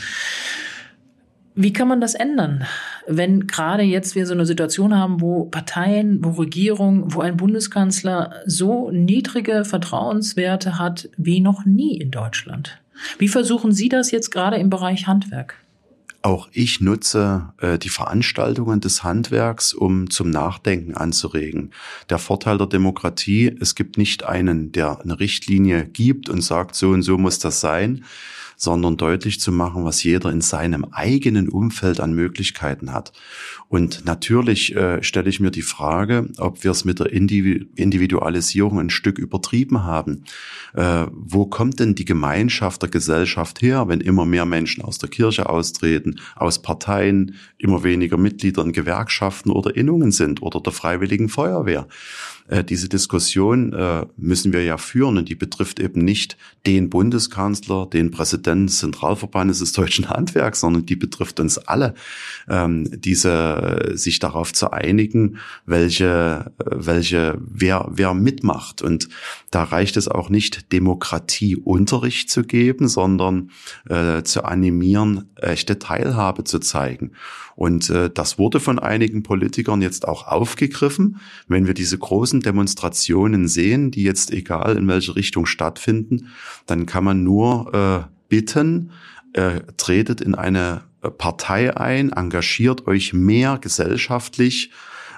Wie 1.60 1.74
kann 1.74 1.88
man 1.88 2.00
das 2.00 2.13
ändern, 2.13 2.65
wenn 3.08 3.48
gerade 3.48 3.82
jetzt 3.82 4.13
wir 4.13 4.28
so 4.28 4.34
eine 4.34 4.46
Situation 4.46 4.96
haben, 4.96 5.22
wo 5.22 5.46
Parteien, 5.46 6.24
wo 6.24 6.30
Regierung, 6.30 7.15
wo 7.15 7.22
ein 7.22 7.36
Bundeskanzler 7.36 8.32
so 8.46 8.91
niedrige 8.91 9.65
Vertrauenswerte 9.65 10.78
hat 10.78 11.10
wie 11.17 11.41
noch 11.41 11.65
nie 11.65 11.98
in 11.98 12.12
Deutschland? 12.12 12.80
Wie 13.17 13.28
versuchen 13.28 13.72
Sie 13.72 13.89
das 13.89 14.12
jetzt 14.12 14.30
gerade 14.30 14.58
im 14.58 14.70
Bereich 14.70 15.08
Handwerk? 15.08 15.56
Auch 16.22 16.48
ich 16.52 16.80
nutze 16.80 17.54
äh, 17.58 17.80
die 17.80 17.89
Veranstaltungen 17.89 18.80
des 18.80 19.04
Handwerks, 19.04 19.74
um 19.74 20.12
zum 20.12 20.30
Nachdenken 20.30 20.93
anzuregen. 20.93 21.72
Der 22.12 22.20
Vorteil 22.20 22.60
der 22.60 22.67
Demokratie, 22.67 23.56
es 23.60 23.74
gibt 23.74 23.98
nicht 23.98 24.24
einen, 24.24 24.72
der 24.72 25.02
eine 25.02 25.20
Richtlinie 25.20 25.86
gibt 25.86 26.30
und 26.30 26.41
sagt, 26.41 26.76
so 26.76 26.89
und 26.89 27.02
so 27.02 27.17
muss 27.17 27.39
das 27.39 27.62
sein, 27.62 28.06
sondern 28.58 28.98
deutlich 28.98 29.39
zu 29.39 29.52
machen, 29.52 29.86
was 29.86 30.04
jeder 30.04 30.32
in 30.32 30.41
seinem 30.41 30.86
eigenen 30.91 31.48
Umfeld 31.48 32.00
an 32.00 32.13
Möglichkeiten 32.13 32.91
hat. 32.91 33.13
Und 33.70 34.04
natürlich 34.06 34.76
äh, 34.76 35.04
stelle 35.04 35.30
ich 35.30 35.39
mir 35.39 35.52
die 35.52 35.62
Frage, 35.62 36.30
ob 36.38 36.63
wir 36.63 36.72
es 36.72 36.84
mit 36.84 37.00
der 37.00 37.13
Individualisierung 37.13 38.80
ein 38.80 38.89
Stück 38.89 39.20
übertrieben 39.20 39.84
haben. 39.84 40.24
Äh, 40.74 41.06
wo 41.12 41.46
kommt 41.46 41.80
denn 41.80 41.93
die 41.93 42.06
Gemeinschaft 42.06 42.82
der 42.82 42.89
Gesellschaft 42.89 43.62
her, 43.62 43.88
wenn 43.88 44.02
immer 44.02 44.26
mehr 44.26 44.46
Menschen 44.46 44.84
aus 44.84 44.98
der 44.98 45.10
Kirche 45.10 45.48
austreten, 45.50 46.20
aus 46.36 46.62
Parteien, 46.62 47.36
immer 47.60 47.84
weniger 47.84 48.17
Mitglieder 48.17 48.63
in 48.63 48.74
Gewerkschaften 48.74 49.52
oder 49.52 49.76
Innungen 49.76 50.12
sind 50.12 50.41
oder 50.41 50.60
der 50.60 50.74
Freiwilligen 50.74 51.30
Feuerwehr? 51.30 51.88
Äh, 52.47 52.63
diese 52.63 52.89
Diskussion 52.89 53.73
äh, 53.73 54.05
müssen 54.15 54.53
wir 54.53 54.63
ja 54.63 54.77
führen 54.77 55.17
und 55.17 55.29
die 55.29 55.36
betrifft 55.36 55.79
eben 55.79 56.03
nicht 56.03 56.38
den 56.65 56.89
Bundeskanzler, 56.89 57.86
den 57.86 58.12
Präsidenten 58.12 58.67
des 58.67 58.79
Zentralverbandes 58.79 59.60
des 59.60 59.73
deutschen 59.73 60.10
Handwerks, 60.10 60.62
sondern 60.62 60.86
die 60.86 60.95
betrifft 60.95 61.39
uns 61.39 61.57
alle. 61.57 61.93
Ähm, 62.49 62.89
diese 62.91 63.91
sich 63.93 64.19
darauf 64.19 64.53
zu 64.53 64.71
einigen, 64.71 65.38
welche, 65.65 66.51
welche, 66.65 67.38
wer, 67.39 67.89
wer 67.91 68.13
mitmacht. 68.13 68.81
Und 68.81 69.10
da 69.51 69.63
reicht 69.63 69.97
es 69.97 70.07
auch 70.07 70.29
nicht, 70.29 70.71
Demokratieunterricht 70.71 72.29
zu 72.29 72.43
geben, 72.43 72.88
sondern 72.88 73.51
äh, 73.89 74.23
zu 74.23 74.43
animieren, 74.43 75.29
echte 75.36 75.79
Teilhabe 75.79 76.43
zu 76.43 76.60
zeigen. 76.60 77.12
Und 77.58 77.89
äh, 77.89 78.12
das 78.12 78.38
wurde 78.38 78.60
von 78.60 78.78
einigen 78.78 79.24
Politikern 79.24 79.82
jetzt 79.82 80.08
auch 80.08 80.28
aufgegriffen. 80.28 81.20
Wenn 81.48 81.65
wir 81.65 81.74
diese 81.74 81.98
großen 81.98 82.41
Demonstrationen 82.41 83.48
sehen, 83.48 83.89
die 83.89 84.04
jetzt 84.04 84.32
egal 84.32 84.78
in 84.78 84.88
welche 84.88 85.15
Richtung 85.15 85.48
stattfinden, 85.48 86.28
dann 86.67 86.86
kann 86.86 87.04
man 87.04 87.24
nur 87.24 87.74
äh, 87.74 88.13
bitten, 88.30 88.91
äh, 89.34 89.62
tretet 89.76 90.22
in 90.22 90.36
eine 90.36 90.84
Partei 91.17 91.76
ein, 91.76 92.12
engagiert 92.13 92.86
euch 92.86 93.13
mehr 93.13 93.58
gesellschaftlich 93.60 94.70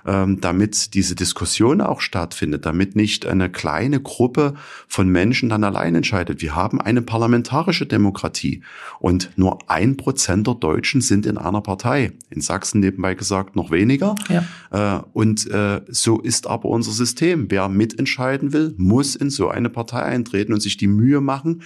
damit 0.05 0.93
diese 0.93 1.15
Diskussion 1.15 1.81
auch 1.81 2.01
stattfindet, 2.01 2.65
damit 2.65 2.95
nicht 2.95 3.25
eine 3.25 3.49
kleine 3.49 3.99
Gruppe 3.99 4.53
von 4.87 5.09
Menschen 5.09 5.49
dann 5.49 5.63
allein 5.63 5.95
entscheidet. 5.95 6.41
Wir 6.41 6.55
haben 6.55 6.81
eine 6.81 7.01
parlamentarische 7.01 7.85
Demokratie 7.85 8.63
und 8.99 9.31
nur 9.35 9.59
ein 9.69 9.97
Prozent 9.97 10.47
der 10.47 10.55
Deutschen 10.55 11.01
sind 11.01 11.25
in 11.25 11.37
einer 11.37 11.61
Partei. 11.61 12.11
In 12.29 12.41
Sachsen 12.41 12.79
nebenbei 12.79 13.13
gesagt 13.15 13.55
noch 13.55 13.71
weniger. 13.71 14.15
Ja. 14.29 14.97
Äh, 14.97 15.01
und 15.13 15.49
äh, 15.49 15.81
so 15.87 16.19
ist 16.19 16.47
aber 16.47 16.69
unser 16.69 16.91
System. 16.91 17.47
Wer 17.49 17.69
mitentscheiden 17.69 18.53
will, 18.53 18.73
muss 18.77 19.15
in 19.15 19.29
so 19.29 19.49
eine 19.49 19.69
Partei 19.69 20.03
eintreten 20.03 20.53
und 20.53 20.61
sich 20.61 20.77
die 20.77 20.87
Mühe 20.87 21.21
machen, 21.21 21.63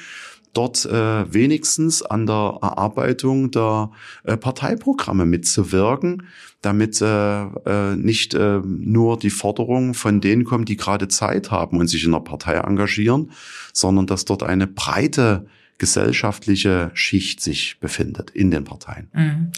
dort 0.53 0.85
äh, 0.85 1.33
wenigstens 1.33 2.01
an 2.01 2.25
der 2.25 2.59
Erarbeitung 2.61 3.51
der 3.51 3.91
äh, 4.23 4.37
Parteiprogramme 4.37 5.25
mitzuwirken, 5.25 6.27
damit 6.61 7.01
äh, 7.01 7.43
äh, 7.43 7.95
nicht 7.95 8.33
äh, 8.33 8.59
nur 8.63 9.17
die 9.17 9.31
Forderungen 9.31 9.93
von 9.93 10.21
denen 10.21 10.43
kommen, 10.45 10.65
die 10.65 10.77
gerade 10.77 11.07
Zeit 11.07 11.51
haben 11.51 11.79
und 11.79 11.87
sich 11.87 12.05
in 12.05 12.11
der 12.11 12.19
Partei 12.19 12.53
engagieren, 12.55 13.31
sondern 13.73 14.07
dass 14.07 14.25
dort 14.25 14.43
eine 14.43 14.67
breite 14.67 15.45
gesellschaftliche 15.79 16.91
Schicht 16.93 17.41
sich 17.41 17.77
befindet 17.79 18.29
in 18.29 18.51
den 18.51 18.63
Parteien. 18.63 19.09
Mhm. 19.13 19.51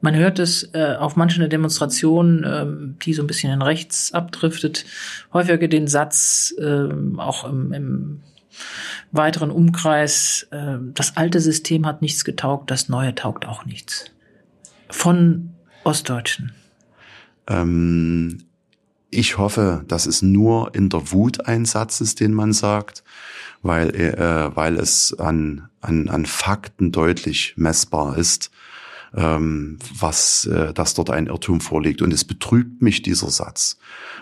Man 0.00 0.16
hört 0.16 0.38
es 0.38 0.70
äh, 0.72 0.96
auf 0.98 1.16
manchen 1.16 1.48
Demonstrationen, 1.48 2.44
äh, 2.44 2.66
die 3.04 3.12
so 3.12 3.22
ein 3.22 3.26
bisschen 3.26 3.52
in 3.52 3.60
rechts 3.60 4.12
abdriftet, 4.12 4.86
häufiger 5.32 5.68
den 5.68 5.86
Satz, 5.86 6.54
äh, 6.58 6.88
auch 7.18 7.44
im, 7.44 7.72
im 7.72 8.20
weiteren 9.12 9.50
Umkreis, 9.50 10.46
äh, 10.50 10.76
das 10.94 11.16
alte 11.16 11.40
System 11.40 11.86
hat 11.86 12.02
nichts 12.02 12.24
getaugt, 12.24 12.70
das 12.70 12.88
neue 12.88 13.14
taugt 13.14 13.46
auch 13.46 13.64
nichts. 13.64 14.06
Von 14.88 15.50
Ostdeutschen. 15.84 16.52
Ähm, 17.46 18.44
ich 19.10 19.38
hoffe, 19.38 19.84
dass 19.88 20.06
es 20.06 20.22
nur 20.22 20.74
in 20.74 20.88
der 20.88 21.10
Wut 21.12 21.46
ein 21.46 21.64
Satz 21.64 22.00
ist, 22.00 22.20
den 22.20 22.32
man 22.32 22.52
sagt, 22.52 23.02
weil, 23.62 23.94
äh, 23.94 24.54
weil 24.54 24.76
es 24.76 25.18
an, 25.18 25.68
an, 25.80 26.08
an 26.08 26.26
Fakten 26.26 26.92
deutlich 26.92 27.54
messbar 27.56 28.16
ist, 28.16 28.50
ähm, 29.16 29.78
was, 29.98 30.46
äh, 30.46 30.72
dass 30.72 30.94
dort 30.94 31.10
ein 31.10 31.26
Irrtum 31.26 31.60
vorliegt. 31.60 32.02
Und 32.02 32.12
es 32.12 32.24
betrübt 32.24 32.82
mich 32.82 33.02
dieser 33.02 33.30
Satz. 33.30 33.78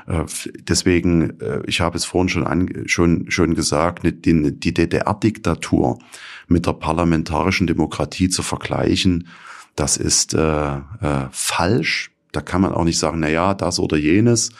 Äh, 0.06 0.24
deswegen, 0.60 1.40
äh, 1.40 1.62
ich 1.66 1.80
habe 1.80 1.96
es 1.96 2.04
vorhin 2.04 2.28
schon, 2.28 2.46
an, 2.46 2.84
schon, 2.86 3.30
schon 3.30 3.54
gesagt, 3.54 4.02
die, 4.04 4.58
die 4.58 4.74
DDR-Diktatur 4.74 5.98
mit 6.46 6.66
der 6.66 6.72
parlamentarischen 6.72 7.66
Demokratie 7.66 8.28
zu 8.28 8.42
vergleichen, 8.42 9.28
das 9.76 9.96
ist 9.96 10.34
äh, 10.34 10.76
äh, 10.76 11.28
falsch. 11.30 12.10
Da 12.32 12.40
kann 12.40 12.62
man 12.62 12.72
auch 12.72 12.84
nicht 12.84 12.98
sagen, 12.98 13.20
na 13.20 13.28
ja, 13.28 13.54
das 13.54 13.78
oder 13.78 13.96
jenes. 13.96 14.50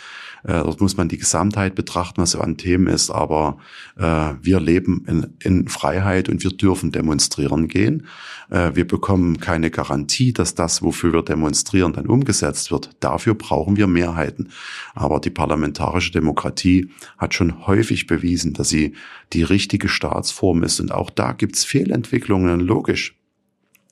Äh, 0.44 0.62
dort 0.62 0.80
muss 0.80 0.96
man 0.96 1.08
die 1.08 1.18
Gesamtheit 1.18 1.74
betrachten, 1.74 2.20
was 2.20 2.32
so 2.32 2.40
an 2.40 2.56
Themen 2.56 2.86
ist. 2.86 3.10
Aber 3.10 3.58
äh, 3.96 4.34
wir 4.42 4.60
leben 4.60 5.04
in, 5.06 5.34
in 5.42 5.68
Freiheit 5.68 6.28
und 6.28 6.42
wir 6.42 6.50
dürfen 6.50 6.92
demonstrieren 6.92 7.68
gehen. 7.68 8.06
Äh, 8.50 8.74
wir 8.74 8.86
bekommen 8.86 9.40
keine 9.40 9.70
Garantie, 9.70 10.32
dass 10.32 10.54
das, 10.54 10.82
wofür 10.82 11.12
wir 11.12 11.22
demonstrieren, 11.22 11.92
dann 11.92 12.06
umgesetzt 12.06 12.70
wird. 12.70 12.90
Dafür 13.00 13.34
brauchen 13.34 13.76
wir 13.76 13.86
Mehrheiten. 13.86 14.50
Aber 14.94 15.20
die 15.20 15.30
parlamentarische 15.30 16.12
Demokratie 16.12 16.90
hat 17.16 17.34
schon 17.34 17.66
häufig 17.66 18.06
bewiesen, 18.06 18.52
dass 18.54 18.68
sie 18.68 18.94
die 19.32 19.42
richtige 19.42 19.88
Staatsform 19.88 20.62
ist. 20.62 20.80
Und 20.80 20.92
auch 20.92 21.10
da 21.10 21.32
gibt's 21.32 21.64
Fehlentwicklungen, 21.64 22.60
logisch 22.60 23.14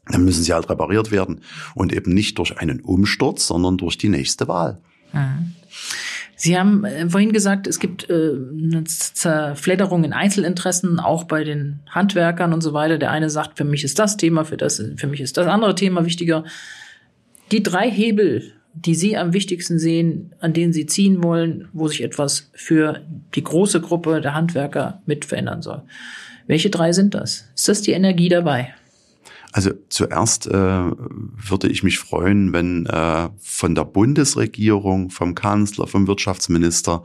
dann 0.09 0.25
müssen 0.25 0.45
sie 0.45 0.53
halt 0.53 0.71
repariert 0.71 1.11
werden 1.11 1.41
und 1.75 1.93
eben 1.93 2.15
nicht 2.15 2.39
durch 2.39 2.59
einen 2.59 2.81
Umsturz, 2.81 3.49
sondern 3.49 3.77
durch 3.77 3.99
die 3.99 4.09
nächste 4.09 4.47
Wahl. 4.49 4.81
Mhm. 5.13 5.55
Sie 6.39 6.59
haben 6.59 6.85
äh, 6.85 7.09
vorhin 7.09 7.33
gesagt, 7.33 7.67
es 7.67 7.81
gibt 7.81 8.09
äh, 8.11 8.13
eine 8.13 8.85
Zerfledderung 8.85 10.05
in 10.05 10.13
Einzelinteressen, 10.13 11.01
auch 11.01 11.25
bei 11.25 11.45
den 11.45 11.81
Handwerkern 11.89 12.53
und 12.53 12.61
so 12.61 12.75
weiter. 12.75 12.99
Der 12.99 13.11
eine 13.11 13.31
sagt, 13.31 13.57
für 13.57 13.65
mich 13.65 13.83
ist 13.85 13.99
das 13.99 14.19
Thema, 14.19 14.45
für, 14.45 14.59
das, 14.59 14.83
für 14.97 15.07
mich 15.07 15.21
ist 15.21 15.39
das 15.39 15.47
andere 15.47 15.75
Thema 15.75 16.05
wichtiger. 16.05 16.45
Die 17.53 17.63
drei 17.63 17.91
Hebel, 17.91 18.53
die 18.75 18.95
Sie 18.95 19.17
am 19.17 19.33
wichtigsten 19.33 19.79
sehen, 19.79 20.35
an 20.39 20.53
denen 20.53 20.75
Sie 20.75 20.85
ziehen 20.85 21.25
wollen, 21.25 21.69
wo 21.73 21.89
sich 21.89 22.03
etwas 22.03 22.51
für 22.53 23.01
die 23.35 23.43
große 23.43 23.81
Gruppe 23.81 24.21
der 24.21 24.35
Handwerker 24.35 25.01
mit 25.07 25.25
verändern 25.25 25.63
soll. 25.63 25.83
Welche 26.47 26.69
drei 26.69 26.93
sind 26.93 27.15
das? 27.15 27.49
Ist 27.55 27.69
das 27.69 27.81
die 27.81 27.93
Energie 27.93 28.29
dabei? 28.29 28.75
Also 29.57 29.71
zuerst 29.89 30.49
äh, 30.49 30.51
würde 30.53 31.69
ich 31.69 31.83
mich 31.83 31.99
freuen, 31.99 32.53
wenn 32.53 32.85
äh, 32.85 33.31
von 33.39 33.75
der 33.75 33.87
Bundesregierung, 33.87 35.09
vom 35.09 35.35
Kanzler, 35.35 35.87
vom 35.87 36.07
Wirtschaftsminister 36.07 37.05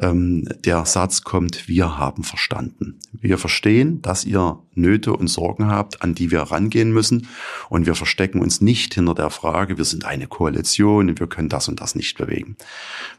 ähm, 0.00 0.48
der 0.64 0.86
Satz 0.86 1.20
kommt, 1.20 1.68
wir 1.68 1.98
haben 1.98 2.24
verstanden. 2.24 2.98
Wir 3.12 3.36
verstehen, 3.36 4.00
dass 4.00 4.24
ihr 4.24 4.58
Nöte 4.76 5.12
und 5.12 5.28
Sorgen 5.28 5.66
habt, 5.66 6.02
an 6.02 6.14
die 6.14 6.30
wir 6.30 6.42
rangehen 6.42 6.92
müssen. 6.92 7.28
Und 7.68 7.86
wir 7.86 7.94
verstecken 7.94 8.40
uns 8.40 8.60
nicht 8.60 8.94
hinter 8.94 9.14
der 9.14 9.30
Frage, 9.30 9.78
wir 9.78 9.84
sind 9.84 10.04
eine 10.04 10.26
Koalition 10.26 11.08
und 11.08 11.20
wir 11.20 11.26
können 11.26 11.48
das 11.48 11.68
und 11.68 11.80
das 11.80 11.94
nicht 11.94 12.16
bewegen. 12.16 12.56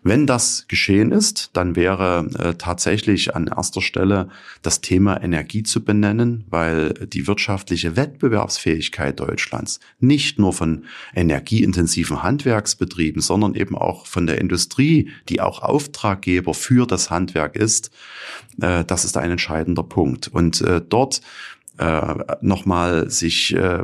Wenn 0.03 0.25
das 0.25 0.65
geschehen 0.67 1.11
ist, 1.11 1.49
dann 1.53 1.75
wäre 1.75 2.29
äh, 2.37 2.53
tatsächlich 2.53 3.35
an 3.35 3.47
erster 3.47 3.81
Stelle 3.81 4.29
das 4.61 4.81
Thema 4.81 5.21
Energie 5.21 5.63
zu 5.63 5.83
benennen, 5.83 6.45
weil 6.49 6.93
die 6.93 7.27
wirtschaftliche 7.27 7.95
Wettbewerbsfähigkeit 7.95 9.19
Deutschlands 9.19 9.79
nicht 9.99 10.39
nur 10.39 10.53
von 10.53 10.85
energieintensiven 11.13 12.23
Handwerksbetrieben, 12.23 13.21
sondern 13.21 13.55
eben 13.55 13.75
auch 13.75 14.05
von 14.05 14.27
der 14.27 14.39
Industrie, 14.39 15.09
die 15.29 15.41
auch 15.41 15.61
Auftraggeber 15.61 16.53
für 16.53 16.85
das 16.85 17.09
Handwerk 17.09 17.55
ist, 17.55 17.91
äh, 18.61 18.83
das 18.85 19.05
ist 19.05 19.17
ein 19.17 19.31
entscheidender 19.31 19.83
Punkt. 19.83 20.27
Und 20.27 20.61
äh, 20.61 20.81
dort 20.87 21.21
äh, 21.77 22.15
nochmal 22.41 23.09
sich 23.09 23.53
äh, 23.53 23.83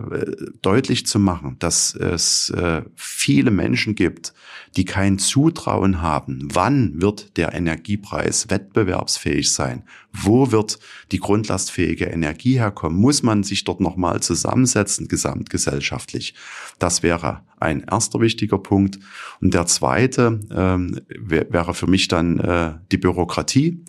deutlich 0.61 1.05
zu 1.05 1.19
machen, 1.19 1.57
dass 1.59 1.95
es 1.95 2.49
äh, 2.49 2.83
viele 2.95 3.51
Menschen 3.51 3.95
gibt, 3.95 4.33
die 4.75 4.85
kein 4.85 5.19
Zutrauen 5.19 6.01
haben. 6.01 6.47
Wann 6.51 7.01
wird 7.01 7.37
der 7.37 7.53
Energiepreis 7.53 8.49
wettbewerbsfähig 8.49 9.51
sein? 9.51 9.83
Wo 10.11 10.51
wird 10.51 10.79
die 11.11 11.19
grundlastfähige 11.19 12.05
Energie 12.05 12.59
herkommen? 12.59 12.99
Muss 12.99 13.23
man 13.23 13.43
sich 13.43 13.63
dort 13.63 13.79
nochmal 13.79 14.21
zusammensetzen, 14.21 15.07
gesamtgesellschaftlich? 15.07 16.33
Das 16.79 17.03
wäre 17.03 17.41
ein 17.59 17.81
erster 17.89 18.19
wichtiger 18.19 18.57
Punkt. 18.57 18.99
Und 19.41 19.53
der 19.53 19.67
zweite 19.67 20.39
ähm, 20.51 20.99
wäre 21.07 21.73
für 21.73 21.87
mich 21.87 22.07
dann 22.07 22.39
äh, 22.39 22.73
die 22.91 22.97
Bürokratie 22.97 23.83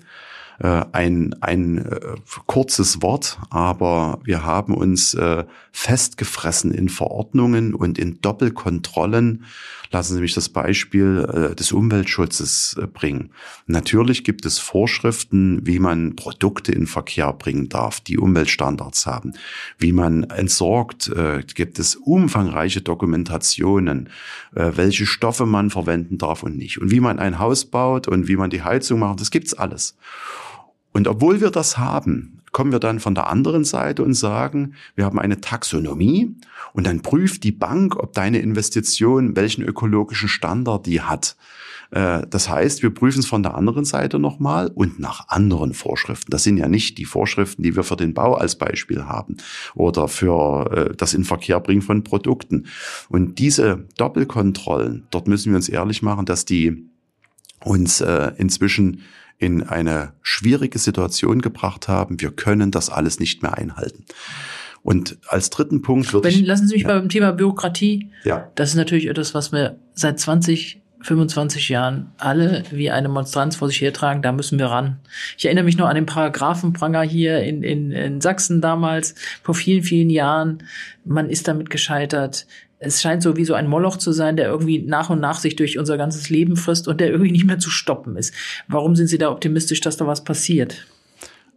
Äh, 0.60 0.84
ein, 0.92 1.34
ein 1.40 1.78
äh, 1.78 2.00
kurzes 2.46 3.02
Wort, 3.02 3.38
aber 3.50 4.20
wir 4.24 4.44
haben 4.44 4.74
uns 4.74 5.14
äh, 5.14 5.44
festgefressen 5.72 6.70
in 6.72 6.88
Verordnungen 6.88 7.74
und 7.74 7.98
in 7.98 8.20
Doppelkontrollen. 8.20 9.44
Lassen 9.90 10.14
Sie 10.14 10.20
mich 10.20 10.34
das 10.34 10.48
Beispiel 10.48 11.50
äh, 11.52 11.54
des 11.54 11.72
Umweltschutzes 11.72 12.76
äh, 12.80 12.86
bringen. 12.86 13.30
Natürlich 13.66 14.24
gibt 14.24 14.46
es 14.46 14.58
Vorschriften, 14.58 15.66
wie 15.66 15.78
man 15.78 16.16
Produkte 16.16 16.72
in 16.72 16.86
Verkehr 16.86 17.32
bringen 17.32 17.68
darf, 17.68 18.00
die 18.00 18.18
Umweltstandards 18.18 19.06
haben. 19.06 19.34
Wie 19.78 19.92
man 19.92 20.24
entsorgt, 20.24 21.08
äh, 21.08 21.42
gibt 21.54 21.78
es 21.78 21.96
umfangreiche 21.96 22.80
Dokumentationen, 22.80 24.08
äh, 24.54 24.72
welche 24.74 25.06
Stoffe 25.06 25.46
man 25.46 25.70
verwenden 25.70 26.18
darf 26.18 26.42
und 26.42 26.56
nicht. 26.56 26.80
Und 26.80 26.90
wie 26.90 27.00
man 27.00 27.18
ein 27.18 27.38
Haus 27.38 27.64
baut 27.64 28.06
und 28.08 28.28
wie 28.28 28.36
man 28.36 28.50
die 28.50 28.62
Heizung 28.62 29.00
macht, 29.00 29.20
das 29.20 29.30
gibt's 29.30 29.54
alles. 29.54 29.96
Und 30.94 31.08
obwohl 31.08 31.40
wir 31.40 31.50
das 31.50 31.76
haben, 31.76 32.40
kommen 32.52 32.70
wir 32.70 32.78
dann 32.78 33.00
von 33.00 33.16
der 33.16 33.28
anderen 33.28 33.64
Seite 33.64 34.04
und 34.04 34.14
sagen, 34.14 34.74
wir 34.94 35.04
haben 35.04 35.18
eine 35.18 35.40
Taxonomie 35.40 36.36
und 36.72 36.86
dann 36.86 37.02
prüft 37.02 37.42
die 37.42 37.52
Bank, 37.52 37.96
ob 37.96 38.12
deine 38.12 38.38
Investition 38.38 39.36
welchen 39.36 39.62
ökologischen 39.64 40.28
Standard 40.28 40.86
die 40.86 41.02
hat. 41.02 41.36
Äh, 41.90 42.22
das 42.30 42.48
heißt, 42.48 42.84
wir 42.84 42.90
prüfen 42.90 43.18
es 43.18 43.26
von 43.26 43.42
der 43.42 43.56
anderen 43.56 43.84
Seite 43.84 44.20
nochmal 44.20 44.70
und 44.72 45.00
nach 45.00 45.28
anderen 45.28 45.74
Vorschriften. 45.74 46.30
Das 46.30 46.44
sind 46.44 46.56
ja 46.56 46.68
nicht 46.68 46.96
die 46.96 47.06
Vorschriften, 47.06 47.64
die 47.64 47.74
wir 47.74 47.82
für 47.82 47.96
den 47.96 48.14
Bau 48.14 48.34
als 48.34 48.56
Beispiel 48.56 49.04
haben 49.04 49.36
oder 49.74 50.06
für 50.06 50.70
äh, 50.70 50.94
das 50.96 51.12
Inverkehrbringen 51.12 51.82
von 51.82 52.04
Produkten. 52.04 52.66
Und 53.08 53.40
diese 53.40 53.88
Doppelkontrollen, 53.96 55.08
dort 55.10 55.26
müssen 55.26 55.50
wir 55.50 55.56
uns 55.56 55.68
ehrlich 55.68 56.02
machen, 56.02 56.24
dass 56.24 56.44
die 56.44 56.88
uns 57.64 58.00
äh, 58.00 58.30
inzwischen 58.36 59.02
in 59.44 59.62
eine 59.62 60.14
schwierige 60.22 60.78
Situation 60.78 61.42
gebracht 61.42 61.86
haben. 61.86 62.18
Wir 62.20 62.30
können 62.30 62.70
das 62.70 62.88
alles 62.88 63.20
nicht 63.20 63.42
mehr 63.42 63.58
einhalten. 63.58 64.06
Und 64.82 65.18
als 65.28 65.50
dritten 65.50 65.82
Punkt 65.82 66.12
würde 66.14 66.30
ich. 66.30 66.46
Lassen 66.46 66.66
Sie 66.66 66.74
mich 66.74 66.84
ja. 66.84 66.88
beim 66.88 67.10
Thema 67.10 67.32
Bürokratie. 67.32 68.10
Ja. 68.24 68.50
Das 68.54 68.70
ist 68.70 68.76
natürlich 68.76 69.06
etwas, 69.06 69.34
was 69.34 69.52
wir 69.52 69.78
seit 69.94 70.18
20, 70.18 70.80
25 71.02 71.68
Jahren 71.68 72.12
alle 72.16 72.64
wie 72.70 72.90
eine 72.90 73.10
Monstranz 73.10 73.56
vor 73.56 73.68
sich 73.68 73.82
hertragen. 73.82 74.22
Da 74.22 74.32
müssen 74.32 74.58
wir 74.58 74.66
ran. 74.66 74.98
Ich 75.36 75.44
erinnere 75.44 75.64
mich 75.64 75.76
noch 75.76 75.88
an 75.88 75.94
den 75.94 76.06
Paragraphenpranger 76.06 77.02
hier 77.02 77.42
in, 77.42 77.62
in, 77.62 77.92
in 77.92 78.20
Sachsen 78.22 78.62
damals, 78.62 79.14
vor 79.42 79.54
vielen, 79.54 79.82
vielen 79.82 80.08
Jahren. 80.08 80.62
Man 81.04 81.28
ist 81.28 81.48
damit 81.48 81.68
gescheitert 81.68 82.46
es 82.78 83.00
scheint 83.00 83.22
so 83.22 83.36
wie 83.36 83.44
so 83.44 83.54
ein 83.54 83.68
Moloch 83.68 83.96
zu 83.96 84.12
sein, 84.12 84.36
der 84.36 84.48
irgendwie 84.48 84.80
nach 84.80 85.10
und 85.10 85.20
nach 85.20 85.38
sich 85.38 85.56
durch 85.56 85.78
unser 85.78 85.96
ganzes 85.96 86.30
Leben 86.30 86.56
frisst 86.56 86.88
und 86.88 87.00
der 87.00 87.10
irgendwie 87.10 87.32
nicht 87.32 87.46
mehr 87.46 87.58
zu 87.58 87.70
stoppen 87.70 88.16
ist. 88.16 88.34
Warum 88.68 88.96
sind 88.96 89.08
Sie 89.08 89.18
da 89.18 89.30
optimistisch, 89.30 89.80
dass 89.80 89.96
da 89.96 90.06
was 90.06 90.24
passiert? 90.24 90.86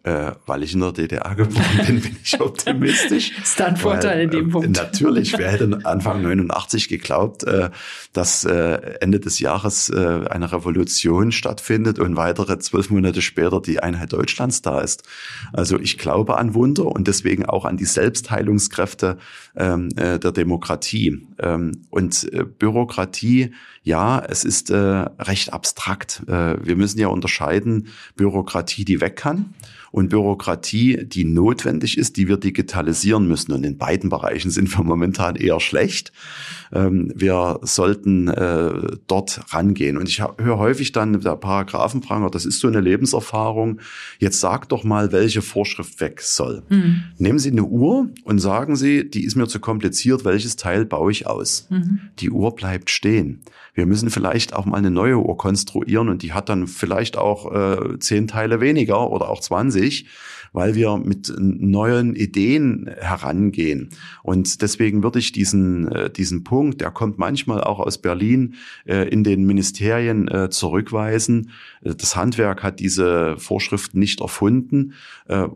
Äh, 0.08 0.32
weil 0.46 0.64
ich 0.64 0.74
in 0.74 0.80
der 0.80 0.94
DDR 0.94 1.36
geboren 1.36 1.86
bin, 1.86 2.02
bin 2.02 2.16
ich 2.24 2.40
optimistisch. 2.40 3.38
ist 3.44 3.60
da 3.60 3.66
ein 3.66 3.76
Vorteil 3.76 4.18
weil, 4.18 4.24
in 4.24 4.30
dem 4.30 4.48
äh, 4.48 4.52
Punkt? 4.52 4.78
Natürlich, 4.78 5.38
wer 5.38 5.52
hätte 5.52 5.80
Anfang 5.84 6.22
89 6.22 6.88
geglaubt, 6.88 7.44
äh, 7.44 7.70
dass 8.14 8.46
äh, 8.46 8.80
Ende 9.02 9.20
des 9.20 9.40
Jahres 9.40 9.90
äh, 9.90 10.26
eine 10.30 10.52
Revolution 10.52 11.34
stattfindet 11.34 12.00
und 12.00 12.16
weitere 12.16 12.58
zwölf 12.60 12.90
Monate 12.90 13.22
später 13.22 13.62
die 13.62 13.82
Einheit 13.82 14.14
Deutschlands 14.14 14.62
da 14.62 14.80
ist. 14.80 15.04
Also 15.52 15.78
ich 15.78 15.98
glaube 15.98 16.38
an 16.38 16.54
Wunder 16.54 16.86
und 16.86 17.08
deswegen 17.08 17.46
auch 17.46 17.66
an 17.66 17.76
die 17.76 17.86
Selbstheilungskräfte 17.86 19.18
ähm, 19.58 19.90
äh, 19.98 20.20
der 20.20 20.32
Demokratie. 20.32 21.28
Ähm, 21.40 21.84
und 21.90 22.32
äh, 22.34 22.44
Bürokratie, 22.44 23.52
ja, 23.84 24.20
es 24.20 24.44
ist 24.44 24.70
äh, 24.70 24.76
recht 24.76 25.54
abstrakt. 25.54 26.24
Äh, 26.28 26.56
wir 26.66 26.76
müssen 26.76 27.00
ja 27.00 27.08
unterscheiden, 27.08 27.88
Bürokratie, 28.16 28.86
die 28.86 29.00
weg 29.00 29.16
kann 29.16 29.54
und 29.92 30.10
Bürokratie, 30.10 31.06
die 31.06 31.24
notwendig 31.24 31.98
ist, 31.98 32.18
die 32.18 32.28
wir 32.28 32.38
digitalisieren 32.38 33.28
müssen. 33.28 33.54
Und 33.54 33.64
in 33.64 33.78
beiden 33.78 34.10
Bereichen 34.10 34.52
sind 34.52 34.76
wir 34.78 34.84
momentan 34.84 35.36
eher 35.36 35.60
schlecht. 35.60 36.12
Ähm, 36.74 37.12
wir 37.16 37.60
sollten 37.62 38.26
dort 39.08 39.42
rangehen. 39.54 39.98
Und 39.98 40.10
ich 40.10 40.22
höre 40.22 40.58
häufig 40.58 40.92
dann 40.92 41.22
der 41.22 41.36
Paragraphenpranger, 41.36 42.30
das 42.30 42.46
ist 42.46 42.60
so 42.60 42.68
eine 42.68 42.82
Lebenserfahrung. 42.82 43.80
Jetzt 44.20 44.40
sag 44.40 44.68
doch 44.70 44.84
mal, 44.84 45.12
welche 45.12 45.42
Vorschrift 45.42 46.02
weg 46.02 46.22
soll. 46.22 46.64
Mhm. 46.70 47.04
Nehmen 47.18 47.40
Sie 47.40 47.52
eine 47.52 47.64
Uhr 47.64 48.10
und 48.24 48.40
sagen 48.40 48.76
Sie, 48.76 49.10
die 49.10 49.24
ist 49.24 49.36
mir 49.36 49.48
zu 49.48 49.60
kompliziert, 49.60 50.26
welches 50.26 50.56
Teil 50.56 50.86
baue 50.86 51.12
ich 51.12 51.27
aus? 51.30 51.68
Mhm. 51.70 52.00
Die 52.20 52.30
Uhr 52.30 52.56
bleibt 52.56 52.90
stehen. 52.90 53.42
Wir 53.74 53.86
müssen 53.86 54.10
vielleicht 54.10 54.54
auch 54.54 54.66
mal 54.66 54.78
eine 54.78 54.92
neue 54.92 55.18
Uhr 55.18 55.38
konstruieren 55.38 56.10
und 56.10 56.24
die 56.24 56.34
hat 56.34 56.50
dann 56.50 56.68
vielleicht 56.68 57.18
auch 57.18 57.54
äh, 57.54 58.00
zehn 58.00 58.28
Teile 58.28 58.60
weniger 58.62 59.10
oder 59.10 59.30
auch 59.30 59.40
20 59.40 60.08
weil 60.58 60.74
wir 60.74 60.98
mit 60.98 61.32
neuen 61.38 62.16
Ideen 62.16 62.90
herangehen. 63.00 63.90
Und 64.24 64.64
deswegen 64.64 65.04
würde 65.04 65.20
ich 65.20 65.32
diesen, 65.32 65.88
äh, 65.92 66.10
diesen 66.10 66.44
Punkt, 66.44 66.82
der 66.82 66.90
kommt 66.90 67.20
manchmal 67.20 67.64
auch 67.64 67.80
aus 67.80 68.00
Berlin, 68.00 68.56
äh, 68.88 69.08
in 69.08 69.24
den 69.24 69.46
Ministerien 69.46 70.28
äh, 70.28 70.50
zurückweisen. 70.50 71.52
Das 71.84 72.16
Handwerk 72.16 72.64
hat 72.64 72.80
diese 72.80 73.38
Vorschriften 73.38 74.00
nicht 74.00 74.20
erfunden 74.20 74.94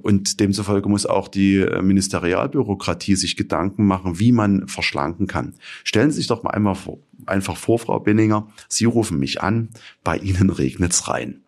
und 0.02 0.40
demzufolge 0.40 0.88
muss 0.88 1.06
auch 1.06 1.28
die 1.28 1.66
Ministerialbürokratie 1.82 3.16
sich 3.16 3.36
Gedanken 3.36 3.86
machen, 3.86 4.20
wie 4.20 4.32
man 4.32 4.68
verschlanken 4.68 5.28
kann. 5.28 5.56
Stellen 5.84 6.12
Sie 6.12 6.18
sich 6.18 6.28
doch 6.28 6.44
mal 6.44 6.52
einmal 6.52 6.76
vor, 6.76 7.00
einfach 7.26 7.58
vor, 7.58 7.80
Frau 7.80 8.00
Binninger, 8.00 8.48
Sie 8.68 8.86
rufen 8.86 9.20
mich 9.20 9.42
an, 9.42 9.70
bei 10.04 10.18
Ihnen 10.18 10.52
regnet's 10.52 11.08
rein. 11.08 11.41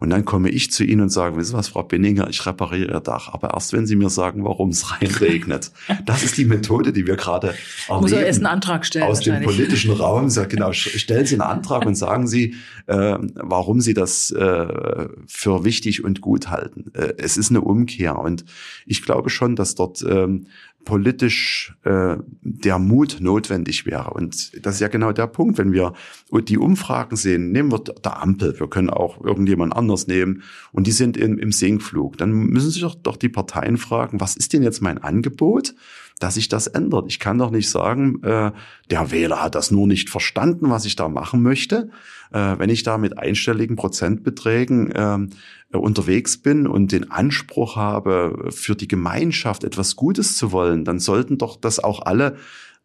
Und 0.00 0.10
dann 0.10 0.24
komme 0.24 0.48
ich 0.50 0.70
zu 0.70 0.84
Ihnen 0.84 1.02
und 1.02 1.08
sage, 1.10 1.36
wissen 1.36 1.50
Sie 1.50 1.56
was, 1.56 1.68
Frau 1.68 1.82
Binninger, 1.82 2.28
ich 2.28 2.44
repariere 2.46 2.92
Ihr 2.92 3.00
Dach. 3.00 3.32
Aber 3.32 3.54
erst 3.54 3.72
wenn 3.72 3.86
Sie 3.86 3.96
mir 3.96 4.10
sagen, 4.10 4.44
warum 4.44 4.70
es 4.70 4.92
reinregnet. 5.00 5.72
Das 6.04 6.22
ist 6.22 6.36
die 6.36 6.44
Methode, 6.44 6.92
die 6.92 7.06
wir 7.06 7.16
gerade 7.16 7.48
erleben. 7.88 8.02
Muss 8.02 8.12
er 8.12 8.26
erst 8.26 8.38
einen 8.38 8.46
Antrag 8.46 8.86
stellen. 8.86 9.06
Aus 9.08 9.20
dem 9.20 9.42
politischen 9.42 9.92
Raum. 9.92 10.30
Sag, 10.30 10.50
genau, 10.50 10.72
stellen 10.72 11.26
Sie 11.26 11.34
einen 11.34 11.42
Antrag 11.42 11.86
und 11.86 11.94
sagen 11.94 12.26
Sie, 12.26 12.54
äh, 12.86 13.16
warum 13.34 13.80
Sie 13.80 13.94
das 13.94 14.30
äh, 14.30 15.08
für 15.26 15.64
wichtig 15.64 16.04
und 16.04 16.20
gut 16.20 16.48
halten. 16.48 16.92
Äh, 16.94 17.14
es 17.18 17.36
ist 17.36 17.50
eine 17.50 17.60
Umkehr. 17.60 18.18
Und 18.18 18.44
ich 18.86 19.02
glaube 19.02 19.30
schon, 19.30 19.56
dass 19.56 19.74
dort 19.74 20.04
ähm, 20.08 20.46
politisch 20.88 21.76
äh, 21.84 22.16
der 22.40 22.78
Mut 22.78 23.18
notwendig 23.20 23.84
wäre. 23.84 24.14
Und 24.14 24.64
das 24.64 24.76
ist 24.76 24.80
ja 24.80 24.88
genau 24.88 25.12
der 25.12 25.26
Punkt, 25.26 25.58
wenn 25.58 25.70
wir 25.70 25.92
die 26.32 26.56
Umfragen 26.56 27.14
sehen, 27.14 27.52
nehmen 27.52 27.70
wir 27.70 27.80
der 27.80 28.22
Ampel, 28.22 28.58
wir 28.58 28.70
können 28.70 28.88
auch 28.88 29.22
irgendjemand 29.22 29.76
anders 29.76 30.06
nehmen 30.06 30.42
und 30.72 30.86
die 30.86 30.92
sind 30.92 31.18
im, 31.18 31.38
im 31.38 31.52
Sinkflug, 31.52 32.16
dann 32.16 32.32
müssen 32.32 32.70
sich 32.70 32.80
doch, 32.80 32.94
doch 32.94 33.18
die 33.18 33.28
Parteien 33.28 33.76
fragen, 33.76 34.18
was 34.18 34.34
ist 34.34 34.54
denn 34.54 34.62
jetzt 34.62 34.80
mein 34.80 34.96
Angebot? 34.96 35.74
Dass 36.18 36.34
sich 36.34 36.48
das 36.48 36.66
ändert. 36.66 37.06
Ich 37.08 37.18
kann 37.20 37.38
doch 37.38 37.50
nicht 37.50 37.70
sagen, 37.70 38.22
äh, 38.22 38.52
der 38.90 39.10
Wähler 39.10 39.42
hat 39.42 39.54
das 39.54 39.70
nur 39.70 39.86
nicht 39.86 40.10
verstanden, 40.10 40.70
was 40.70 40.84
ich 40.84 40.96
da 40.96 41.08
machen 41.08 41.42
möchte. 41.42 41.90
Äh, 42.32 42.58
wenn 42.58 42.70
ich 42.70 42.82
da 42.82 42.98
mit 42.98 43.18
einstelligen 43.18 43.76
Prozentbeträgen 43.76 44.90
äh, 44.92 45.76
unterwegs 45.76 46.38
bin 46.38 46.66
und 46.66 46.92
den 46.92 47.10
Anspruch 47.10 47.76
habe, 47.76 48.48
für 48.50 48.74
die 48.74 48.88
Gemeinschaft 48.88 49.64
etwas 49.64 49.96
Gutes 49.96 50.36
zu 50.36 50.52
wollen, 50.52 50.84
dann 50.84 50.98
sollten 50.98 51.38
doch 51.38 51.56
das 51.56 51.78
auch 51.78 52.02
alle 52.02 52.36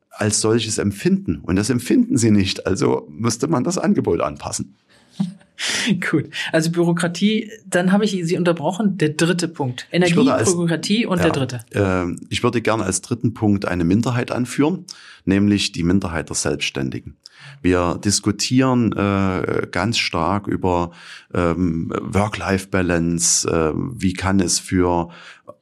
als 0.09 0.41
solches 0.41 0.77
empfinden. 0.77 1.39
Und 1.41 1.55
das 1.55 1.69
empfinden 1.69 2.17
sie 2.17 2.31
nicht. 2.31 2.67
Also 2.67 3.07
müsste 3.09 3.47
man 3.47 3.63
das 3.63 3.77
Angebot 3.77 4.21
anpassen. 4.21 4.75
Gut. 6.11 6.29
Also 6.51 6.71
Bürokratie, 6.71 7.51
dann 7.65 7.91
habe 7.91 8.05
ich 8.05 8.11
Sie 8.11 8.37
unterbrochen. 8.37 8.97
Der 8.97 9.09
dritte 9.09 9.47
Punkt. 9.47 9.87
Energie, 9.91 10.29
als, 10.29 10.51
Bürokratie 10.51 11.05
und 11.05 11.17
ja, 11.17 11.23
der 11.23 11.31
dritte. 11.31 11.59
Äh, 11.71 12.15
ich 12.29 12.43
würde 12.43 12.61
gerne 12.61 12.83
als 12.83 13.01
dritten 13.01 13.33
Punkt 13.33 13.65
eine 13.65 13.83
Minderheit 13.83 14.31
anführen, 14.31 14.85
nämlich 15.25 15.71
die 15.71 15.83
Minderheit 15.83 16.29
der 16.29 16.35
Selbstständigen. 16.35 17.17
Wir 17.61 17.99
diskutieren 18.03 18.91
äh, 18.93 19.67
ganz 19.71 19.97
stark 19.97 20.47
über 20.47 20.91
ähm, 21.33 21.91
Work-Life-Balance. 22.01 23.47
Äh, 23.49 23.73
wie 23.75 24.13
kann 24.13 24.39
es 24.39 24.59
für 24.59 25.09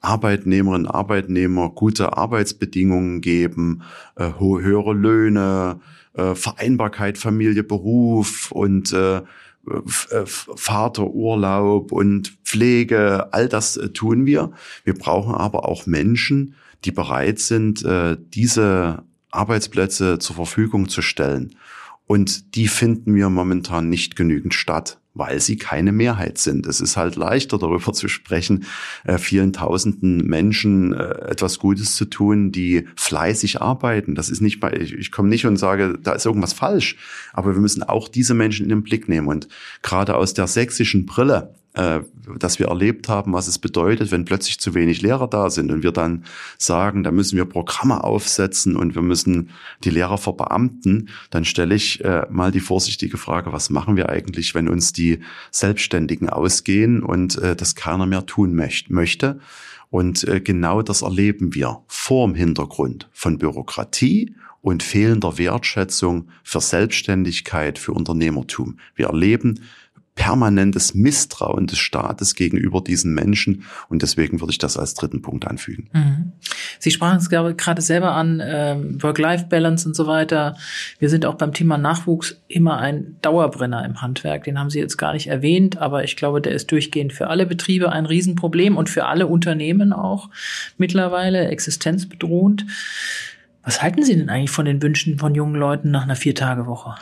Arbeitnehmerinnen 0.01 0.87
und 0.87 0.91
Arbeitnehmer 0.93 1.69
gute 1.69 2.17
Arbeitsbedingungen 2.17 3.21
geben, 3.21 3.83
äh, 4.15 4.31
höhere 4.39 4.93
Löhne, 4.93 5.79
äh, 6.13 6.35
Vereinbarkeit 6.35 7.17
Familie, 7.17 7.63
Beruf 7.63 8.51
und 8.51 8.91
äh, 8.93 9.21
Vaterurlaub 9.65 11.91
und 11.91 12.37
Pflege, 12.43 13.33
all 13.33 13.47
das 13.47 13.77
äh, 13.77 13.89
tun 13.89 14.25
wir. 14.25 14.51
Wir 14.83 14.93
brauchen 14.93 15.35
aber 15.35 15.67
auch 15.67 15.85
Menschen, 15.85 16.55
die 16.83 16.91
bereit 16.91 17.39
sind, 17.39 17.83
äh, 17.83 18.17
diese 18.19 19.03
Arbeitsplätze 19.29 20.19
zur 20.19 20.35
Verfügung 20.35 20.89
zu 20.89 21.01
stellen. 21.01 21.55
Und 22.07 22.55
die 22.55 22.67
finden 22.67 23.15
wir 23.15 23.29
momentan 23.29 23.89
nicht 23.89 24.15
genügend 24.15 24.53
statt 24.53 25.00
weil 25.13 25.39
sie 25.39 25.57
keine 25.57 25.91
Mehrheit 25.91 26.37
sind. 26.37 26.65
Es 26.65 26.79
ist 26.79 26.97
halt 26.97 27.15
leichter 27.15 27.57
darüber 27.57 27.93
zu 27.93 28.07
sprechen, 28.07 28.65
äh, 29.03 29.17
vielen 29.17 29.53
tausenden 29.53 30.25
Menschen 30.25 30.93
äh, 30.93 31.29
etwas 31.29 31.59
Gutes 31.59 31.95
zu 31.95 32.05
tun, 32.05 32.51
die 32.51 32.87
fleißig 32.95 33.61
arbeiten. 33.61 34.15
Das 34.15 34.29
ist 34.29 34.41
nicht 34.41 34.59
bei, 34.59 34.71
ich, 34.73 34.93
ich 34.93 35.11
komme 35.11 35.29
nicht 35.29 35.45
und 35.45 35.57
sage, 35.57 35.97
da 36.01 36.13
ist 36.13 36.25
irgendwas 36.25 36.53
falsch, 36.53 36.95
aber 37.33 37.53
wir 37.53 37.61
müssen 37.61 37.83
auch 37.83 38.07
diese 38.07 38.33
Menschen 38.33 38.63
in 38.63 38.69
den 38.69 38.83
Blick 38.83 39.09
nehmen. 39.09 39.27
Und 39.27 39.47
gerade 39.81 40.15
aus 40.15 40.33
der 40.33 40.47
sächsischen 40.47 41.05
Brille 41.05 41.53
äh, 41.73 42.01
dass 42.37 42.59
wir 42.59 42.67
erlebt 42.67 43.07
haben, 43.07 43.33
was 43.33 43.47
es 43.47 43.57
bedeutet, 43.57 44.11
wenn 44.11 44.25
plötzlich 44.25 44.59
zu 44.59 44.73
wenig 44.73 45.01
Lehrer 45.01 45.27
da 45.27 45.49
sind 45.49 45.71
und 45.71 45.83
wir 45.83 45.91
dann 45.91 46.25
sagen, 46.57 47.03
da 47.03 47.11
müssen 47.11 47.37
wir 47.37 47.45
Programme 47.45 48.03
aufsetzen 48.03 48.75
und 48.75 48.93
wir 48.93 49.01
müssen 49.01 49.51
die 49.83 49.89
Lehrer 49.89 50.17
verbeamten, 50.17 51.09
dann 51.29 51.45
stelle 51.45 51.75
ich 51.75 52.03
äh, 52.03 52.25
mal 52.29 52.51
die 52.51 52.59
vorsichtige 52.59 53.17
Frage, 53.17 53.53
was 53.53 53.69
machen 53.69 53.95
wir 53.95 54.09
eigentlich, 54.09 54.53
wenn 54.53 54.67
uns 54.67 54.91
die 54.91 55.19
Selbstständigen 55.51 56.29
ausgehen 56.29 57.03
und 57.03 57.37
äh, 57.37 57.55
das 57.55 57.75
keiner 57.75 58.05
mehr 58.05 58.25
tun 58.25 58.53
möchte? 58.89 59.39
Und 59.89 60.23
äh, 60.25 60.39
genau 60.41 60.81
das 60.81 61.01
erleben 61.01 61.53
wir 61.53 61.83
vor 61.87 62.27
dem 62.27 62.35
Hintergrund 62.35 63.09
von 63.13 63.37
Bürokratie 63.37 64.35
und 64.61 64.83
fehlender 64.83 65.37
Wertschätzung 65.37 66.29
für 66.43 66.61
Selbstständigkeit, 66.61 67.79
für 67.79 67.93
Unternehmertum. 67.93 68.77
Wir 68.95 69.07
erleben 69.07 69.61
permanentes 70.15 70.93
Misstrauen 70.93 71.67
des 71.67 71.79
Staates 71.79 72.35
gegenüber 72.35 72.81
diesen 72.81 73.13
Menschen. 73.13 73.63
Und 73.87 74.01
deswegen 74.01 74.41
würde 74.41 74.51
ich 74.51 74.57
das 74.57 74.77
als 74.77 74.93
dritten 74.93 75.21
Punkt 75.21 75.47
anfügen. 75.47 75.89
Mhm. 75.93 76.31
Sie 76.79 76.91
sprachen 76.91 77.17
es 77.17 77.29
gerade 77.29 77.81
selber 77.81 78.11
an, 78.11 78.39
äh, 78.39 78.75
Work-Life-Balance 79.01 79.87
und 79.87 79.95
so 79.95 80.07
weiter. 80.07 80.57
Wir 80.99 81.09
sind 81.09 81.25
auch 81.25 81.35
beim 81.35 81.53
Thema 81.53 81.77
Nachwuchs 81.77 82.41
immer 82.47 82.77
ein 82.79 83.15
Dauerbrenner 83.21 83.85
im 83.85 84.01
Handwerk. 84.01 84.43
Den 84.43 84.59
haben 84.59 84.69
Sie 84.69 84.79
jetzt 84.79 84.97
gar 84.97 85.13
nicht 85.13 85.27
erwähnt, 85.27 85.77
aber 85.77 86.03
ich 86.03 86.17
glaube, 86.17 86.41
der 86.41 86.53
ist 86.53 86.71
durchgehend 86.71 87.13
für 87.13 87.27
alle 87.27 87.45
Betriebe 87.45 87.91
ein 87.91 88.05
Riesenproblem 88.05 88.75
und 88.75 88.89
für 88.89 89.05
alle 89.05 89.27
Unternehmen 89.27 89.93
auch 89.93 90.29
mittlerweile 90.77 91.47
existenzbedrohend. 91.47 92.65
Was 93.63 93.81
halten 93.81 94.03
Sie 94.03 94.17
denn 94.17 94.29
eigentlich 94.29 94.51
von 94.51 94.65
den 94.65 94.81
Wünschen 94.81 95.19
von 95.19 95.35
jungen 95.35 95.55
Leuten 95.55 95.91
nach 95.91 96.03
einer 96.03 96.15
Viertagewoche? 96.15 96.95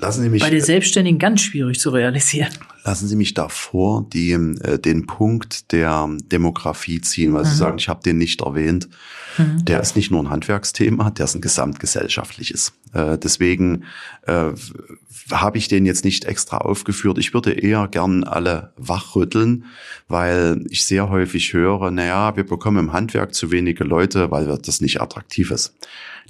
Lassen 0.00 0.22
Sie 0.22 0.28
mich. 0.28 0.42
Bei 0.42 0.50
den 0.50 0.60
Selbstständigen 0.60 1.18
ganz 1.18 1.40
schwierig 1.40 1.80
zu 1.80 1.90
realisieren. 1.90 2.50
Lassen 2.84 3.08
Sie 3.08 3.16
mich 3.16 3.34
davor 3.34 4.06
die, 4.12 4.32
äh, 4.32 4.78
den 4.78 5.06
Punkt 5.06 5.72
der 5.72 6.08
Demografie 6.30 7.00
ziehen, 7.00 7.34
weil 7.34 7.44
mhm. 7.44 7.48
Sie 7.48 7.56
sagen, 7.56 7.78
ich 7.78 7.88
habe 7.88 8.02
den 8.02 8.18
nicht 8.18 8.42
erwähnt. 8.42 8.88
Mhm. 9.36 9.64
Der 9.64 9.80
ist 9.80 9.96
nicht 9.96 10.10
nur 10.10 10.22
ein 10.22 10.30
Handwerksthema, 10.30 11.10
der 11.10 11.24
ist 11.24 11.34
ein 11.34 11.40
gesamtgesellschaftliches. 11.40 12.72
Äh, 12.92 13.18
deswegen 13.18 13.84
äh, 14.26 14.52
habe 15.32 15.58
ich 15.58 15.68
den 15.68 15.84
jetzt 15.84 16.04
nicht 16.04 16.24
extra 16.24 16.58
aufgeführt. 16.58 17.18
Ich 17.18 17.34
würde 17.34 17.52
eher 17.52 17.88
gern 17.88 18.24
alle 18.24 18.72
wachrütteln, 18.76 19.64
weil 20.06 20.64
ich 20.70 20.84
sehr 20.84 21.10
häufig 21.10 21.52
höre, 21.52 21.90
naja, 21.90 22.36
wir 22.36 22.44
bekommen 22.44 22.78
im 22.78 22.92
Handwerk 22.92 23.34
zu 23.34 23.50
wenige 23.50 23.84
Leute, 23.84 24.30
weil 24.30 24.46
das 24.58 24.80
nicht 24.80 25.00
attraktiv 25.00 25.50
ist. 25.50 25.74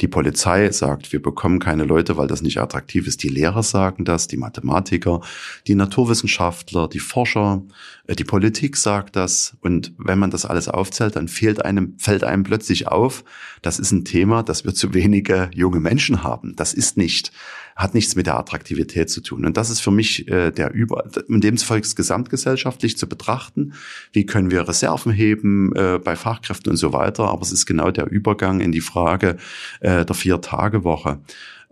Die 0.00 0.08
Polizei 0.08 0.70
sagt, 0.70 1.12
wir 1.12 1.20
bekommen 1.20 1.58
keine 1.58 1.84
Leute, 1.84 2.16
weil 2.16 2.28
das 2.28 2.42
nicht 2.42 2.58
attraktiv 2.58 3.06
ist. 3.06 3.22
Die 3.22 3.28
Lehrer 3.28 3.62
sagen 3.62 4.04
das, 4.04 4.28
die 4.28 4.36
Mathematiker, 4.36 5.20
die 5.66 5.74
Naturwissenschaftler, 5.74 6.88
die 6.88 7.00
Forscher, 7.00 7.62
äh, 8.06 8.14
die 8.14 8.24
Politik 8.24 8.76
sagt 8.76 9.16
das. 9.16 9.56
Und 9.60 9.92
wenn 9.98 10.18
man 10.18 10.30
das 10.30 10.44
alles 10.46 10.68
aufzählt, 10.68 11.16
dann 11.16 11.28
fehlt 11.28 11.64
einem, 11.64 11.98
fällt 11.98 12.22
einem 12.22 12.44
plötzlich 12.44 12.88
auf, 12.88 13.24
das 13.62 13.78
ist 13.78 13.92
ein 13.92 14.04
Thema, 14.04 14.42
dass 14.42 14.64
wir 14.64 14.74
zu 14.74 14.94
wenige 14.94 15.50
junge 15.54 15.80
Menschen 15.80 16.22
haben. 16.22 16.54
Das 16.54 16.74
ist 16.74 16.96
nicht, 16.96 17.32
hat 17.78 17.94
nichts 17.94 18.16
mit 18.16 18.26
der 18.26 18.36
Attraktivität 18.36 19.08
zu 19.08 19.20
tun. 19.20 19.46
Und 19.46 19.56
das 19.56 19.70
ist 19.70 19.78
für 19.78 19.92
mich 19.92 20.26
äh, 20.26 20.50
der 20.50 20.74
Über, 20.74 21.04
in 21.28 21.40
dem 21.40 21.56
Fall 21.56 21.80
gesamtgesellschaftlich 21.80 22.98
zu 22.98 23.08
betrachten. 23.08 23.74
Wie 24.12 24.26
können 24.26 24.50
wir 24.50 24.66
Reserven 24.66 25.12
heben 25.12 25.74
äh, 25.76 26.00
bei 26.02 26.16
Fachkräften 26.16 26.72
und 26.72 26.76
so 26.76 26.92
weiter. 26.92 27.28
Aber 27.28 27.42
es 27.42 27.52
ist 27.52 27.66
genau 27.66 27.92
der 27.92 28.10
Übergang 28.10 28.60
in 28.60 28.72
die 28.72 28.80
Frage 28.80 29.36
äh, 29.78 30.04
der 30.04 30.14
Vier-Tage-Woche. 30.14 31.20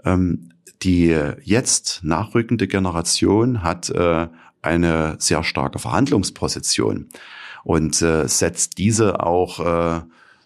Ähm, 0.05 0.51
die 0.83 1.16
jetzt 1.42 2.01
nachrückende 2.05 2.69
Generation 2.69 3.62
hat 3.62 3.90
äh, 3.90 4.29
eine 4.62 5.16
sehr 5.19 5.42
starke 5.42 5.79
Verhandlungsposition 5.79 7.09
und 7.64 8.01
äh, 8.03 8.29
setzt 8.29 8.79
diese 8.79 9.21
auch 9.21 9.59
äh, 9.59 10.03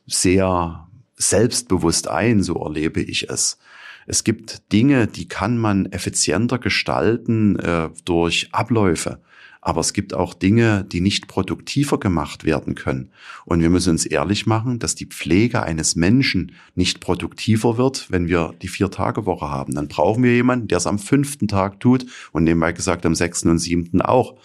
sehr 0.06 0.86
selbstbewusst 1.16 2.08
ein, 2.08 2.42
so 2.42 2.54
erlebe 2.54 3.02
ich 3.02 3.28
es. 3.28 3.58
Es 4.06 4.24
gibt 4.24 4.72
Dinge, 4.72 5.06
die 5.06 5.28
kann 5.28 5.58
man 5.58 5.86
effizienter 5.86 6.58
gestalten 6.58 7.58
äh, 7.58 7.90
durch 8.04 8.48
Abläufe. 8.52 9.20
Aber 9.62 9.80
es 9.80 9.92
gibt 9.92 10.14
auch 10.14 10.32
Dinge, 10.32 10.86
die 10.90 11.02
nicht 11.02 11.28
produktiver 11.28 12.00
gemacht 12.00 12.44
werden 12.44 12.74
können. 12.74 13.10
Und 13.44 13.60
wir 13.60 13.68
müssen 13.68 13.90
uns 13.90 14.06
ehrlich 14.06 14.46
machen, 14.46 14.78
dass 14.78 14.94
die 14.94 15.04
Pflege 15.04 15.62
eines 15.62 15.96
Menschen 15.96 16.52
nicht 16.74 17.00
produktiver 17.00 17.76
wird, 17.76 18.10
wenn 18.10 18.26
wir 18.26 18.54
die 18.62 18.68
Vier-Tage-Woche 18.68 19.50
haben. 19.50 19.74
Dann 19.74 19.88
brauchen 19.88 20.22
wir 20.22 20.34
jemanden, 20.34 20.68
der 20.68 20.78
es 20.78 20.86
am 20.86 20.98
fünften 20.98 21.46
Tag 21.46 21.78
tut 21.78 22.06
und 22.32 22.44
nebenbei 22.44 22.72
gesagt 22.72 23.04
am 23.04 23.14
sechsten 23.14 23.50
und 23.50 23.58
siebten 23.58 24.00
auch. 24.00 24.36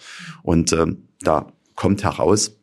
Und 0.42 0.72
äh, 0.72 0.86
da 1.20 1.50
kommt 1.76 2.04
heraus, 2.04 2.58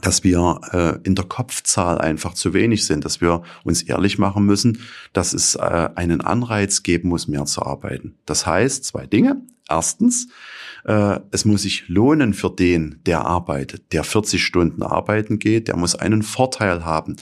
dass 0.00 0.24
wir 0.24 0.60
äh, 0.72 1.06
in 1.06 1.14
der 1.14 1.24
Kopfzahl 1.24 1.98
einfach 1.98 2.34
zu 2.34 2.54
wenig 2.54 2.86
sind, 2.86 3.04
dass 3.04 3.20
wir 3.20 3.42
uns 3.64 3.82
ehrlich 3.82 4.18
machen 4.18 4.44
müssen, 4.44 4.80
dass 5.12 5.32
es 5.32 5.54
äh, 5.54 5.90
einen 5.94 6.20
Anreiz 6.20 6.82
geben 6.82 7.08
muss, 7.08 7.28
mehr 7.28 7.44
zu 7.44 7.62
arbeiten. 7.62 8.16
Das 8.26 8.46
heißt 8.46 8.84
zwei 8.84 9.06
Dinge. 9.06 9.42
Erstens, 9.70 10.28
äh, 10.84 11.20
es 11.30 11.44
muss 11.44 11.62
sich 11.62 11.88
lohnen 11.88 12.32
für 12.32 12.50
den, 12.50 13.00
der 13.04 13.26
arbeitet, 13.26 13.92
der 13.92 14.02
40 14.02 14.42
Stunden 14.42 14.82
arbeiten 14.82 15.38
geht, 15.38 15.68
der 15.68 15.76
muss 15.76 15.94
einen 15.94 16.22
Vorteil 16.22 16.86
haben, 16.86 17.16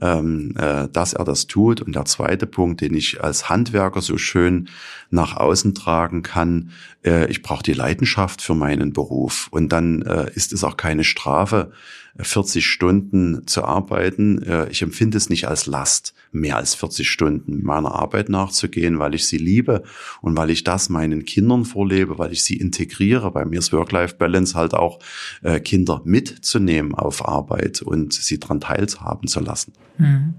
ähm, 0.00 0.54
äh, 0.56 0.88
dass 0.88 1.12
er 1.12 1.24
das 1.24 1.46
tut. 1.46 1.80
Und 1.80 1.94
der 1.94 2.04
zweite 2.04 2.46
Punkt, 2.46 2.80
den 2.80 2.94
ich 2.94 3.22
als 3.22 3.48
Handwerker 3.48 4.00
so 4.00 4.18
schön 4.18 4.68
nach 5.10 5.36
außen 5.36 5.74
tragen 5.74 6.22
kann, 6.22 6.70
äh, 7.04 7.30
ich 7.30 7.42
brauche 7.42 7.62
die 7.62 7.72
Leidenschaft 7.72 8.42
für 8.42 8.54
meinen 8.54 8.92
Beruf. 8.92 9.48
Und 9.50 9.70
dann 9.70 10.02
äh, 10.02 10.30
ist 10.34 10.52
es 10.52 10.64
auch 10.64 10.76
keine 10.76 11.04
Strafe, 11.04 11.72
40 12.18 12.66
Stunden 12.66 13.46
zu 13.46 13.64
arbeiten. 13.64 14.42
Äh, 14.42 14.68
ich 14.70 14.82
empfinde 14.82 15.16
es 15.16 15.30
nicht 15.30 15.46
als 15.48 15.66
Last, 15.66 16.14
mehr 16.32 16.56
als 16.56 16.74
40 16.74 17.08
Stunden 17.08 17.62
meiner 17.62 17.94
Arbeit 17.94 18.28
nachzugehen, 18.28 18.98
weil 18.98 19.14
ich 19.14 19.26
sie 19.26 19.38
liebe 19.38 19.82
und 20.20 20.36
weil 20.36 20.50
ich 20.50 20.64
das 20.64 20.88
meinen 20.88 21.24
Kindern 21.24 21.64
vorlebe, 21.64 22.18
weil 22.18 22.32
ich 22.32 22.42
sie 22.42 22.56
integriere. 22.56 23.30
Bei 23.30 23.44
mir 23.44 23.58
ist 23.58 23.72
Work-Life-Balance 23.72 24.54
halt 24.54 24.74
auch, 24.74 24.98
äh, 25.42 25.60
Kinder 25.60 26.02
mitzunehmen 26.04 26.94
auf 26.94 27.26
Arbeit 27.26 27.82
und 27.82 28.12
sie 28.12 28.38
daran 28.38 28.60
teilhaben 28.60 29.28
zu 29.28 29.40
lassen. 29.40 29.72
Hm. 30.00 30.34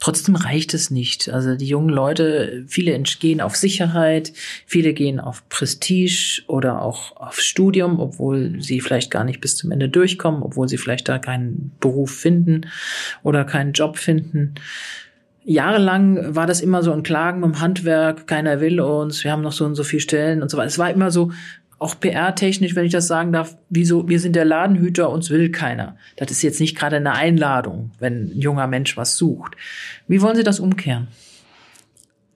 Trotzdem 0.00 0.36
reicht 0.36 0.74
es 0.74 0.90
nicht. 0.90 1.28
Also 1.28 1.54
die 1.54 1.66
jungen 1.66 1.90
Leute, 1.90 2.64
viele 2.66 2.98
gehen 3.00 3.40
auf 3.40 3.56
Sicherheit, 3.56 4.32
viele 4.66 4.94
gehen 4.94 5.20
auf 5.20 5.48
Prestige 5.48 6.42
oder 6.48 6.82
auch 6.82 7.16
auf 7.16 7.38
Studium, 7.40 8.00
obwohl 8.00 8.60
sie 8.60 8.80
vielleicht 8.80 9.10
gar 9.10 9.24
nicht 9.24 9.40
bis 9.40 9.56
zum 9.56 9.70
Ende 9.70 9.88
durchkommen, 9.88 10.42
obwohl 10.42 10.68
sie 10.68 10.78
vielleicht 10.78 11.08
da 11.08 11.18
keinen 11.18 11.72
Beruf 11.80 12.10
finden 12.10 12.62
oder 13.22 13.44
keinen 13.44 13.72
Job 13.72 13.98
finden. 13.98 14.54
Jahrelang 15.44 16.36
war 16.36 16.46
das 16.46 16.60
immer 16.60 16.82
so 16.82 16.92
ein 16.92 17.02
Klagen 17.02 17.42
im 17.42 17.60
Handwerk, 17.60 18.26
keiner 18.26 18.60
will 18.60 18.80
uns, 18.80 19.24
wir 19.24 19.32
haben 19.32 19.42
noch 19.42 19.52
so 19.52 19.64
und 19.64 19.74
so 19.74 19.82
viele 19.82 20.00
Stellen 20.00 20.40
und 20.40 20.50
so 20.50 20.56
weiter. 20.56 20.68
Es 20.68 20.78
war 20.78 20.90
immer 20.90 21.10
so, 21.10 21.32
auch 21.82 21.98
PR-technisch, 21.98 22.74
wenn 22.74 22.84
ich 22.84 22.92
das 22.92 23.06
sagen 23.06 23.32
darf, 23.32 23.56
wieso, 23.68 24.08
wir 24.08 24.20
sind 24.20 24.36
der 24.36 24.44
Ladenhüter, 24.44 25.10
uns 25.10 25.30
will 25.30 25.50
keiner. 25.50 25.96
Das 26.16 26.30
ist 26.30 26.42
jetzt 26.42 26.60
nicht 26.60 26.76
gerade 26.76 26.96
eine 26.96 27.12
Einladung, 27.12 27.90
wenn 27.98 28.26
ein 28.26 28.40
junger 28.40 28.66
Mensch 28.66 28.96
was 28.96 29.16
sucht. 29.16 29.56
Wie 30.08 30.22
wollen 30.22 30.36
Sie 30.36 30.44
das 30.44 30.60
umkehren? 30.60 31.08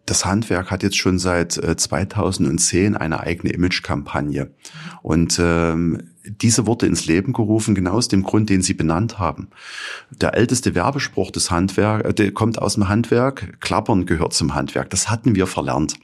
das 0.07 0.25
Handwerk 0.25 0.71
hat 0.71 0.83
jetzt 0.83 0.97
schon 0.97 1.19
seit 1.19 1.53
2010 1.53 2.95
äh, 2.95 2.97
eine 2.97 3.21
eigene 3.21 3.53
Image-Kampagne. 3.53 4.51
Und 5.03 5.39
ähm, 5.43 6.11
diese 6.25 6.67
wurde 6.67 6.87
ins 6.87 7.07
Leben 7.07 7.33
gerufen, 7.33 7.75
genau 7.75 7.93
aus 7.93 8.09
dem 8.09 8.23
Grund, 8.23 8.49
den 8.49 8.63
Sie 8.63 8.75
benannt 8.75 9.19
haben. 9.19 9.49
Der 10.11 10.35
älteste 10.35 10.75
Werbespruch 10.75 11.33
des 11.33 11.51
Handwerks, 11.51 12.09
äh, 12.09 12.15
der 12.15 12.33
kommt 12.33 12.63
aus 12.63 12.75
dem 12.75 12.89
Handwerk, 12.89 13.61
Klappern 13.61 14.07
gehört 14.07 14.33
zum 14.33 14.55
Handwerk. 14.55 14.91
Das 14.91 15.11
hatten 15.11 15.35
wir 15.35 15.49
verlernt. 15.49 15.97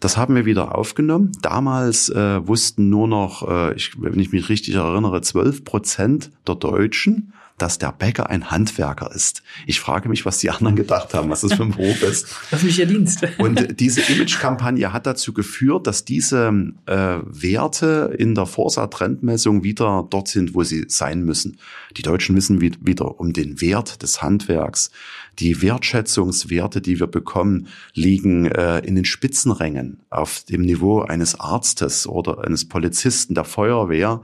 Das 0.00 0.16
haben 0.16 0.34
wir 0.34 0.46
wieder 0.46 0.74
aufgenommen. 0.74 1.32
Damals 1.42 2.08
äh, 2.08 2.46
wussten 2.46 2.88
nur 2.88 3.06
noch, 3.06 3.46
äh, 3.48 3.74
ich, 3.74 4.00
wenn 4.00 4.18
ich 4.18 4.32
mich 4.32 4.48
richtig 4.48 4.74
erinnere, 4.74 5.20
12 5.20 5.64
Prozent 5.64 6.30
der 6.48 6.54
Deutschen, 6.54 7.34
dass 7.60 7.78
der 7.78 7.92
Bäcker 7.92 8.30
ein 8.30 8.50
Handwerker 8.50 9.10
ist. 9.14 9.42
Ich 9.66 9.80
frage 9.80 10.08
mich, 10.08 10.24
was 10.24 10.38
die 10.38 10.50
anderen 10.50 10.76
gedacht 10.76 11.14
haben, 11.14 11.30
was 11.30 11.42
das 11.42 11.54
für 11.54 11.62
ein 11.62 11.72
Beruf 11.72 12.02
ist. 12.02 12.26
Öffentlicher 12.50 12.86
Dienst. 12.86 13.26
Und 13.38 13.80
diese 13.80 14.00
Image-Kampagne 14.00 14.92
hat 14.92 15.06
dazu 15.06 15.32
geführt, 15.32 15.86
dass 15.86 16.04
diese 16.04 16.52
äh, 16.86 17.18
Werte 17.24 18.14
in 18.18 18.34
der 18.34 18.46
Forsa-Trendmessung 18.46 19.62
wieder 19.62 20.06
dort 20.08 20.28
sind, 20.28 20.54
wo 20.54 20.62
sie 20.62 20.86
sein 20.88 21.24
müssen. 21.24 21.58
Die 21.96 22.02
Deutschen 22.02 22.36
wissen 22.36 22.60
wieder 22.60 23.20
um 23.20 23.32
den 23.32 23.60
Wert 23.60 24.02
des 24.02 24.22
Handwerks. 24.22 24.90
Die 25.38 25.62
Wertschätzungswerte, 25.62 26.80
die 26.80 27.00
wir 27.00 27.06
bekommen, 27.06 27.68
liegen 27.94 28.46
äh, 28.46 28.78
in 28.80 28.94
den 28.94 29.04
Spitzenrängen 29.04 30.00
auf 30.10 30.44
dem 30.44 30.62
Niveau 30.62 31.00
eines 31.02 31.38
Arztes 31.38 32.06
oder 32.06 32.44
eines 32.44 32.68
Polizisten 32.68 33.34
der 33.34 33.44
Feuerwehr. 33.44 34.22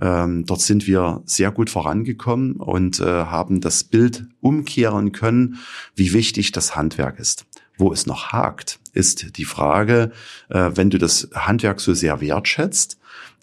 Ähm, 0.00 0.44
dort 0.44 0.60
sind 0.60 0.86
wir 0.86 1.22
sehr 1.24 1.50
gut 1.50 1.70
vorangekommen 1.70 2.56
und 2.56 3.00
äh, 3.00 3.04
haben 3.04 3.60
das 3.60 3.84
Bild 3.84 4.26
umkehren 4.40 5.12
können, 5.12 5.58
wie 5.94 6.12
wichtig 6.12 6.52
das 6.52 6.76
Handwerk 6.76 7.18
ist. 7.18 7.46
Wo 7.78 7.92
es 7.92 8.06
noch 8.06 8.32
hakt, 8.32 8.78
ist 8.92 9.36
die 9.36 9.44
Frage, 9.44 10.12
äh, 10.48 10.70
wenn 10.74 10.90
du 10.90 10.98
das 10.98 11.28
Handwerk 11.34 11.80
so 11.80 11.94
sehr 11.94 12.20
wertschätzt, 12.20 12.98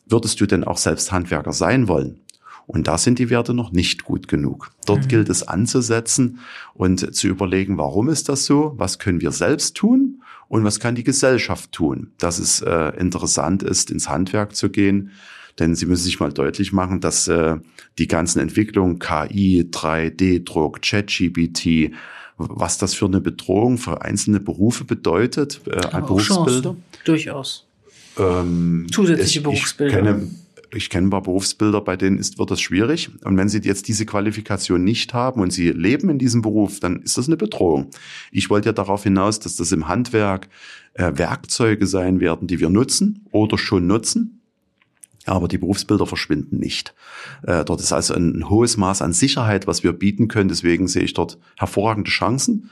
würdest 0.05 0.41
du 0.41 0.45
denn 0.45 0.63
auch 0.63 0.77
selbst 0.77 1.11
Handwerker 1.11 1.53
sein 1.53 1.87
wollen? 1.87 2.19
Und 2.65 2.87
da 2.87 2.97
sind 2.97 3.19
die 3.19 3.29
Werte 3.29 3.53
noch 3.53 3.71
nicht 3.71 4.03
gut 4.03 4.27
genug. 4.27 4.71
Dort 4.85 5.03
mhm. 5.03 5.07
gilt 5.09 5.29
es 5.29 5.47
anzusetzen 5.47 6.39
und 6.73 7.13
zu 7.15 7.27
überlegen, 7.27 7.77
warum 7.77 8.09
ist 8.09 8.29
das 8.29 8.45
so? 8.45 8.73
Was 8.77 8.99
können 8.99 9.21
wir 9.21 9.31
selbst 9.31 9.75
tun? 9.75 10.21
Und 10.47 10.63
was 10.63 10.79
kann 10.79 10.95
die 10.95 11.03
Gesellschaft 11.03 11.71
tun? 11.71 12.11
Dass 12.19 12.39
es 12.39 12.61
äh, 12.61 12.93
interessant 12.97 13.63
ist, 13.63 13.91
ins 13.91 14.07
Handwerk 14.07 14.55
zu 14.55 14.69
gehen. 14.69 15.11
Denn 15.60 15.76
Sie 15.76 15.86
müssen 15.86 16.04
sich 16.04 16.20
mal 16.20 16.32
deutlich 16.32 16.74
machen, 16.74 16.99
dass 16.99 17.28
äh, 17.28 17.58
die 17.97 18.08
ganzen 18.08 18.39
Entwicklungen 18.39 18.99
KI, 18.99 19.70
3D-Druck, 19.70 20.82
ChatGPT, 20.82 21.91
was 22.38 22.78
das 22.78 22.93
für 22.93 23.06
eine 23.06 23.22
Bedrohung 23.22 23.78
für 23.78 24.01
einzelne 24.01 24.39
Berufe 24.39 24.84
bedeutet, 24.84 25.62
äh, 25.68 25.86
ein 25.88 26.06
Berufsbilder. 26.06 26.76
Durchaus. 27.06 27.68
Ähm, 28.18 28.88
Zusätzliche 28.91 29.41
Berufsbilder. 29.41 29.93
Ich 29.93 30.04
kenne 30.04 30.30
ich 30.76 30.89
kenne 30.89 31.08
ein 31.08 31.10
paar 31.10 31.22
Berufsbilder, 31.22 31.82
bei 31.82 31.95
denen 31.95 32.18
ist, 32.18 32.39
wird 32.39 32.51
das 32.51 32.62
schwierig. 32.62 33.12
Und 33.24 33.38
wenn 33.38 33.49
Sie 33.49 33.60
jetzt 33.60 33.88
diese 33.88 34.06
Qualifikation 34.06 34.84
nicht 34.84 35.14
haben 35.14 35.41
und 35.41 35.51
Sie 35.54 35.70
leben 35.70 36.10
in 36.10 36.18
diesem 36.18 36.41
Beruf, 36.41 36.80
dann 36.80 37.01
ist 37.01 37.18
das 37.18 37.28
eine 37.28 37.38
Bedrohung. 37.38 37.91
Ich 38.32 38.49
wollte 38.49 38.70
ja 38.70 38.74
darauf 38.74 39.04
hinaus, 39.04 39.39
dass 39.39 39.56
das 39.56 39.72
im 39.72 39.88
Handwerk 39.88 40.49
äh, 40.93 41.12
Werkzeuge 41.16 41.86
sein 41.88 42.20
werden, 42.20 42.47
die 42.47 42.60
wir 42.60 42.70
nutzen 42.70 43.26
oder 43.32 43.58
schon 43.58 43.88
nutzen. 43.88 44.41
Aber 45.26 45.47
die 45.47 45.57
Berufsbilder 45.57 46.05
verschwinden 46.05 46.57
nicht. 46.57 46.93
Äh, 47.43 47.63
dort 47.63 47.80
ist 47.80 47.93
also 47.93 48.13
ein, 48.13 48.39
ein 48.39 48.49
hohes 48.49 48.78
Maß 48.78 49.01
an 49.01 49.13
Sicherheit, 49.13 49.67
was 49.67 49.84
wir 49.84 49.93
bieten 49.93 50.28
können. 50.28 50.49
Deswegen 50.49 50.88
sehe 50.88 51.03
ich 51.03 51.13
dort 51.13 51.38
hervorragende 51.57 52.09
Chancen. 52.09 52.69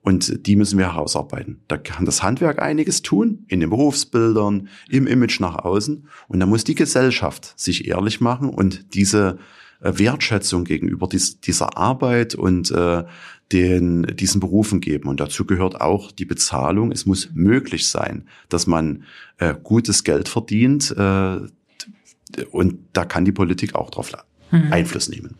Und 0.00 0.46
die 0.46 0.56
müssen 0.56 0.78
wir 0.78 0.92
herausarbeiten. 0.92 1.60
Da 1.68 1.76
kann 1.76 2.04
das 2.04 2.24
Handwerk 2.24 2.60
einiges 2.60 3.02
tun, 3.02 3.44
in 3.46 3.60
den 3.60 3.70
Berufsbildern, 3.70 4.68
im 4.90 5.06
Image 5.06 5.38
nach 5.38 5.54
außen. 5.54 6.08
Und 6.26 6.40
da 6.40 6.46
muss 6.46 6.64
die 6.64 6.74
Gesellschaft 6.74 7.54
sich 7.56 7.86
ehrlich 7.86 8.20
machen 8.20 8.48
und 8.48 8.94
diese 8.94 9.38
äh, 9.80 9.92
Wertschätzung 9.96 10.64
gegenüber 10.64 11.06
dies, 11.06 11.40
dieser 11.40 11.76
Arbeit 11.76 12.34
und 12.34 12.72
äh, 12.72 13.04
den, 13.52 14.02
diesen 14.16 14.40
Berufen 14.40 14.80
geben. 14.80 15.08
Und 15.08 15.20
dazu 15.20 15.44
gehört 15.44 15.80
auch 15.80 16.10
die 16.10 16.24
Bezahlung. 16.24 16.90
Es 16.90 17.06
muss 17.06 17.30
möglich 17.34 17.88
sein, 17.88 18.26
dass 18.48 18.66
man 18.66 19.04
äh, 19.38 19.54
gutes 19.62 20.02
Geld 20.02 20.28
verdient. 20.28 20.90
Äh, 20.96 21.42
und 22.50 22.78
da 22.92 23.04
kann 23.04 23.24
die 23.24 23.32
Politik 23.32 23.74
auch 23.74 23.90
drauf 23.90 24.12
mhm. 24.50 24.72
Einfluss 24.72 25.08
nehmen. 25.08 25.36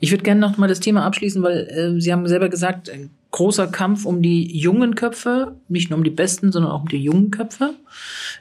Ich 0.00 0.10
würde 0.10 0.22
gerne 0.22 0.40
noch 0.40 0.56
mal 0.56 0.68
das 0.68 0.80
Thema 0.80 1.04
abschließen, 1.04 1.42
weil 1.42 1.68
äh, 1.68 2.00
Sie 2.00 2.12
haben 2.12 2.26
selber 2.26 2.48
gesagt, 2.48 2.90
ein 2.90 3.10
großer 3.30 3.66
Kampf 3.66 4.06
um 4.06 4.22
die 4.22 4.56
jungen 4.56 4.94
Köpfe, 4.94 5.56
nicht 5.68 5.90
nur 5.90 5.98
um 5.98 6.04
die 6.04 6.10
besten, 6.10 6.52
sondern 6.52 6.70
auch 6.70 6.82
um 6.82 6.88
die 6.88 7.02
jungen 7.02 7.32
Köpfe, 7.32 7.74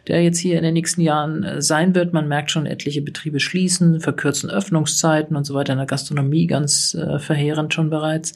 der 0.08 0.22
jetzt 0.22 0.38
hier 0.38 0.58
in 0.58 0.64
den 0.64 0.76
nächsten 0.76 1.02
Jahren 1.02 1.44
äh, 1.44 1.62
sein 1.62 1.96
wird. 1.96 2.14
Man 2.14 2.28
merkt 2.28 2.52
schon, 2.52 2.66
etliche 2.66 3.02
Betriebe 3.02 3.40
schließen, 3.40 4.02
verkürzen 4.02 4.50
Öffnungszeiten 4.50 5.36
und 5.36 5.46
so 5.46 5.56
weiter 5.56 5.74
in 5.74 5.80
der 5.80 5.88
Gastronomie 5.88 6.48
ganz 6.48 6.94
äh, 6.94 7.18
verheerend 7.18 7.74
schon 7.74 7.90
bereits 7.90 8.34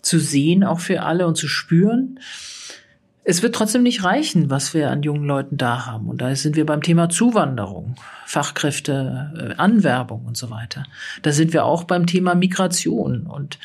zu 0.00 0.18
sehen, 0.18 0.64
auch 0.64 0.80
für 0.80 1.02
alle 1.02 1.26
und 1.26 1.36
zu 1.36 1.48
spüren. 1.48 2.18
Es 3.26 3.42
wird 3.42 3.54
trotzdem 3.54 3.82
nicht 3.82 4.04
reichen, 4.04 4.50
was 4.50 4.74
wir 4.74 4.90
an 4.90 5.02
jungen 5.02 5.24
Leuten 5.24 5.56
da 5.56 5.86
haben. 5.86 6.10
Und 6.10 6.20
da 6.20 6.34
sind 6.36 6.56
wir 6.56 6.66
beim 6.66 6.82
Thema 6.82 7.08
Zuwanderung, 7.08 7.94
Fachkräfte, 8.26 9.32
äh, 9.34 9.54
Anwerbung 9.56 10.26
und 10.26 10.36
so 10.36 10.50
weiter. 10.50 10.84
Da 11.22 11.32
sind 11.32 11.54
wir 11.54 11.64
auch 11.64 11.84
beim 11.84 12.06
Thema 12.06 12.34
Migration. 12.34 13.26
Und 13.26 13.58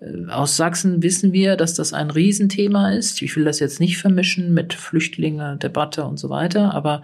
äh, 0.00 0.28
aus 0.30 0.56
Sachsen 0.56 1.00
wissen 1.04 1.32
wir, 1.32 1.56
dass 1.56 1.74
das 1.74 1.92
ein 1.92 2.10
Riesenthema 2.10 2.90
ist. 2.90 3.22
Ich 3.22 3.36
will 3.36 3.44
das 3.44 3.60
jetzt 3.60 3.78
nicht 3.78 3.98
vermischen 3.98 4.52
mit 4.52 4.74
Flüchtlinge, 4.74 5.58
Debatte 5.58 6.04
und 6.04 6.18
so 6.18 6.28
weiter, 6.28 6.74
aber 6.74 7.02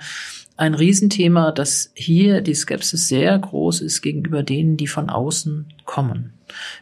ein 0.57 0.75
Riesenthema, 0.75 1.53
dass 1.53 1.93
hier 1.95 2.41
die 2.41 2.55
Skepsis 2.55 3.07
sehr 3.07 3.39
groß 3.39 3.83
ist 3.83 4.03
gegenüber 4.03 4.43
denen, 4.43 4.77
die 4.77 4.89
von 4.89 5.11
außen 5.11 5.73
kommen. 5.85 6.33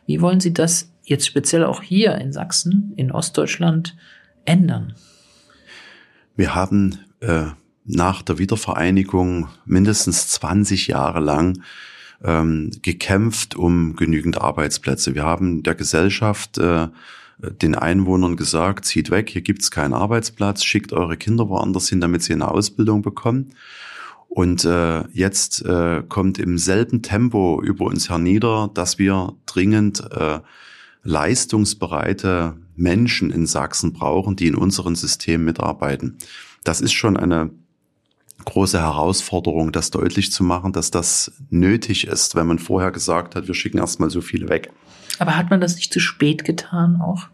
Wie 0.07 0.23
wollen 0.23 0.41
Sie 0.41 0.55
das 0.55 0.91
jetzt 1.05 1.27
speziell 1.27 1.65
auch 1.65 1.83
hier 1.83 2.15
in 2.17 2.33
Sachsen, 2.33 2.95
in 2.97 3.13
Ostdeutschland 3.13 3.95
ändern? 4.47 4.95
Wir 6.39 6.55
haben 6.55 7.01
äh, 7.19 7.47
nach 7.85 8.23
der 8.23 8.39
Wiedervereinigung 8.39 9.49
mindestens 9.67 10.29
20 10.29 10.87
Jahre 10.87 11.19
lang 11.19 11.65
ähm, 12.23 12.71
gekämpft 12.81 13.57
um 13.57 13.97
genügend 13.97 14.41
Arbeitsplätze. 14.41 15.17
Wir 15.17 15.25
haben 15.25 15.65
der 15.65 15.75
Gesellschaft 15.75 16.57
äh, 16.59 16.87
den 17.39 17.75
Einwohnern 17.75 18.37
gesagt, 18.37 18.85
zieht 18.85 19.11
weg, 19.11 19.31
hier 19.31 19.43
gibt's 19.43 19.73
keinen 19.73 19.95
Arbeitsplatz, 19.95 20.63
schickt 20.63 20.93
eure 20.93 21.17
Kinder 21.17 21.49
woanders 21.49 21.89
hin, 21.89 22.01
damit 22.01 22.23
sie 22.23 22.35
eine 22.35 22.49
Ausbildung 22.49 23.03
bekommen. 23.03 23.51
Und 24.29 24.65
äh, 24.65 25.09
jetzt 25.09 25.65
äh, 25.65 26.05
kommt 26.09 26.39
im 26.39 26.57
selben 26.57 27.03
Tempo 27.03 27.61
über 27.61 27.87
uns 27.87 28.11
hernieder, 28.11 28.71
dass 28.73 29.01
wir 29.01 29.35
dringend 29.47 30.09
äh, 30.13 30.39
leistungsbereite 31.03 32.55
Menschen 32.79 33.31
in 33.31 33.47
Sachsen 33.47 33.93
brauchen, 33.93 34.37
die 34.37 34.47
in 34.47 34.55
unserem 34.55 34.95
System 34.95 35.45
mitarbeiten. 35.45 36.17
Das 36.65 36.81
ist 36.81 36.93
schon 36.93 37.17
eine 37.17 37.51
große 38.45 38.81
Herausforderung, 38.81 39.73
das 39.73 39.91
deutlich 39.91 40.33
zu 40.33 40.45
machen, 40.45 40.73
dass 40.73 40.91
das 40.91 41.33
nötig 41.51 42.07
ist, 42.07 42.35
wenn 42.35 42.47
man 42.47 42.59
vorher 42.59 42.93
gesagt 42.93 43.35
hat, 43.35 43.49
wir 43.49 43.55
schicken 43.55 43.79
erstmal 43.79 44.11
so 44.11 44.21
viele 44.21 44.49
weg. 44.49 44.71
Aber 45.19 45.37
hat 45.37 45.51
man 45.51 45.61
das 45.61 45.77
nicht 45.77 45.93
zu 45.93 46.01
spät 46.01 46.45
getan 46.45 47.01
auch? 47.03 47.29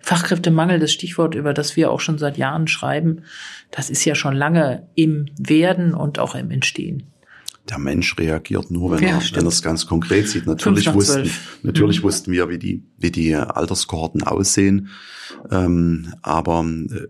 Fachkräftemangel, 0.00 0.78
das 0.78 0.92
Stichwort, 0.92 1.34
über 1.34 1.52
das 1.52 1.74
wir 1.74 1.90
auch 1.90 1.98
schon 1.98 2.18
seit 2.18 2.38
Jahren 2.38 2.68
schreiben, 2.68 3.24
das 3.72 3.90
ist 3.90 4.04
ja 4.04 4.14
schon 4.14 4.36
lange 4.36 4.88
im 4.94 5.26
Werden 5.36 5.94
und 5.94 6.20
auch 6.20 6.36
im 6.36 6.52
Entstehen 6.52 7.02
der 7.68 7.78
Mensch 7.78 8.16
reagiert 8.18 8.70
nur, 8.70 8.92
wenn, 8.92 9.02
ja, 9.02 9.18
er, 9.18 9.22
wenn 9.32 9.44
er 9.44 9.48
es 9.48 9.62
ganz 9.62 9.86
konkret 9.86 10.28
sieht. 10.28 10.46
Natürlich 10.46 10.92
wussten, 10.92 11.30
natürlich 11.62 12.00
mhm. 12.00 12.04
wussten 12.04 12.32
wir, 12.32 12.48
wie 12.48 12.58
die, 12.58 12.82
wie 12.98 13.10
die 13.10 13.34
Alterskohorten 13.34 14.22
aussehen. 14.22 14.88
Ähm, 15.50 16.12
aber 16.22 16.64
äh, 16.64 17.06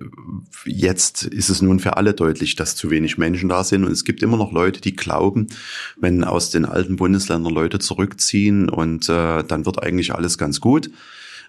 jetzt 0.65 1.25
ist 1.25 1.49
es 1.49 1.63
nun 1.63 1.81
für 1.81 1.97
alle 1.97 2.15
deutlich, 2.15 2.57
dass 2.57 2.77
zu 2.77 2.91
wenig 2.91 3.19
Menschen 3.19 3.49
da 3.49 3.65
sind. 3.65 3.85
Und 3.85 3.93
es 3.93 4.05
gibt 4.05 4.23
immer 4.23 4.37
noch 4.37 4.53
Leute, 4.53 4.81
die 4.81 4.97
glauben, 4.97 5.47
wenn 5.97 6.25
aus 6.25 6.51
den 6.51 6.65
alten 6.65 6.97
Bundesländern 6.97 7.53
Leute 7.53 7.79
zurückziehen 7.79 8.69
und 8.69 9.09
äh, 9.09 9.45
dann 9.45 9.67
wird 9.67 9.83
eigentlich 9.83 10.15
alles 10.15 10.39
ganz 10.39 10.61
gut. 10.61 10.91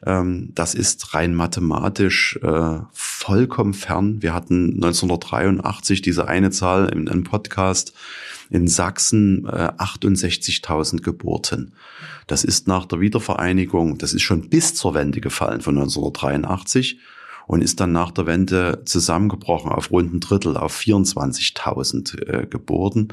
Ähm, 0.05 0.51
das 0.53 0.75
ist 0.75 1.13
rein 1.13 1.33
mathematisch 1.33 2.39
äh, 2.43 2.79
vollkommen 2.91 3.73
fern. 3.73 4.21
Wir 4.21 4.33
hatten 4.33 4.75
1983 4.75 6.01
diese 6.01 6.27
eine 6.27 6.51
Zahl 6.51 6.89
im, 6.89 7.07
im 7.07 7.23
Podcast 7.23 7.93
in 8.49 8.67
Sachsen 8.67 9.45
äh, 9.45 9.71
68.000 9.77 11.01
Geburten. 11.01 11.73
Das 12.27 12.43
ist 12.43 12.67
nach 12.67 12.85
der 12.85 12.99
Wiedervereinigung, 12.99 13.97
das 13.97 14.13
ist 14.13 14.23
schon 14.23 14.49
bis 14.49 14.75
zur 14.75 14.93
Wende 14.93 15.21
gefallen 15.21 15.61
von 15.61 15.77
1983 15.77 16.99
und 17.47 17.61
ist 17.61 17.79
dann 17.79 17.93
nach 17.93 18.11
der 18.11 18.25
Wende 18.25 18.81
zusammengebrochen 18.85 19.71
auf 19.71 19.89
rund 19.89 20.13
ein 20.13 20.19
Drittel, 20.19 20.57
auf 20.57 20.77
24.000 20.77 22.27
äh, 22.27 22.45
Geburten. 22.45 23.07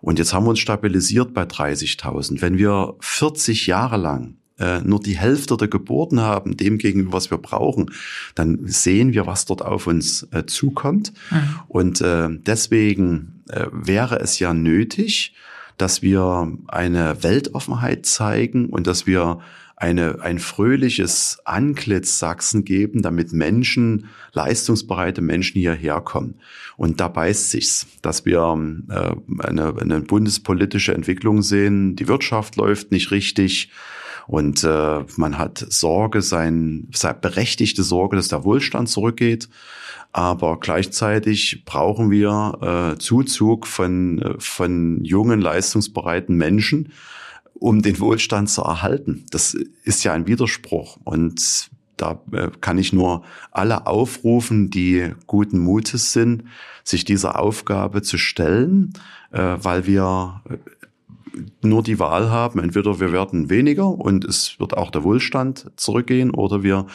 Und 0.00 0.18
jetzt 0.18 0.32
haben 0.32 0.46
wir 0.46 0.50
uns 0.50 0.60
stabilisiert 0.60 1.34
bei 1.34 1.42
30.000. 1.42 2.40
Wenn 2.40 2.58
wir 2.58 2.94
40 3.00 3.66
Jahre 3.66 3.98
lang 3.98 4.36
äh, 4.58 4.80
nur 4.80 5.00
die 5.00 5.18
Hälfte 5.18 5.58
der 5.58 5.68
Geburten 5.68 6.20
haben, 6.20 6.56
dem 6.56 6.78
gegenüber, 6.78 7.12
was 7.12 7.30
wir 7.30 7.38
brauchen, 7.38 7.90
dann 8.34 8.60
sehen 8.64 9.12
wir, 9.12 9.26
was 9.26 9.44
dort 9.44 9.60
auf 9.60 9.86
uns 9.86 10.26
äh, 10.32 10.46
zukommt. 10.46 11.12
Mhm. 11.30 11.60
Und 11.68 12.00
äh, 12.00 12.28
deswegen 12.30 13.35
äh, 13.48 13.66
wäre 13.72 14.20
es 14.20 14.38
ja 14.38 14.54
nötig, 14.54 15.34
dass 15.78 16.02
wir 16.02 16.52
eine 16.68 17.22
Weltoffenheit 17.22 18.06
zeigen 18.06 18.70
und 18.70 18.86
dass 18.86 19.06
wir 19.06 19.40
eine, 19.76 20.22
ein 20.22 20.38
fröhliches 20.38 21.38
Antlitz 21.44 22.18
Sachsen 22.18 22.64
geben, 22.64 23.02
damit 23.02 23.32
Menschen, 23.34 24.08
leistungsbereite 24.32 25.20
Menschen 25.20 25.60
hierher 25.60 26.00
kommen. 26.00 26.36
Und 26.78 26.98
da 27.00 27.08
beißt 27.08 27.50
sich's, 27.50 27.86
dass 28.00 28.24
wir 28.24 28.40
äh, 28.88 29.46
eine, 29.46 29.76
eine 29.78 30.00
bundespolitische 30.00 30.94
Entwicklung 30.94 31.42
sehen. 31.42 31.94
Die 31.94 32.08
Wirtschaft 32.08 32.56
läuft 32.56 32.90
nicht 32.90 33.10
richtig. 33.10 33.70
Und 34.26 34.64
äh, 34.64 35.04
man 35.16 35.38
hat 35.38 35.64
Sorge, 35.68 36.20
sein, 36.22 36.88
sein 36.92 37.16
berechtigte 37.20 37.82
Sorge, 37.82 38.16
dass 38.16 38.28
der 38.28 38.44
Wohlstand 38.44 38.88
zurückgeht. 38.88 39.48
Aber 40.12 40.58
gleichzeitig 40.58 41.64
brauchen 41.64 42.10
wir 42.10 42.94
äh, 42.94 42.98
Zuzug 42.98 43.66
von, 43.66 44.20
äh, 44.20 44.34
von 44.38 45.04
jungen, 45.04 45.40
leistungsbereiten 45.40 46.36
Menschen, 46.36 46.92
um 47.54 47.82
den 47.82 48.00
Wohlstand 48.00 48.50
zu 48.50 48.62
erhalten. 48.62 49.26
Das 49.30 49.54
ist 49.84 50.04
ja 50.04 50.12
ein 50.12 50.26
Widerspruch. 50.26 50.98
Und 51.04 51.70
da 51.96 52.22
äh, 52.32 52.50
kann 52.60 52.78
ich 52.78 52.92
nur 52.92 53.24
alle 53.50 53.86
aufrufen, 53.86 54.70
die 54.70 55.12
guten 55.26 55.58
Mutes 55.58 56.12
sind, 56.12 56.44
sich 56.84 57.04
dieser 57.04 57.38
Aufgabe 57.38 58.02
zu 58.02 58.18
stellen, 58.18 58.92
äh, 59.32 59.56
weil 59.58 59.86
wir 59.86 60.42
nur 61.62 61.82
die 61.82 61.98
Wahl 61.98 62.30
haben, 62.30 62.58
entweder 62.58 63.00
wir 63.00 63.12
werden 63.12 63.50
weniger 63.50 63.88
und 63.88 64.24
es 64.24 64.58
wird 64.58 64.76
auch 64.76 64.90
der 64.90 65.04
Wohlstand 65.04 65.70
zurückgehen 65.76 66.30
oder 66.30 66.62
wir 66.62 66.86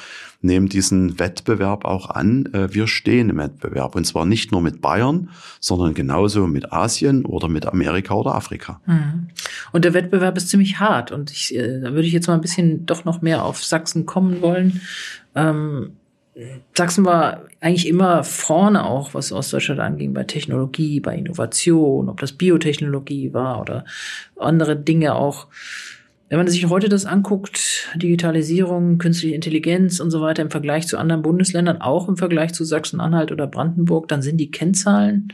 nehmen 0.42 0.70
diesen 0.70 1.20
Wettbewerb 1.20 1.86
auch 1.86 2.10
an. 2.10 2.48
Äh, 2.54 2.74
wir 2.74 2.88
stehen 2.88 3.30
im 3.30 3.38
Wettbewerb 3.38 3.96
und 3.96 4.06
zwar 4.06 4.26
nicht 4.26 4.52
nur 4.52 4.62
mit 4.62 4.82
Bayern, 4.82 5.30
sondern 5.60 5.94
genauso 5.94 6.48
mit 6.48 6.74
Asien 6.74 7.26
oder 7.26 7.48
mit 7.48 7.66
Amerika 7.66 8.14
oder 8.16 8.36
Afrika. 8.36 8.82
Mhm. 8.86 9.30
Und 9.72 9.86
der 9.86 9.94
Wettbewerb 9.94 10.38
ist 10.38 10.50
ziemlich 10.50 10.80
hart 10.80 11.12
und 11.12 11.32
ich, 11.32 11.56
äh, 11.56 11.82
da 11.82 11.94
würde 11.94 12.08
ich 12.08 12.14
jetzt 12.14 12.28
mal 12.28 12.36
ein 12.36 12.42
bisschen 12.42 12.86
doch 12.86 13.06
noch 13.06 13.22
mehr 13.22 13.46
auf 13.46 13.64
Sachsen 13.64 14.06
kommen 14.06 14.42
wollen. 14.42 14.82
Ähm, 15.36 15.94
Sachsen 16.74 17.04
war 17.04 17.42
eigentlich 17.60 17.88
immer 17.88 18.24
vorne 18.24 18.86
auch, 18.86 19.14
was 19.14 19.32
Ostdeutschland 19.32 19.82
anging, 19.82 20.14
bei 20.14 20.24
Technologie, 20.24 21.00
bei 21.02 21.16
Innovation, 21.16 22.08
ob 22.08 22.20
das 22.22 22.32
Biotechnologie 22.32 23.34
war 23.34 23.60
oder 23.60 23.86
andere 24.38 24.78
Dinge 24.78 25.16
auch. 25.16 25.48
Wenn 26.30 26.38
man 26.38 26.48
sich 26.48 26.70
heute 26.70 26.88
das 26.88 27.06
anguckt, 27.06 27.90
Digitalisierung, 27.96 28.98
künstliche 28.98 29.36
Intelligenz 29.36 30.00
und 30.00 30.12
so 30.12 30.22
weiter 30.22 30.42
im 30.42 30.50
Vergleich 30.50 30.88
zu 30.88 30.98
anderen 30.98 31.22
Bundesländern, 31.22 31.82
auch 31.82 32.08
im 32.08 32.16
Vergleich 32.16 32.54
zu 32.54 32.64
Sachsen-Anhalt 32.64 33.34
oder 33.34 33.48
Brandenburg, 33.48 34.08
dann 34.08 34.22
sind 34.22 34.38
die 34.38 34.50
Kennzahlen 34.50 35.34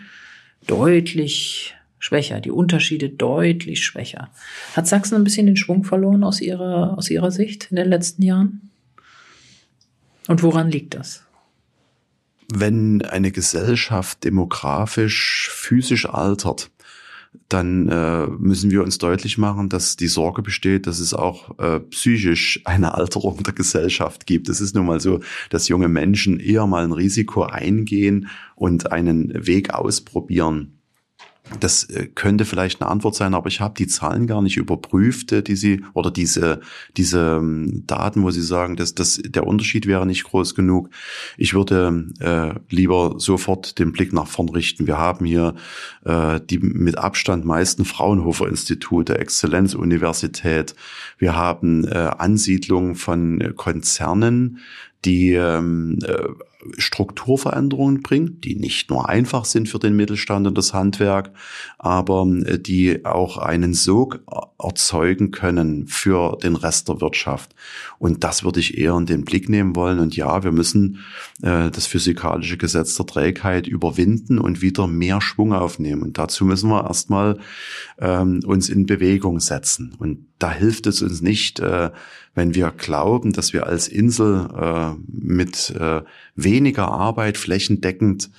deutlich 0.66 1.76
schwächer, 2.00 2.42
die 2.42 2.50
Unterschiede 2.50 3.10
deutlich 3.10 3.86
schwächer. 3.86 4.30
Hat 4.76 4.88
Sachsen 4.88 5.14
ein 5.14 5.24
bisschen 5.24 5.46
den 5.46 5.58
Schwung 5.58 5.84
verloren 5.84 6.24
aus 6.24 6.42
ihrer, 6.42 6.98
aus 6.98 7.12
ihrer 7.12 7.30
Sicht 7.30 7.68
in 7.70 7.76
den 7.76 7.90
letzten 7.90 8.24
Jahren? 8.24 8.67
Und 10.28 10.44
woran 10.44 10.70
liegt 10.70 10.94
das? 10.94 11.24
Wenn 12.54 13.02
eine 13.02 13.32
Gesellschaft 13.32 14.24
demografisch, 14.24 15.50
physisch 15.52 16.08
altert, 16.08 16.72
dann 17.50 17.88
äh, 17.90 18.28
müssen 18.28 18.72
wir 18.72 18.84
uns 18.84 18.98
deutlich 18.98 19.38
machen, 19.38 19.70
dass 19.70 19.96
die 19.96 20.08
Sorge 20.08 20.42
besteht, 20.42 20.88
dass 20.88 21.00
es 21.00 21.14
auch 21.14 21.58
äh, 21.60 21.80
psychisch 21.80 22.62
eine 22.66 22.94
Alterung 22.96 23.44
der 23.44 23.54
Gesellschaft 23.54 24.26
gibt. 24.26 24.50
Es 24.50 24.62
ist 24.62 24.76
nun 24.76 24.86
mal 24.86 25.00
so, 25.00 25.20
dass 25.50 25.68
junge 25.68 25.88
Menschen 25.88 26.40
eher 26.40 26.68
mal 26.68 26.84
ein 26.84 26.92
Risiko 26.92 27.44
eingehen 27.44 28.28
und 28.56 28.92
einen 28.92 29.46
Weg 29.46 29.74
ausprobieren, 29.74 30.77
das 31.60 31.84
äh, 31.86 32.08
könnte 32.08 32.46
vielleicht 32.46 32.82
eine 32.82 32.90
Antwort 32.90 33.16
sein, 33.16 33.34
aber 33.34 33.48
ich 33.48 33.60
habe 33.60 33.74
die 33.78 33.88
Zahlen 33.88 34.28
gar 34.28 34.42
nicht 34.42 34.58
überprüft, 34.58 35.32
äh, 35.32 35.42
die 35.42 35.56
Sie 35.56 35.84
oder 35.94 36.12
diese 36.12 36.62
diese 36.96 37.38
ähm, 37.40 37.84
Daten, 37.88 38.24
wo 38.24 38.32
Sie 38.32 38.42
sagen, 38.42 38.76
dass, 38.76 38.96
dass 38.96 39.22
der 39.24 39.48
Unterschied 39.48 39.88
wäre 39.88 40.06
nicht 40.06 40.24
groß 40.24 40.56
genug. 40.56 40.90
Ich 41.38 41.54
würde 41.54 42.06
äh, 42.20 42.60
lieber 42.70 43.16
sofort 43.18 43.80
den 43.80 43.92
Blick 43.92 44.14
nach 44.14 44.28
vorn 44.28 44.50
richten. 44.50 44.88
Wir 44.88 44.98
haben 44.98 45.26
hier 45.26 45.56
äh, 46.06 46.40
die 46.42 46.60
mit 46.60 46.98
Abstand 46.98 47.46
meisten 47.46 47.86
Fraunhofer 47.86 48.48
Institute, 48.48 49.18
Exzellenzuniversität. 49.18 50.76
Wir 51.18 51.36
haben 51.36 51.86
äh, 51.86 52.12
Ansiedlungen 52.18 52.96
von 52.96 53.54
Konzernen, 53.56 54.60
die 55.06 55.34
ähm, 55.34 56.00
äh, 56.04 56.18
Strukturveränderungen 56.78 58.02
bringen, 58.02 58.42
die 58.42 58.56
nicht 58.56 58.90
nur 58.90 59.10
einfach 59.10 59.46
sind 59.46 59.70
für 59.70 59.80
den 59.80 59.96
Mittelstand 59.96 60.48
und 60.48 60.58
das 60.58 60.74
Handwerk, 60.74 61.32
aber 61.78 62.28
äh, 62.46 62.60
die 62.60 63.06
auch 63.06 63.38
einen 63.38 63.74
Sog 63.74 64.20
erzeugen 64.60 65.32
können 65.32 65.88
für 65.88 66.38
den 66.38 66.56
Rest 66.56 66.90
der 66.90 67.02
Wirtschaft. 67.02 67.56
Und 68.00 68.24
das 68.24 68.44
würde 68.44 68.60
ich 68.60 68.78
eher 68.78 68.96
in 68.96 69.06
den 69.06 69.26
Blick 69.26 69.50
nehmen 69.50 69.76
wollen. 69.76 70.00
Und 70.00 70.16
ja, 70.16 70.44
wir 70.44 70.52
müssen 70.52 71.00
äh, 71.42 71.70
das 71.72 71.86
physikalische 71.86 72.58
Gesetz 72.58 72.96
der 72.96 73.06
Trägheit 73.06 73.68
überwinden 73.68 74.40
und 74.40 74.62
wieder 74.62 74.88
mehr 74.88 75.22
Schwung 75.22 75.54
aufnehmen. 75.54 76.02
Und 76.04 76.18
dazu 76.18 76.46
müssen 76.46 76.70
wir 76.70 76.86
erstmal 76.86 77.40
ähm, 78.00 78.42
uns 78.46 78.70
in 78.70 78.86
Bewegung 78.86 79.40
setzen. 79.40 79.96
Und 80.00 80.26
da 80.40 80.52
hilft 80.52 80.88
es 80.88 81.02
uns 81.02 81.22
nicht, 81.22 81.60
äh, 81.60 81.92
wenn 82.38 82.54
wir 82.54 82.72
glauben, 82.72 83.34
dass 83.34 83.52
wir 83.52 83.66
als 83.66 83.88
Insel 83.88 84.48
äh, 84.56 84.94
mit 85.08 85.72
äh, 85.72 86.04
weniger 86.36 86.88
Arbeit 86.88 87.36
flächendeckend 87.36 88.30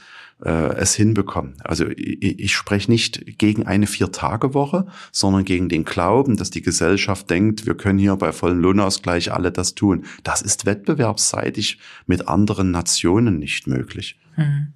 äh, 0.41 0.51
es 0.77 0.95
hinbekommen. 0.95 1.57
Also 1.65 1.89
ich, 1.89 2.39
ich 2.39 2.55
spreche 2.55 2.93
nicht 2.93 3.39
gegen 3.39 3.67
eine 3.67 3.89
Vier-Tage-Woche, 3.89 4.87
sondern 5.11 5.45
gegen 5.45 5.69
den 5.69 5.85
Glauben, 5.85 6.37
dass 6.37 6.51
die 6.51 6.63
Gesellschaft 6.63 7.29
denkt, 7.29 7.67
wir 7.67 7.75
können 7.75 7.99
hier 7.99 8.15
bei 8.15 8.31
vollem 8.31 8.61
Lohnausgleich 8.61 9.33
alle 9.33 9.51
das 9.51 9.75
tun. 9.75 10.05
Das 10.23 10.43
ist 10.43 10.65
wettbewerbsseitig 10.65 11.79
mit 12.07 12.29
anderen 12.29 12.71
Nationen 12.71 13.41
nicht 13.41 13.67
möglich. 13.67 14.17
Hm. 14.37 14.75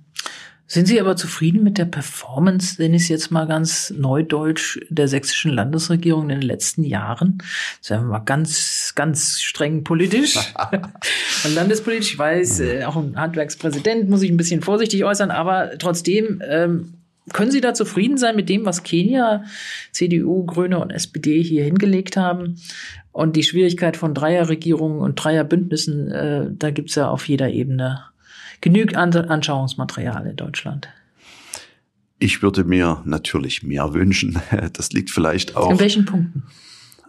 Sind 0.73 0.89
Sie 0.89 0.99
aber 0.99 1.17
zufrieden 1.17 1.63
mit 1.63 1.77
der 1.77 1.85
Performance, 1.85 2.81
nenne 2.81 2.97
ich 2.97 3.03
es 3.03 3.09
jetzt 3.11 3.31
mal 3.31 3.47
ganz 3.47 3.91
neudeutsch, 3.91 4.81
der 4.89 5.07
sächsischen 5.07 5.53
Landesregierung 5.53 6.31
in 6.31 6.41
den 6.41 6.49
letzten 6.49 6.83
Jahren? 6.83 7.37
Sagen 7.83 8.05
wir 8.05 8.13
mal 8.13 8.21
ganz, 8.21 8.95
ganz 8.95 9.43
streng 9.43 9.85
politisch 9.85 10.39
und 11.45 11.55
landespolitisch. 11.55 12.13
Ich 12.13 12.19
weiß, 12.19 12.61
äh, 12.61 12.85
auch 12.85 12.97
ein 12.97 13.17
Handwerkspräsident 13.17 14.09
muss 14.09 14.23
ich 14.23 14.31
ein 14.31 14.39
bisschen 14.39 14.63
vorsichtig 14.63 15.05
äußern, 15.05 15.31
aber 15.31 15.73
trotzdem, 15.79 16.41
ähm, 16.43 16.95
können 17.35 17.51
Sie 17.51 17.61
da 17.61 17.75
zufrieden 17.75 18.17
sein 18.17 18.35
mit 18.35 18.49
dem, 18.49 18.65
was 18.65 18.83
Kenia, 18.83 19.45
CDU, 19.91 20.47
Grüne 20.47 20.79
und 20.79 20.91
SPD 20.91 21.43
hier 21.43 21.65
hingelegt 21.65 22.17
haben? 22.17 22.57
Und 23.13 23.37
die 23.37 23.43
Schwierigkeit 23.43 23.99
von 23.99 24.15
Dreierregierungen 24.15 25.01
und 25.01 25.17
Dreierbündnissen, 25.17 26.11
äh, 26.11 26.47
da 26.51 26.71
gibt's 26.71 26.95
ja 26.95 27.11
auf 27.11 27.29
jeder 27.29 27.51
Ebene 27.51 28.05
genügt 28.63 28.97
Anschauungsmaterial 28.97 30.27
in 30.27 30.37
Deutschland. 30.37 30.89
Ich 32.19 32.41
würde 32.41 32.65
mir 32.65 33.03
natürlich 33.05 33.63
mehr 33.63 33.93
wünschen. 33.93 34.41
Das 34.73 34.93
liegt 34.93 35.11
vielleicht 35.11 35.57
auch. 35.57 35.71
In 35.71 35.81
welchen 35.81 36.07
Punkten? 36.07 36.45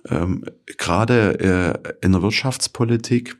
Ähm, 0.09 0.43
gerade 0.77 1.39
äh, 1.79 2.05
in 2.05 2.11
der 2.11 2.21
Wirtschaftspolitik 2.21 3.37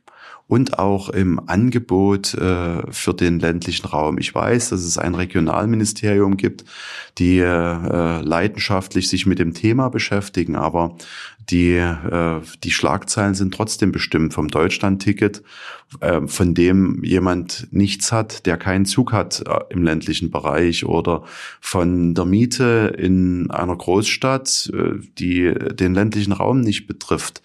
und 0.47 0.77
auch 0.77 1.09
im 1.09 1.39
Angebot 1.47 2.33
äh, 2.33 2.91
für 2.91 3.13
den 3.13 3.39
ländlichen 3.39 3.87
Raum. 3.87 4.17
Ich 4.17 4.35
weiß, 4.35 4.69
dass 4.69 4.81
es 4.81 4.97
ein 4.97 5.15
Regionalministerium 5.15 6.37
gibt, 6.37 6.65
die 7.17 7.39
äh, 7.39 8.21
leidenschaftlich 8.21 9.07
sich 9.07 9.25
mit 9.25 9.39
dem 9.39 9.53
Thema 9.53 9.89
beschäftigen, 9.89 10.55
aber 10.55 10.97
die, 11.49 11.73
äh, 11.75 12.41
die 12.63 12.71
Schlagzeilen 12.71 13.35
sind 13.35 13.53
trotzdem 13.53 13.91
bestimmt 13.91 14.33
vom 14.33 14.47
Deutschland-Ticket, 14.47 15.43
von 16.25 16.55
dem 16.55 17.03
jemand 17.03 17.67
nichts 17.69 18.11
hat, 18.11 18.47
der 18.47 18.57
keinen 18.57 18.85
Zug 18.85 19.11
hat 19.11 19.43
im 19.69 19.83
ländlichen 19.83 20.31
Bereich 20.31 20.85
oder 20.85 21.23
von 21.61 22.15
der 22.15 22.25
Miete 22.25 22.95
in 22.97 23.51
einer 23.51 23.75
Großstadt, 23.75 24.71
die 25.19 25.53
den 25.53 25.93
ländlichen 25.93 26.31
Raum 26.31 26.61
nicht 26.61 26.87
betrifft. 26.87 27.43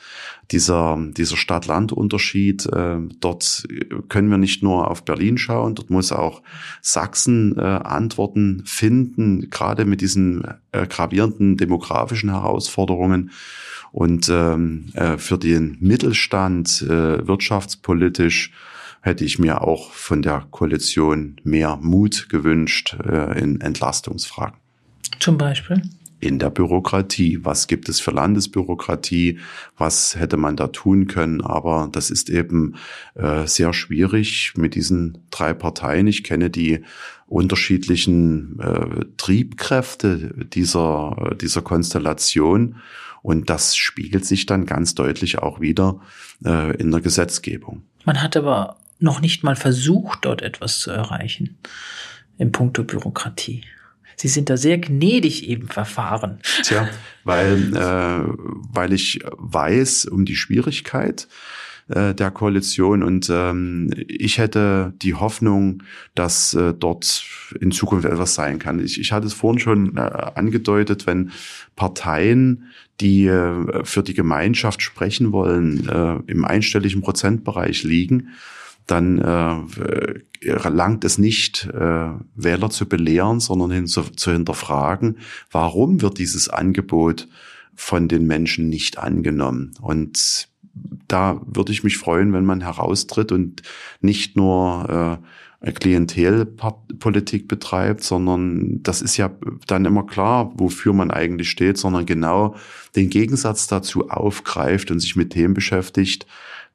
Dieser, 0.51 0.99
dieser 1.11 1.36
Stadt-Land-Unterschied, 1.36 2.66
äh, 2.66 2.96
dort 3.20 3.68
können 4.09 4.30
wir 4.30 4.38
nicht 4.38 4.62
nur 4.62 4.90
auf 4.90 5.05
Berlin 5.05 5.36
schauen, 5.36 5.74
dort 5.74 5.90
muss 5.90 6.11
auch 6.11 6.42
Sachsen 6.80 7.59
äh, 7.59 7.61
Antworten 7.61 8.62
finden, 8.64 9.51
gerade 9.51 9.84
mit 9.84 10.01
diesen 10.01 10.44
äh, 10.72 10.86
gravierenden 10.86 11.59
demografischen 11.59 12.30
Herausforderungen. 12.30 13.30
Und 13.92 14.28
ähm, 14.30 14.86
äh, 14.94 15.18
für 15.18 15.38
den 15.38 15.76
Mittelstand 15.80 16.82
äh, 16.82 17.26
wirtschaftspolitisch 17.26 18.53
hätte 19.01 19.24
ich 19.24 19.38
mir 19.38 19.62
auch 19.62 19.92
von 19.92 20.22
der 20.22 20.46
Koalition 20.51 21.36
mehr 21.44 21.76
Mut 21.76 22.28
gewünscht 22.28 22.96
äh, 23.05 23.38
in 23.38 23.61
Entlastungsfragen. 23.61 24.57
Zum 25.20 25.38
Beispiel? 25.38 25.82
In 26.20 26.38
der 26.38 26.50
Bürokratie. 26.50 27.38
Was 27.44 27.68
gibt 27.68 27.88
es 27.88 28.00
für 28.00 28.10
Landesbürokratie? 28.10 29.38
Was 29.76 30.16
hätte 30.16 30.36
man 30.36 30.56
da 30.56 30.68
tun 30.68 31.06
können? 31.06 31.40
Aber 31.40 31.88
das 31.92 32.10
ist 32.10 32.28
eben 32.28 32.74
äh, 33.14 33.46
sehr 33.46 33.72
schwierig 33.72 34.54
mit 34.56 34.74
diesen 34.74 35.18
drei 35.30 35.54
Parteien. 35.54 36.08
Ich 36.08 36.24
kenne 36.24 36.50
die 36.50 36.80
unterschiedlichen 37.26 38.58
äh, 38.58 39.04
Triebkräfte 39.16 40.34
dieser, 40.52 41.36
dieser 41.40 41.62
Konstellation. 41.62 42.76
Und 43.22 43.50
das 43.50 43.76
spiegelt 43.76 44.24
sich 44.24 44.46
dann 44.46 44.66
ganz 44.66 44.94
deutlich 44.94 45.38
auch 45.38 45.60
wieder 45.60 46.00
äh, 46.44 46.76
in 46.76 46.90
der 46.90 47.00
Gesetzgebung. 47.00 47.82
Man 48.04 48.22
hat 48.22 48.36
aber 48.36 48.76
noch 48.98 49.20
nicht 49.20 49.44
mal 49.44 49.56
versucht, 49.56 50.24
dort 50.24 50.42
etwas 50.42 50.80
zu 50.80 50.90
erreichen 50.90 51.58
im 52.38 52.52
Punkto 52.52 52.84
Bürokratie. 52.84 53.62
Sie 54.18 54.28
sind 54.28 54.50
da 54.50 54.56
sehr 54.56 54.78
gnädig 54.78 55.48
eben 55.48 55.68
verfahren. 55.68 56.40
Tja, 56.62 56.88
weil, 57.24 57.74
äh, 57.76 58.24
weil 58.72 58.92
ich 58.92 59.20
weiß 59.36 60.06
um 60.06 60.24
die 60.24 60.34
Schwierigkeit 60.34 61.28
äh, 61.88 62.14
der 62.14 62.32
Koalition 62.32 63.04
und 63.04 63.30
ähm, 63.30 63.90
ich 64.08 64.38
hätte 64.38 64.92
die 65.02 65.14
Hoffnung, 65.14 65.84
dass 66.16 66.52
äh, 66.54 66.74
dort 66.74 67.24
in 67.60 67.70
Zukunft 67.70 68.06
etwas 68.06 68.34
sein 68.34 68.58
kann. 68.58 68.80
Ich, 68.80 69.00
ich 69.00 69.12
hatte 69.12 69.28
es 69.28 69.34
vorhin 69.34 69.60
schon 69.60 69.96
äh, 69.96 70.00
angedeutet, 70.00 71.06
wenn 71.06 71.30
Parteien 71.76 72.64
die 73.00 73.26
äh, 73.26 73.84
für 73.84 74.02
die 74.02 74.14
Gemeinschaft 74.14 74.82
sprechen 74.82 75.30
wollen, 75.30 75.88
äh, 75.88 76.30
im 76.30 76.44
einstelligen 76.44 77.02
Prozentbereich 77.02 77.84
liegen, 77.84 78.30
dann 78.89 79.18
äh, 79.18 80.68
langt 80.68 81.05
es 81.05 81.18
nicht, 81.18 81.66
äh, 81.66 82.11
Wähler 82.34 82.70
zu 82.70 82.89
belehren, 82.89 83.39
sondern 83.39 83.70
hin 83.70 83.86
zu, 83.86 84.03
zu 84.03 84.32
hinterfragen, 84.32 85.18
warum 85.51 86.03
wird 86.03 86.18
dieses 86.18 86.49
Angebot 86.49 87.28
von 87.74 88.09
den 88.09 88.26
Menschen 88.26 88.68
nicht 88.68 88.99
angenommen. 88.99 89.72
Und 89.80 90.49
da 91.07 91.41
würde 91.47 91.72
ich 91.72 91.84
mich 91.84 91.97
freuen, 91.97 92.32
wenn 92.32 92.45
man 92.45 92.61
heraustritt 92.61 93.30
und 93.30 93.62
nicht 94.01 94.36
nur 94.36 95.20
äh, 95.62 95.72
Klientelpolitik 95.72 97.49
betreibt, 97.49 98.05
sondern 98.05 98.80
das 98.82 99.03
ist 99.03 99.16
ja 99.16 99.30
dann 99.66 99.84
immer 99.84 100.07
klar, 100.07 100.53
wofür 100.57 100.93
man 100.93 101.11
eigentlich 101.11 101.51
steht, 101.51 101.78
sondern 101.78 102.07
genau 102.07 102.55
den 102.95 103.11
Gegensatz 103.11 103.66
dazu 103.66 104.09
aufgreift 104.09 104.91
und 104.91 105.01
sich 105.01 105.16
mit 105.16 105.30
Themen 105.30 105.55
beschäftigt, 105.55 106.26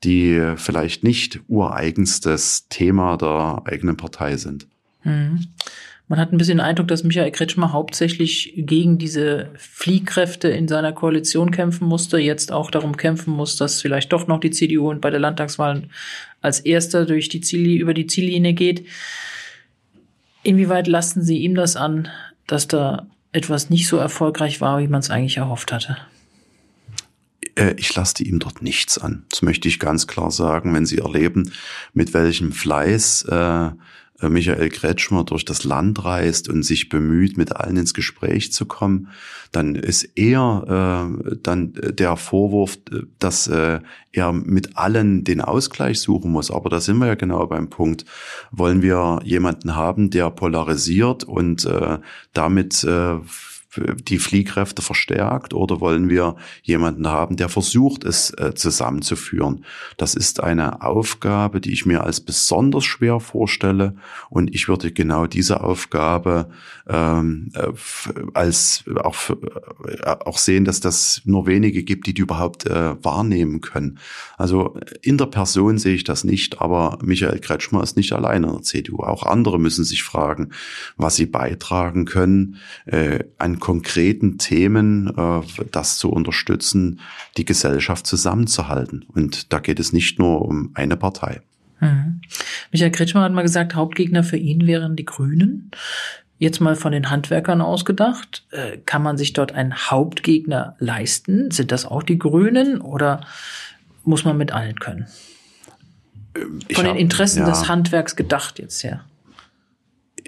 die 0.03 0.53
vielleicht 0.57 1.03
nicht 1.03 1.39
ureigenstes 1.47 2.67
Thema 2.69 3.17
der 3.17 3.61
eigenen 3.65 3.97
Partei 3.97 4.37
sind. 4.37 4.67
Hm. 5.01 5.47
Man 6.09 6.19
hat 6.19 6.31
ein 6.31 6.37
bisschen 6.37 6.57
den 6.57 6.65
Eindruck, 6.65 6.89
dass 6.89 7.03
Michael 7.03 7.31
Kretschmer 7.31 7.71
hauptsächlich 7.71 8.53
gegen 8.55 8.97
diese 8.97 9.49
Fliehkräfte 9.55 10.49
in 10.49 10.67
seiner 10.67 10.91
Koalition 10.91 11.49
kämpfen 11.49 11.87
musste, 11.87 12.17
jetzt 12.17 12.51
auch 12.51 12.71
darum 12.71 12.97
kämpfen 12.97 13.33
muss, 13.33 13.55
dass 13.55 13.81
vielleicht 13.81 14.11
doch 14.11 14.27
noch 14.27 14.39
die 14.39 14.51
CDU 14.51 14.93
bei 14.95 15.09
der 15.09 15.21
Landtagswahl 15.21 15.83
als 16.41 16.59
erster 16.59 17.05
durch 17.05 17.29
die 17.29 17.41
Ziel, 17.41 17.79
über 17.79 17.93
die 17.93 18.07
Ziellinie 18.07 18.53
geht. 18.53 18.85
Inwieweit 20.43 20.87
lasten 20.87 21.23
Sie 21.23 21.37
ihm 21.37 21.55
das 21.55 21.77
an, 21.77 22.09
dass 22.47 22.67
da 22.67 23.07
etwas 23.31 23.69
nicht 23.69 23.87
so 23.87 23.97
erfolgreich 23.97 24.59
war, 24.59 24.79
wie 24.79 24.87
man 24.87 24.99
es 24.99 25.09
eigentlich 25.09 25.37
erhofft 25.37 25.71
hatte? 25.71 25.97
Äh, 27.55 27.75
ich 27.77 27.93
laste 27.95 28.23
ihm 28.23 28.39
dort 28.39 28.61
nichts 28.61 28.97
an. 28.97 29.25
Das 29.29 29.41
möchte 29.41 29.67
ich 29.67 29.79
ganz 29.79 30.07
klar 30.07 30.31
sagen. 30.31 30.73
Wenn 30.73 30.85
Sie 30.85 30.99
erleben, 30.99 31.51
mit 31.93 32.13
welchem 32.13 32.51
Fleiß 32.51 33.23
äh, 33.23 33.71
Michael 34.21 34.69
Kretschmer 34.69 35.23
durch 35.23 35.43
das 35.43 35.63
Land 35.63 36.03
reist 36.05 36.47
und 36.47 36.63
sich 36.63 36.89
bemüht, 36.89 37.37
mit 37.37 37.55
allen 37.55 37.77
ins 37.77 37.93
Gespräch 37.93 38.53
zu 38.53 38.65
kommen, 38.65 39.09
dann 39.51 39.75
ist 39.75 40.03
eher 40.15 41.09
äh, 41.27 41.35
dann 41.41 41.73
der 41.73 42.15
Vorwurf, 42.15 42.77
dass 43.19 43.47
äh, 43.47 43.79
er 44.11 44.31
mit 44.31 44.77
allen 44.77 45.23
den 45.23 45.41
Ausgleich 45.41 45.99
suchen 45.99 46.31
muss. 46.31 46.51
Aber 46.51 46.69
da 46.69 46.79
sind 46.79 46.97
wir 46.97 47.07
ja 47.07 47.15
genau 47.15 47.45
beim 47.47 47.69
Punkt. 47.69 48.05
Wollen 48.51 48.81
wir 48.81 49.19
jemanden 49.23 49.75
haben, 49.75 50.09
der 50.09 50.29
polarisiert 50.29 51.23
und 51.23 51.65
äh, 51.65 51.99
damit 52.33 52.83
äh, 52.83 53.17
die 53.77 54.19
Fliehkräfte 54.19 54.81
verstärkt 54.81 55.53
oder 55.53 55.79
wollen 55.79 56.09
wir 56.09 56.35
jemanden 56.61 57.07
haben, 57.07 57.35
der 57.35 57.49
versucht, 57.49 58.03
es 58.03 58.31
äh, 58.31 58.53
zusammenzuführen? 58.55 59.65
Das 59.97 60.15
ist 60.15 60.41
eine 60.41 60.81
Aufgabe, 60.81 61.61
die 61.61 61.73
ich 61.73 61.85
mir 61.85 62.03
als 62.03 62.21
besonders 62.21 62.85
schwer 62.85 63.19
vorstelle 63.19 63.95
und 64.29 64.53
ich 64.53 64.67
würde 64.67 64.91
genau 64.91 65.27
diese 65.27 65.61
Aufgabe 65.61 66.49
ähm, 66.87 67.51
äh, 67.53 67.71
als 68.33 68.83
auch, 69.01 69.29
äh, 69.29 70.03
auch 70.03 70.37
sehen, 70.37 70.65
dass 70.65 70.79
das 70.79 71.21
nur 71.25 71.47
wenige 71.47 71.83
gibt, 71.83 72.07
die 72.07 72.13
die 72.13 72.21
überhaupt 72.21 72.65
äh, 72.65 73.03
wahrnehmen 73.03 73.61
können. 73.61 73.99
Also 74.37 74.77
in 75.01 75.17
der 75.17 75.27
Person 75.27 75.77
sehe 75.77 75.95
ich 75.95 76.03
das 76.03 76.23
nicht, 76.23 76.61
aber 76.61 76.99
Michael 77.01 77.39
Kretschmer 77.39 77.83
ist 77.83 77.97
nicht 77.97 78.13
alleine 78.13 78.47
in 78.47 78.53
der 78.53 78.61
CDU. 78.63 78.99
Auch 78.99 79.23
andere 79.23 79.59
müssen 79.59 79.83
sich 79.83 80.03
fragen, 80.03 80.51
was 80.97 81.15
sie 81.15 81.25
beitragen 81.25 82.05
können 82.05 82.57
an 83.37 83.59
konkreten 83.63 84.37
Themen 84.37 85.07
äh, 85.17 85.41
das 85.71 85.97
zu 85.97 86.09
unterstützen, 86.09 86.99
die 87.37 87.45
Gesellschaft 87.45 88.05
zusammenzuhalten. 88.05 89.05
Und 89.13 89.53
da 89.53 89.59
geht 89.59 89.79
es 89.79 89.93
nicht 89.93 90.19
nur 90.19 90.41
um 90.41 90.71
eine 90.73 90.97
Partei. 90.97 91.39
Mhm. 91.79 92.19
Michael 92.73 92.91
Kretschmer 92.91 93.21
hat 93.21 93.31
mal 93.31 93.41
gesagt, 93.41 93.73
Hauptgegner 93.73 94.25
für 94.25 94.35
ihn 94.35 94.67
wären 94.67 94.97
die 94.97 95.05
Grünen. 95.05 95.71
Jetzt 96.39 96.59
mal 96.59 96.75
von 96.75 96.91
den 96.91 97.09
Handwerkern 97.09 97.61
ausgedacht, 97.61 98.45
äh, 98.51 98.79
kann 98.79 99.01
man 99.01 99.17
sich 99.17 99.31
dort 99.31 99.53
einen 99.53 99.73
Hauptgegner 99.73 100.75
leisten? 100.79 101.49
Sind 101.49 101.71
das 101.71 101.85
auch 101.85 102.03
die 102.03 102.19
Grünen 102.19 102.81
oder 102.81 103.25
muss 104.03 104.25
man 104.25 104.35
mit 104.35 104.51
allen 104.51 104.77
können? 104.77 105.07
Ich 106.67 106.75
von 106.75 106.83
den 106.83 106.97
Interessen 106.97 107.43
hab, 107.43 107.47
ja. 107.47 107.53
des 107.53 107.69
Handwerks 107.69 108.17
gedacht 108.17 108.59
jetzt 108.59 108.83
her. 108.83 109.05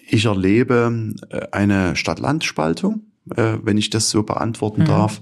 Ich 0.07 0.23
erlebe 0.23 1.13
äh, 1.31 1.47
eine 1.51 1.97
Stadt-Land-Spaltung 1.97 3.01
äh, 3.35 3.57
wenn 3.63 3.77
ich 3.77 3.89
das 3.89 4.09
so 4.09 4.23
beantworten 4.23 4.81
mhm. 4.81 4.87
darf. 4.87 5.21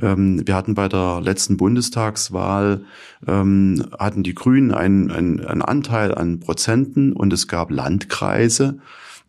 Ähm, 0.00 0.46
wir 0.46 0.54
hatten 0.54 0.74
bei 0.74 0.88
der 0.88 1.20
letzten 1.20 1.56
Bundestagswahl, 1.56 2.84
ähm, 3.26 3.86
hatten 3.98 4.22
die 4.22 4.34
Grünen 4.34 4.72
einen, 4.72 5.10
einen, 5.10 5.44
einen 5.44 5.62
Anteil 5.62 6.14
an 6.14 6.40
Prozenten 6.40 7.12
und 7.12 7.32
es 7.32 7.48
gab 7.48 7.70
Landkreise, 7.70 8.78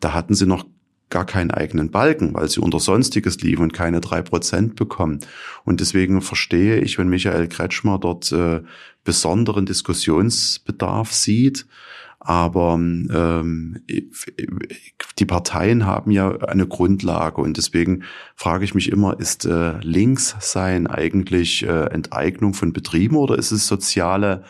da 0.00 0.12
hatten 0.12 0.34
sie 0.34 0.46
noch 0.46 0.64
gar 1.10 1.26
keinen 1.26 1.50
eigenen 1.50 1.90
Balken, 1.90 2.32
weil 2.34 2.48
sie 2.48 2.60
unter 2.60 2.80
Sonstiges 2.80 3.40
liefen 3.42 3.62
und 3.62 3.72
keine 3.74 4.00
drei 4.00 4.22
Prozent 4.22 4.76
bekommen. 4.76 5.20
Und 5.64 5.80
deswegen 5.80 6.22
verstehe 6.22 6.80
ich, 6.80 6.98
wenn 6.98 7.08
Michael 7.08 7.48
Kretschmer 7.48 7.98
dort 7.98 8.32
äh, 8.32 8.62
besonderen 9.04 9.66
Diskussionsbedarf 9.66 11.12
sieht, 11.12 11.66
aber 12.24 12.74
ähm, 12.74 13.82
die 15.18 15.26
Parteien 15.26 15.86
haben 15.86 16.12
ja 16.12 16.36
eine 16.36 16.68
Grundlage 16.68 17.40
und 17.40 17.56
deswegen 17.56 18.04
frage 18.36 18.64
ich 18.64 18.74
mich 18.74 18.90
immer, 18.90 19.18
ist 19.18 19.44
äh, 19.44 19.78
links 19.80 20.36
sein 20.38 20.86
eigentlich 20.86 21.64
äh, 21.64 21.86
Enteignung 21.86 22.54
von 22.54 22.72
Betrieben 22.72 23.16
oder 23.16 23.36
ist 23.36 23.50
es 23.50 23.66
soziale 23.66 24.44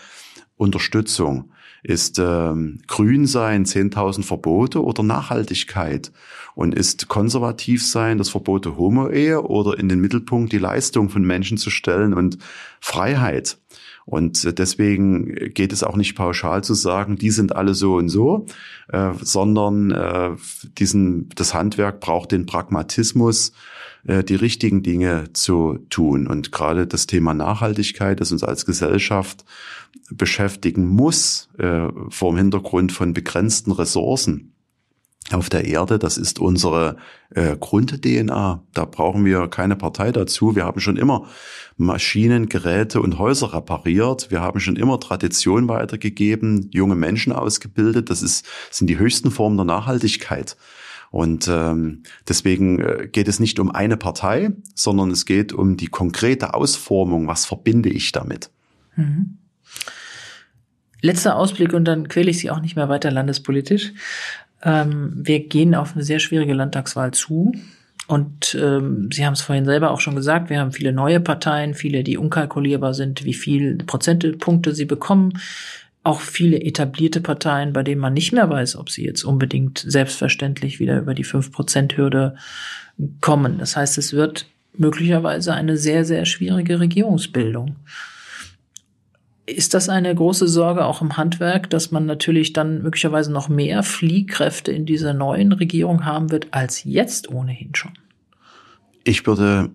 Unterstützung? 0.57 1.51
Ist 1.83 2.18
ähm, 2.18 2.81
Grün 2.87 3.27
sein 3.27 3.64
10.000 3.64 4.23
Verbote 4.23 4.85
oder 4.85 5.03
Nachhaltigkeit? 5.03 6.12
Und 6.55 6.75
ist 6.75 7.09
konservativ 7.09 7.85
sein 7.85 8.18
das 8.18 8.29
Verbot 8.29 8.66
der 8.66 8.77
Homo-Ehe 8.77 9.43
oder 9.43 9.79
in 9.79 9.89
den 9.89 10.01
Mittelpunkt 10.01 10.53
die 10.53 10.59
Leistung 10.59 11.09
von 11.09 11.25
Menschen 11.25 11.57
zu 11.57 11.70
stellen 11.70 12.12
und 12.12 12.37
Freiheit? 12.81 13.57
Und 14.05 14.59
deswegen 14.59 15.53
geht 15.55 15.72
es 15.72 15.82
auch 15.82 15.96
nicht 15.96 16.14
pauschal 16.14 16.64
zu 16.64 16.74
sagen, 16.74 17.16
die 17.16 17.30
sind 17.30 17.55
alle 17.55 17.74
so 17.74 17.94
und 17.94 18.09
so, 18.09 18.46
äh, 18.88 19.12
sondern 19.20 19.90
äh, 19.92 20.30
diesen, 20.78 21.28
das 21.36 21.55
Handwerk 21.55 22.00
braucht 22.00 22.32
den 22.32 22.46
Pragmatismus, 22.46 23.53
äh, 24.05 24.24
die 24.24 24.34
richtigen 24.34 24.82
Dinge 24.82 25.32
zu 25.32 25.78
tun. 25.88 26.26
Und 26.26 26.53
gerade 26.53 26.86
das 26.86 27.07
Thema 27.07 27.34
Nachhaltigkeit, 27.34 28.20
das 28.20 28.32
uns 28.32 28.42
als 28.42 28.66
Gesellschaft 28.66 29.44
beschäftigen 30.11 30.86
muss, 30.86 31.48
äh, 31.59 31.88
vor 32.09 32.32
dem 32.32 32.38
Hintergrund 32.38 32.92
von 32.92 33.12
begrenzten 33.12 33.72
Ressourcen, 33.72 34.53
auf 35.31 35.49
der 35.49 35.64
Erde. 35.64 35.99
Das 35.99 36.18
ist 36.18 36.39
unsere 36.39 36.97
äh, 37.31 37.57
Grund-DNA. 37.57 38.62
Da 38.75 38.85
brauchen 38.85 39.25
wir 39.25 39.49
keine 39.49 39.77
Partei 39.77 40.12
dazu. 40.12 40.57
Wir 40.57 40.64
haben 40.64 40.81
schon 40.81 40.97
immer 40.97 41.27
Maschinen, 41.77 42.49
Geräte 42.49 43.01
und 43.01 43.18
Häuser 43.18 43.53
repariert. 43.55 44.31
Wir 44.31 44.41
haben 44.41 44.61
schon 44.61 44.77
immer 44.77 45.01
Tradition 45.01 45.68
weitergegeben, 45.68 46.68
junge 46.73 46.97
Menschen 46.97 47.33
ausgebildet. 47.33 48.11
Das 48.11 48.23
ist, 48.23 48.47
sind 48.70 48.89
die 48.89 48.99
höchsten 48.99 49.31
Formen 49.31 49.57
der 49.57 49.66
Nachhaltigkeit. 49.66 50.57
Und 51.11 51.47
ähm, 51.47 52.05
deswegen 52.27 52.81
äh, 52.81 53.09
geht 53.11 53.29
es 53.29 53.39
nicht 53.39 53.61
um 53.61 53.70
eine 53.70 53.99
Partei, 53.99 54.53
sondern 54.75 55.11
es 55.11 55.27
geht 55.27 55.53
um 55.53 55.77
die 55.77 55.89
konkrete 55.89 56.55
Ausformung. 56.55 57.29
Was 57.29 57.45
verbinde 57.45 57.91
ich 57.91 58.12
damit? 58.12 58.51
Mhm. 58.97 59.39
Letzter 61.03 61.37
Ausblick 61.37 61.73
und 61.75 61.85
dann 61.85 62.09
quäle 62.09 62.31
ich 62.31 62.39
Sie 62.39 62.51
auch 62.51 62.61
nicht 62.61 62.77
mehr 62.77 62.89
weiter 62.89 63.11
landespolitisch. 63.11 63.93
Ähm, 64.62 65.12
wir 65.16 65.40
gehen 65.40 65.74
auf 65.74 65.94
eine 65.94 66.04
sehr 66.04 66.18
schwierige 66.18 66.54
Landtagswahl 66.54 67.12
zu. 67.12 67.52
Und 68.08 68.56
ähm, 68.60 69.08
Sie 69.12 69.24
haben 69.24 69.34
es 69.34 69.42
vorhin 69.42 69.64
selber 69.64 69.90
auch 69.90 70.00
schon 70.00 70.16
gesagt, 70.16 70.50
wir 70.50 70.60
haben 70.60 70.72
viele 70.72 70.92
neue 70.92 71.20
Parteien, 71.20 71.74
viele, 71.74 72.02
die 72.02 72.18
unkalkulierbar 72.18 72.94
sind, 72.94 73.24
wie 73.24 73.34
viel 73.34 73.78
Prozentpunkte 73.78 74.74
sie 74.74 74.84
bekommen. 74.84 75.38
Auch 76.04 76.20
viele 76.20 76.60
etablierte 76.60 77.20
Parteien, 77.20 77.72
bei 77.72 77.84
denen 77.84 78.00
man 78.00 78.12
nicht 78.12 78.32
mehr 78.32 78.50
weiß, 78.50 78.76
ob 78.76 78.90
sie 78.90 79.04
jetzt 79.04 79.22
unbedingt 79.22 79.78
selbstverständlich 79.78 80.80
wieder 80.80 80.98
über 80.98 81.14
die 81.14 81.24
5%-Hürde 81.24 82.34
kommen. 83.20 83.58
Das 83.58 83.76
heißt, 83.76 83.98
es 83.98 84.12
wird 84.12 84.46
möglicherweise 84.76 85.54
eine 85.54 85.76
sehr, 85.76 86.04
sehr 86.04 86.24
schwierige 86.24 86.80
Regierungsbildung. 86.80 87.76
Ist 89.45 89.74
das 89.74 89.88
eine 89.88 90.14
große 90.14 90.47
Sorge 90.47 90.84
auch 90.84 91.03
im 91.03 91.16
Handwerk, 91.16 91.68
dass 91.68 91.90
man 91.90 92.07
natürlich 92.07 92.53
dann 92.53 92.82
möglicherweise 92.82 93.32
noch 93.32 93.49
mehr 93.49 93.82
Fliehkräfte 93.82 94.70
in 94.70 94.86
dieser 94.86 95.14
neuen 95.14 95.53
Regierung 95.53 96.05
haben 96.05 96.30
wird 96.30 96.49
als 96.53 96.84
jetzt 96.84 97.28
ohnehin 97.28 97.74
schon? 97.74 97.93
Ich 99.03 99.26
würde, 99.26 99.70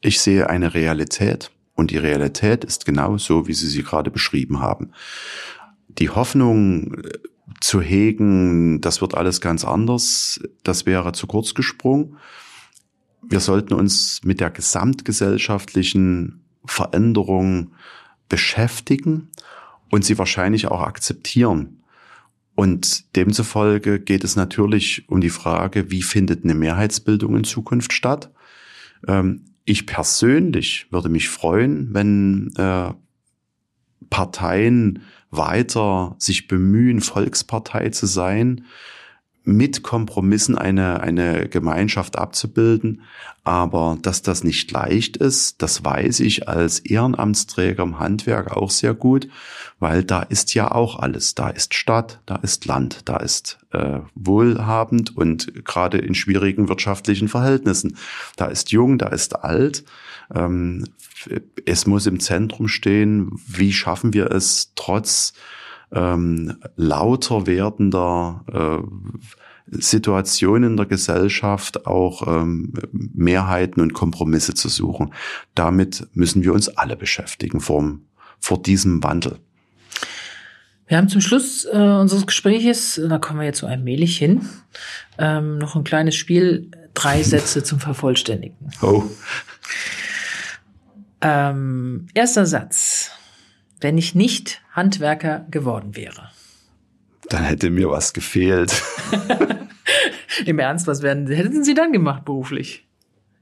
ich 0.00 0.20
sehe 0.20 0.48
eine 0.48 0.72
Realität 0.72 1.50
und 1.74 1.90
die 1.90 1.98
Realität 1.98 2.64
ist 2.64 2.86
genau 2.86 3.18
so, 3.18 3.46
wie 3.46 3.52
Sie 3.52 3.68
sie 3.68 3.82
gerade 3.82 4.10
beschrieben 4.10 4.60
haben. 4.60 4.92
Die 5.88 6.08
Hoffnung 6.08 6.94
äh, 6.94 7.10
zu 7.60 7.82
hegen, 7.82 8.80
das 8.80 9.02
wird 9.02 9.14
alles 9.14 9.42
ganz 9.42 9.66
anders, 9.66 10.40
das 10.62 10.86
wäre 10.86 11.12
zu 11.12 11.26
kurz 11.26 11.54
gesprungen. 11.54 12.16
Wir 13.22 13.40
sollten 13.40 13.74
uns 13.74 14.22
mit 14.24 14.40
der 14.40 14.50
gesamtgesellschaftlichen 14.50 16.40
Veränderung 16.64 17.72
beschäftigen 18.30 19.28
und 19.90 20.06
sie 20.06 20.16
wahrscheinlich 20.16 20.68
auch 20.68 20.80
akzeptieren. 20.80 21.82
Und 22.54 23.16
demzufolge 23.16 24.00
geht 24.00 24.24
es 24.24 24.36
natürlich 24.36 25.08
um 25.08 25.20
die 25.20 25.30
Frage, 25.30 25.90
wie 25.90 26.02
findet 26.02 26.44
eine 26.44 26.54
Mehrheitsbildung 26.54 27.36
in 27.36 27.44
Zukunft 27.44 27.92
statt. 27.92 28.32
Ähm, 29.06 29.44
ich 29.64 29.86
persönlich 29.86 30.86
würde 30.90 31.10
mich 31.10 31.28
freuen, 31.28 31.92
wenn 31.92 32.52
äh, 32.56 32.92
Parteien 34.08 35.02
weiter 35.30 36.16
sich 36.18 36.48
bemühen, 36.48 37.00
Volkspartei 37.00 37.90
zu 37.90 38.06
sein, 38.06 38.64
mit 39.44 39.82
Kompromissen 39.82 40.56
eine, 40.56 41.00
eine 41.00 41.48
Gemeinschaft 41.48 42.16
abzubilden. 42.18 43.02
Aber 43.42 43.96
dass 44.02 44.20
das 44.20 44.44
nicht 44.44 44.70
leicht 44.70 45.16
ist, 45.16 45.62
das 45.62 45.82
weiß 45.84 46.20
ich 46.20 46.48
als 46.48 46.78
Ehrenamtsträger 46.80 47.82
im 47.82 47.98
Handwerk 47.98 48.54
auch 48.54 48.70
sehr 48.70 48.92
gut, 48.92 49.28
weil 49.78 50.04
da 50.04 50.22
ist 50.22 50.54
ja 50.54 50.70
auch 50.70 50.98
alles. 50.98 51.34
Da 51.34 51.48
ist 51.48 51.74
Stadt, 51.74 52.20
da 52.26 52.36
ist 52.36 52.66
Land, 52.66 53.00
da 53.06 53.16
ist 53.16 53.58
äh, 53.72 54.00
wohlhabend 54.14 55.16
und 55.16 55.64
gerade 55.64 55.98
in 55.98 56.14
schwierigen 56.14 56.68
wirtschaftlichen 56.68 57.28
Verhältnissen. 57.28 57.96
Da 58.36 58.46
ist 58.46 58.72
jung, 58.72 58.98
da 58.98 59.08
ist 59.08 59.42
alt. 59.42 59.84
Ähm, 60.34 60.84
es 61.64 61.86
muss 61.86 62.06
im 62.06 62.20
Zentrum 62.20 62.68
stehen, 62.68 63.32
wie 63.46 63.72
schaffen 63.72 64.12
wir 64.12 64.30
es 64.30 64.72
trotz 64.74 65.32
ähm, 65.92 66.56
lauter 66.76 67.46
werdender 67.46 68.44
äh, 68.52 68.86
Situationen 69.70 70.72
in 70.72 70.76
der 70.76 70.86
Gesellschaft 70.86 71.86
auch 71.86 72.26
ähm, 72.26 72.72
Mehrheiten 72.92 73.80
und 73.80 73.94
Kompromisse 73.94 74.54
zu 74.54 74.68
suchen. 74.68 75.14
Damit 75.54 76.08
müssen 76.12 76.42
wir 76.42 76.52
uns 76.52 76.68
alle 76.68 76.96
beschäftigen 76.96 77.60
vor, 77.60 77.98
vor 78.38 78.60
diesem 78.60 79.02
Wandel. 79.02 79.38
Wir 80.88 80.96
haben 80.96 81.08
zum 81.08 81.20
Schluss 81.20 81.66
äh, 81.66 81.76
unseres 81.76 82.26
Gespräches, 82.26 83.00
da 83.08 83.18
kommen 83.18 83.38
wir 83.38 83.46
jetzt 83.46 83.60
so 83.60 83.68
allmählich 83.68 84.18
hin, 84.18 84.48
ähm, 85.18 85.58
noch 85.58 85.76
ein 85.76 85.84
kleines 85.84 86.16
Spiel, 86.16 86.68
drei 86.94 87.22
Sätze 87.22 87.62
zum 87.62 87.78
Vervollständigen. 87.78 88.56
Oh. 88.82 89.04
Ähm, 91.20 92.08
erster 92.14 92.44
Satz 92.44 92.89
wenn 93.80 93.98
ich 93.98 94.14
nicht 94.14 94.62
Handwerker 94.72 95.46
geworden 95.50 95.96
wäre? 95.96 96.30
Dann 97.28 97.44
hätte 97.44 97.70
mir 97.70 97.90
was 97.90 98.12
gefehlt. 98.12 98.82
Im 100.46 100.58
Ernst, 100.58 100.86
was 100.86 101.02
werden, 101.02 101.26
hätten 101.28 101.64
Sie 101.64 101.74
dann 101.74 101.92
gemacht 101.92 102.24
beruflich? 102.24 102.86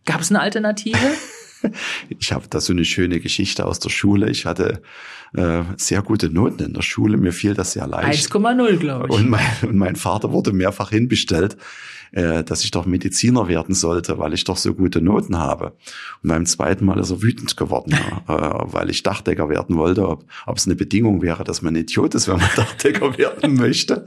Gab 0.05 0.21
es 0.21 0.31
eine 0.31 0.41
Alternative? 0.41 0.99
Ich 2.09 2.33
habe 2.33 2.47
da 2.49 2.61
so 2.61 2.73
eine 2.73 2.85
schöne 2.85 3.21
Geschichte 3.21 3.67
aus 3.67 3.79
der 3.79 3.91
Schule. 3.91 4.31
Ich 4.31 4.47
hatte 4.47 4.83
äh, 5.35 5.63
sehr 5.77 6.03
gute 6.03 6.31
Noten 6.31 6.63
in 6.65 6.75
der 6.75 6.83
Schule. 6.83 7.17
Mir 7.17 7.33
fiel 7.33 7.55
das 7.55 7.73
sehr 7.73 7.87
leicht. 7.87 8.33
1,0, 8.33 8.77
glaube 8.77 9.09
ich. 9.11 9.15
Und 9.15 9.29
mein, 9.29 9.47
und 9.63 9.77
mein 9.77 9.97
Vater 9.97 10.33
wurde 10.33 10.53
mehrfach 10.53 10.91
hinbestellt 10.91 11.57
äh, 12.13 12.45
dass 12.45 12.65
ich 12.65 12.71
doch 12.71 12.87
Mediziner 12.87 13.49
werden 13.49 13.75
sollte, 13.75 14.19
weil 14.19 14.33
ich 14.35 14.45
doch 14.45 14.57
so 14.57 14.75
gute 14.75 15.01
Noten 15.01 15.39
habe. 15.39 15.77
Und 16.23 16.29
beim 16.29 16.47
zweiten 16.47 16.85
Mal 16.85 16.99
ist 16.99 17.11
er 17.11 17.23
wütend 17.23 17.57
geworden, 17.57 17.93
äh, 18.29 18.33
weil 18.33 18.91
ich 18.91 19.03
Dachdecker 19.03 19.49
werden 19.49 19.77
wollte, 19.77 20.09
ob, 20.09 20.25
ob 20.47 20.57
es 20.57 20.67
eine 20.67 20.77
Bedingung 20.77 21.23
wäre, 21.23 21.45
dass 21.45 21.63
man 21.63 21.77
Idiot 21.77 22.15
ist, 22.15 22.29
wenn 22.29 22.39
man 22.39 22.51
Dachdecker 22.57 23.19
werden 23.19 23.55
möchte. 23.55 24.07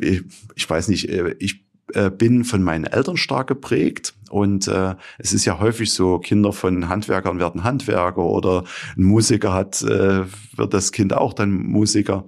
Ich, 0.00 0.22
ich 0.54 0.68
weiß 0.68 0.88
nicht, 0.88 1.08
äh, 1.08 1.34
ich 1.38 1.64
äh, 1.94 2.10
bin 2.10 2.44
von 2.44 2.62
meinen 2.62 2.84
Eltern 2.84 3.16
stark 3.16 3.48
geprägt 3.48 4.14
und 4.30 4.68
äh, 4.68 4.94
es 5.18 5.32
ist 5.32 5.44
ja 5.44 5.58
häufig 5.58 5.92
so, 5.92 6.18
Kinder 6.18 6.52
von 6.52 6.88
Handwerkern 6.88 7.38
werden 7.38 7.64
Handwerker 7.64 8.24
oder 8.24 8.64
ein 8.96 9.04
Musiker 9.04 9.52
hat, 9.52 9.82
äh, 9.82 10.24
wird 10.56 10.74
das 10.74 10.92
Kind 10.92 11.12
auch 11.12 11.32
dann 11.32 11.50
Musiker. 11.50 12.24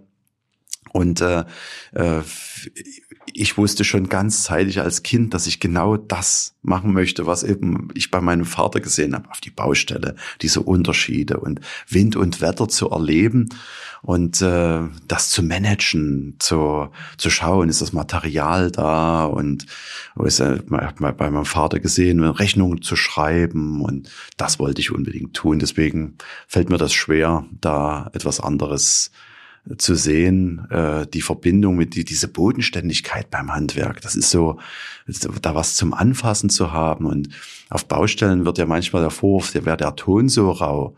Und 0.92 1.20
äh, 1.20 1.44
äh, 1.92 2.20
ich 3.34 3.56
wusste 3.58 3.84
schon 3.84 4.08
ganz 4.08 4.44
zeitig 4.44 4.80
als 4.80 5.02
Kind, 5.02 5.34
dass 5.34 5.46
ich 5.46 5.60
genau 5.60 5.96
das 5.96 6.54
machen 6.62 6.92
möchte, 6.92 7.26
was 7.26 7.42
eben 7.42 7.88
ich 7.94 8.10
bei 8.10 8.20
meinem 8.20 8.44
Vater 8.44 8.80
gesehen 8.80 9.14
habe, 9.14 9.30
auf 9.30 9.40
die 9.40 9.50
Baustelle, 9.50 10.16
diese 10.42 10.60
Unterschiede 10.60 11.38
und 11.40 11.60
Wind 11.88 12.16
und 12.16 12.40
Wetter 12.40 12.68
zu 12.68 12.90
erleben 12.90 13.48
und 14.02 14.40
äh, 14.40 14.80
das 15.06 15.30
zu 15.30 15.42
managen, 15.42 16.36
zu, 16.38 16.88
zu 17.16 17.30
schauen, 17.30 17.68
ist 17.68 17.82
das 17.82 17.92
Material 17.92 18.70
da 18.70 19.24
und 19.24 19.66
ist, 20.24 20.40
äh, 20.40 20.60
bei 20.68 21.30
meinem 21.30 21.44
Vater 21.44 21.80
gesehen, 21.80 22.22
Rechnungen 22.24 22.82
zu 22.82 22.96
schreiben 22.96 23.82
und 23.82 24.10
das 24.36 24.58
wollte 24.58 24.80
ich 24.80 24.92
unbedingt 24.92 25.34
tun. 25.34 25.58
Deswegen 25.58 26.16
fällt 26.46 26.70
mir 26.70 26.78
das 26.78 26.92
schwer, 26.92 27.46
da 27.60 28.10
etwas 28.12 28.40
anderes 28.40 29.10
zu 29.76 29.94
sehen, 29.94 30.66
äh, 30.70 31.06
die 31.06 31.20
Verbindung 31.20 31.76
mit 31.76 31.94
die, 31.94 32.04
diese 32.04 32.28
Bodenständigkeit 32.28 33.30
beim 33.30 33.52
Handwerk. 33.52 34.00
Das 34.00 34.16
ist 34.16 34.30
so, 34.30 34.58
da 35.42 35.54
was 35.54 35.76
zum 35.76 35.94
Anfassen 35.94 36.50
zu 36.50 36.72
haben. 36.72 37.06
Und 37.06 37.28
auf 37.68 37.86
Baustellen 37.86 38.44
wird 38.44 38.58
ja 38.58 38.66
manchmal 38.66 39.02
der 39.02 39.10
Vorwurf, 39.10 39.52
der 39.52 39.64
wäre 39.64 39.76
der 39.76 39.96
Ton 39.96 40.28
so 40.28 40.50
rau. 40.50 40.96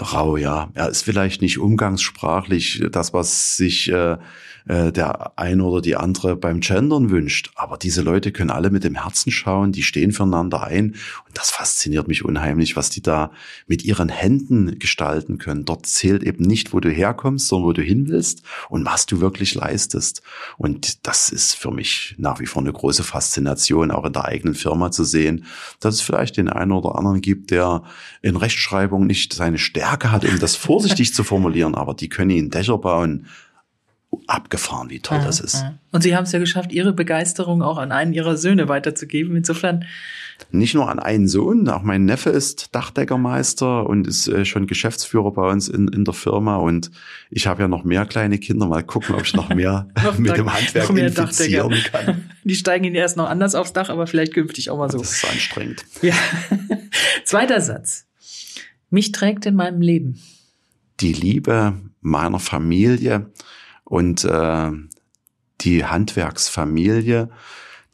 Rau, 0.00 0.36
ja. 0.36 0.70
Er 0.74 0.88
ist 0.88 1.02
vielleicht 1.02 1.42
nicht 1.42 1.58
umgangssprachlich 1.58 2.84
das, 2.90 3.12
was 3.12 3.56
sich 3.56 3.88
äh, 3.90 4.16
äh, 4.66 4.92
der 4.92 5.38
eine 5.38 5.64
oder 5.64 5.80
die 5.80 5.96
andere 5.96 6.36
beim 6.36 6.60
Gendern 6.60 7.10
wünscht. 7.10 7.50
Aber 7.54 7.76
diese 7.76 8.02
Leute 8.02 8.32
können 8.32 8.50
alle 8.50 8.70
mit 8.70 8.84
dem 8.84 9.02
Herzen 9.02 9.30
schauen, 9.30 9.72
die 9.72 9.82
stehen 9.82 10.12
füreinander 10.12 10.64
ein. 10.64 10.96
Und 11.26 11.38
das 11.38 11.50
fasziniert 11.50 12.08
mich 12.08 12.24
unheimlich, 12.24 12.76
was 12.76 12.90
die 12.90 13.02
da 13.02 13.30
mit 13.66 13.84
ihren 13.84 14.08
Händen 14.08 14.78
gestalten 14.78 15.38
können. 15.38 15.64
Dort 15.64 15.86
zählt 15.86 16.22
eben 16.22 16.44
nicht, 16.44 16.72
wo 16.72 16.80
du 16.80 16.90
herkommst, 16.90 17.48
sondern 17.48 17.68
wo 17.68 17.72
du 17.72 17.82
hin 17.82 18.08
willst 18.08 18.42
und 18.68 18.84
was 18.84 19.06
du 19.06 19.20
wirklich 19.20 19.54
leistest. 19.54 20.22
Und 20.56 21.06
das 21.06 21.30
ist 21.30 21.54
für 21.54 21.70
mich 21.70 22.14
nach 22.18 22.40
wie 22.40 22.46
vor 22.46 22.62
eine 22.62 22.72
große 22.72 23.04
Faszination, 23.04 23.90
auch 23.90 24.04
in 24.04 24.12
der 24.12 24.24
eigenen 24.24 24.54
Firma 24.54 24.90
zu 24.90 25.04
sehen, 25.04 25.44
dass 25.80 25.94
es 25.94 26.00
vielleicht 26.00 26.36
den 26.36 26.48
einen 26.48 26.72
oder 26.72 26.96
anderen 26.96 27.20
gibt, 27.20 27.50
der 27.50 27.82
in 28.22 28.36
Rechtschreibung 28.36 29.06
nicht 29.06 29.32
seine 29.32 29.58
Stärke 29.58 30.10
hat, 30.10 30.24
um 30.24 30.38
das 30.40 30.56
vorsichtig 30.56 31.14
zu 31.14 31.22
formulieren, 31.22 31.74
aber 31.74 31.94
die 31.94 32.08
können 32.08 32.30
ihn 32.30 32.50
Dächer 32.50 32.78
bauen, 32.78 33.26
abgefahren, 34.26 34.90
wie 34.90 35.00
toll 35.00 35.20
das 35.24 35.40
ist. 35.40 35.64
Und 35.92 36.02
Sie 36.02 36.16
haben 36.16 36.24
es 36.24 36.32
ja 36.32 36.38
geschafft, 36.38 36.72
Ihre 36.72 36.92
Begeisterung 36.92 37.62
auch 37.62 37.78
an 37.78 37.92
einen 37.92 38.12
Ihrer 38.12 38.36
Söhne 38.36 38.68
weiterzugeben. 38.68 39.36
Insofern. 39.36 39.84
Nicht 40.50 40.74
nur 40.74 40.90
an 40.90 40.98
einen 40.98 41.28
Sohn, 41.28 41.66
auch 41.68 41.82
mein 41.82 42.04
Neffe 42.04 42.28
ist 42.28 42.74
Dachdeckermeister 42.74 43.88
und 43.88 44.06
ist 44.06 44.28
äh, 44.28 44.44
schon 44.44 44.66
Geschäftsführer 44.66 45.32
bei 45.32 45.50
uns 45.50 45.68
in, 45.68 45.88
in 45.88 46.04
der 46.04 46.12
Firma. 46.12 46.56
Und 46.56 46.90
ich 47.30 47.46
habe 47.46 47.62
ja 47.62 47.68
noch 47.68 47.84
mehr 47.84 48.04
kleine 48.04 48.38
Kinder. 48.38 48.66
Mal 48.66 48.82
gucken, 48.82 49.14
ob 49.14 49.22
ich 49.22 49.34
noch 49.34 49.48
mehr 49.48 49.88
noch 50.04 50.18
mit 50.18 50.36
dem 50.36 50.52
Handwerk 50.52 50.90
infizieren 50.90 51.74
kann. 51.90 52.30
Die 52.44 52.54
steigen 52.54 52.84
Ihnen 52.84 52.96
erst 52.96 53.16
noch 53.16 53.28
anders 53.30 53.54
aufs 53.54 53.72
Dach, 53.72 53.88
aber 53.88 54.06
vielleicht 54.06 54.34
künftig 54.34 54.68
auch 54.68 54.76
mal 54.76 54.90
so. 54.90 54.98
Das 54.98 55.12
ist 55.12 55.30
anstrengend. 55.30 55.84
Ja. 56.02 56.14
Zweiter 57.24 57.60
Satz. 57.60 58.06
Mich 58.90 59.12
trägt 59.12 59.46
in 59.46 59.54
meinem 59.54 59.80
Leben. 59.80 60.20
Die 61.00 61.12
Liebe 61.12 61.74
meiner 62.00 62.38
Familie 62.38 63.30
und 63.86 64.24
äh, 64.24 64.70
die 65.62 65.84
Handwerksfamilie, 65.86 67.30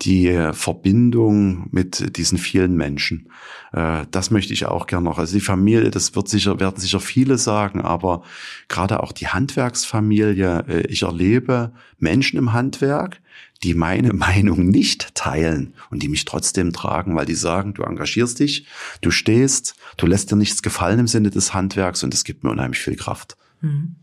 die 0.00 0.50
Verbindung 0.52 1.68
mit 1.70 2.16
diesen 2.16 2.38
vielen 2.38 2.76
Menschen. 2.76 3.28
Äh, 3.72 4.06
das 4.10 4.30
möchte 4.30 4.52
ich 4.52 4.66
auch 4.66 4.86
gerne 4.86 5.04
noch. 5.04 5.18
Also 5.18 5.34
die 5.34 5.40
Familie, 5.40 5.90
das 5.90 6.14
wird 6.16 6.28
sicher, 6.28 6.58
werden 6.58 6.80
sicher 6.80 7.00
viele 7.00 7.38
sagen, 7.38 7.80
aber 7.80 8.22
gerade 8.68 9.02
auch 9.02 9.12
die 9.12 9.28
Handwerksfamilie, 9.28 10.64
äh, 10.68 10.86
ich 10.88 11.02
erlebe 11.02 11.72
Menschen 11.98 12.38
im 12.38 12.52
Handwerk, 12.52 13.20
die 13.62 13.74
meine 13.74 14.12
Meinung 14.12 14.68
nicht 14.68 15.14
teilen 15.14 15.74
und 15.90 16.02
die 16.02 16.08
mich 16.08 16.24
trotzdem 16.24 16.72
tragen, 16.72 17.14
weil 17.14 17.26
die 17.26 17.34
sagen, 17.34 17.74
du 17.74 17.82
engagierst 17.82 18.40
dich, 18.40 18.66
du 19.02 19.10
stehst, 19.10 19.76
du 19.98 20.06
lässt 20.06 20.30
dir 20.30 20.36
nichts 20.36 20.62
gefallen 20.62 20.98
im 20.98 21.06
Sinne 21.06 21.30
des 21.30 21.54
Handwerks 21.54 22.02
und 22.02 22.12
es 22.12 22.24
gibt 22.24 22.42
mir 22.42 22.50
unheimlich 22.50 22.80
viel 22.80 22.96
Kraft. 22.96 23.36
Mhm. 23.60 23.96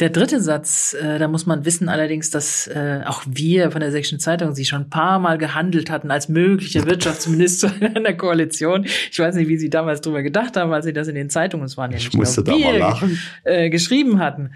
Der 0.00 0.10
dritte 0.10 0.40
Satz, 0.40 0.94
äh, 0.94 1.18
da 1.18 1.26
muss 1.26 1.44
man 1.46 1.64
wissen 1.64 1.88
allerdings, 1.88 2.30
dass 2.30 2.68
äh, 2.68 3.00
auch 3.04 3.22
wir 3.26 3.72
von 3.72 3.80
der 3.80 3.90
Sächsischen 3.90 4.20
Zeitung 4.20 4.54
sie 4.54 4.64
schon 4.64 4.82
ein 4.82 4.90
paar 4.90 5.18
Mal 5.18 5.38
gehandelt 5.38 5.90
hatten 5.90 6.12
als 6.12 6.28
möglicher 6.28 6.86
Wirtschaftsminister 6.86 7.72
in 7.96 8.04
der 8.04 8.16
Koalition. 8.16 8.84
Ich 8.84 9.18
weiß 9.18 9.34
nicht, 9.34 9.48
wie 9.48 9.56
Sie 9.56 9.70
damals 9.70 10.00
drüber 10.00 10.22
gedacht 10.22 10.56
haben, 10.56 10.72
als 10.72 10.84
Sie 10.84 10.92
das 10.92 11.08
in 11.08 11.16
den 11.16 11.30
Zeitungen, 11.30 11.66
es 11.66 11.76
waren 11.76 11.90
ja 11.90 11.96
nicht 11.96 12.08
ich 12.08 12.14
musste 12.14 12.44
da 12.44 12.56
mal 12.56 12.78
lachen. 12.78 13.18
Äh, 13.42 13.70
geschrieben 13.70 14.20
hatten. 14.20 14.52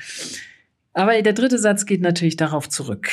Aber 0.93 1.21
der 1.21 1.33
dritte 1.33 1.59
Satz 1.59 1.87
geht 1.87 2.03
natürlich 2.03 2.37
darauf 2.37 2.69
zurück, 2.69 3.09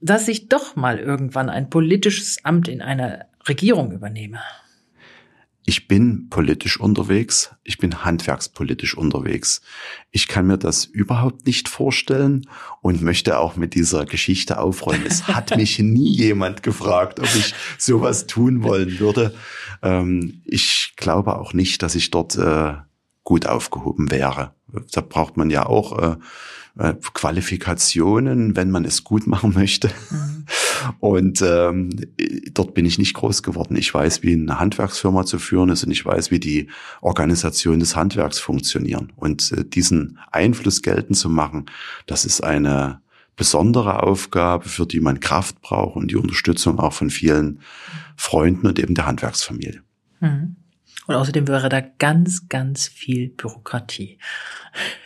dass 0.00 0.28
ich 0.28 0.48
doch 0.48 0.76
mal 0.76 0.98
irgendwann 0.98 1.48
ein 1.48 1.70
politisches 1.70 2.38
Amt 2.42 2.68
in 2.68 2.82
einer 2.82 3.26
Regierung 3.48 3.92
übernehme 3.92 4.40
ich 5.64 5.86
bin 5.86 6.28
politisch 6.28 6.80
unterwegs, 6.80 7.50
ich 7.62 7.78
bin 7.78 8.04
handwerkspolitisch 8.04 8.96
unterwegs. 8.96 9.62
Ich 10.10 10.26
kann 10.26 10.46
mir 10.46 10.58
das 10.58 10.84
überhaupt 10.84 11.46
nicht 11.46 11.68
vorstellen 11.68 12.48
und 12.80 13.00
möchte 13.00 13.38
auch 13.38 13.54
mit 13.54 13.74
dieser 13.74 14.04
Geschichte 14.04 14.58
aufräumen. 14.58 15.06
Es 15.06 15.28
hat 15.28 15.56
mich 15.56 15.78
nie 15.78 16.10
jemand 16.10 16.64
gefragt, 16.64 17.20
ob 17.20 17.32
ich 17.36 17.54
sowas 17.78 18.26
tun 18.26 18.64
wollen 18.64 18.98
würde. 18.98 19.34
Ähm, 19.82 20.42
ich 20.44 20.94
glaube 20.96 21.38
auch 21.38 21.52
nicht, 21.52 21.82
dass 21.82 21.94
ich 21.94 22.10
dort 22.10 22.36
äh, 22.36 22.74
gut 23.22 23.46
aufgehoben 23.46 24.10
wäre. 24.10 24.54
Da 24.90 25.00
braucht 25.00 25.36
man 25.36 25.48
ja 25.50 25.66
auch 25.66 25.98
äh, 25.98 26.16
äh, 26.78 26.94
Qualifikationen, 27.12 28.56
wenn 28.56 28.70
man 28.70 28.84
es 28.84 29.04
gut 29.04 29.26
machen 29.26 29.54
möchte. 29.54 29.90
Mhm. 30.10 30.41
Und 31.00 31.42
ähm, 31.42 31.90
dort 32.52 32.74
bin 32.74 32.86
ich 32.86 32.98
nicht 32.98 33.14
groß 33.14 33.42
geworden. 33.42 33.76
Ich 33.76 33.92
weiß, 33.92 34.22
wie 34.22 34.32
eine 34.32 34.58
Handwerksfirma 34.58 35.24
zu 35.24 35.38
führen 35.38 35.70
ist 35.70 35.84
und 35.84 35.90
ich 35.90 36.04
weiß, 36.04 36.30
wie 36.30 36.40
die 36.40 36.68
Organisation 37.00 37.80
des 37.80 37.96
Handwerks 37.96 38.38
funktionieren. 38.38 39.12
Und 39.16 39.52
äh, 39.52 39.64
diesen 39.64 40.18
Einfluss 40.30 40.82
geltend 40.82 41.16
zu 41.16 41.28
machen, 41.28 41.66
das 42.06 42.24
ist 42.24 42.42
eine 42.42 43.00
besondere 43.36 44.02
Aufgabe, 44.02 44.68
für 44.68 44.86
die 44.86 45.00
man 45.00 45.20
Kraft 45.20 45.60
braucht 45.62 45.96
und 45.96 46.10
die 46.10 46.16
Unterstützung 46.16 46.78
auch 46.78 46.92
von 46.92 47.10
vielen 47.10 47.60
Freunden 48.16 48.66
und 48.66 48.78
eben 48.78 48.94
der 48.94 49.06
Handwerksfamilie. 49.06 49.82
Mhm. 50.20 50.56
Und 51.12 51.20
außerdem 51.20 51.46
wäre 51.46 51.68
da 51.68 51.80
ganz, 51.80 52.48
ganz 52.48 52.88
viel 52.88 53.28
Bürokratie. 53.28 54.18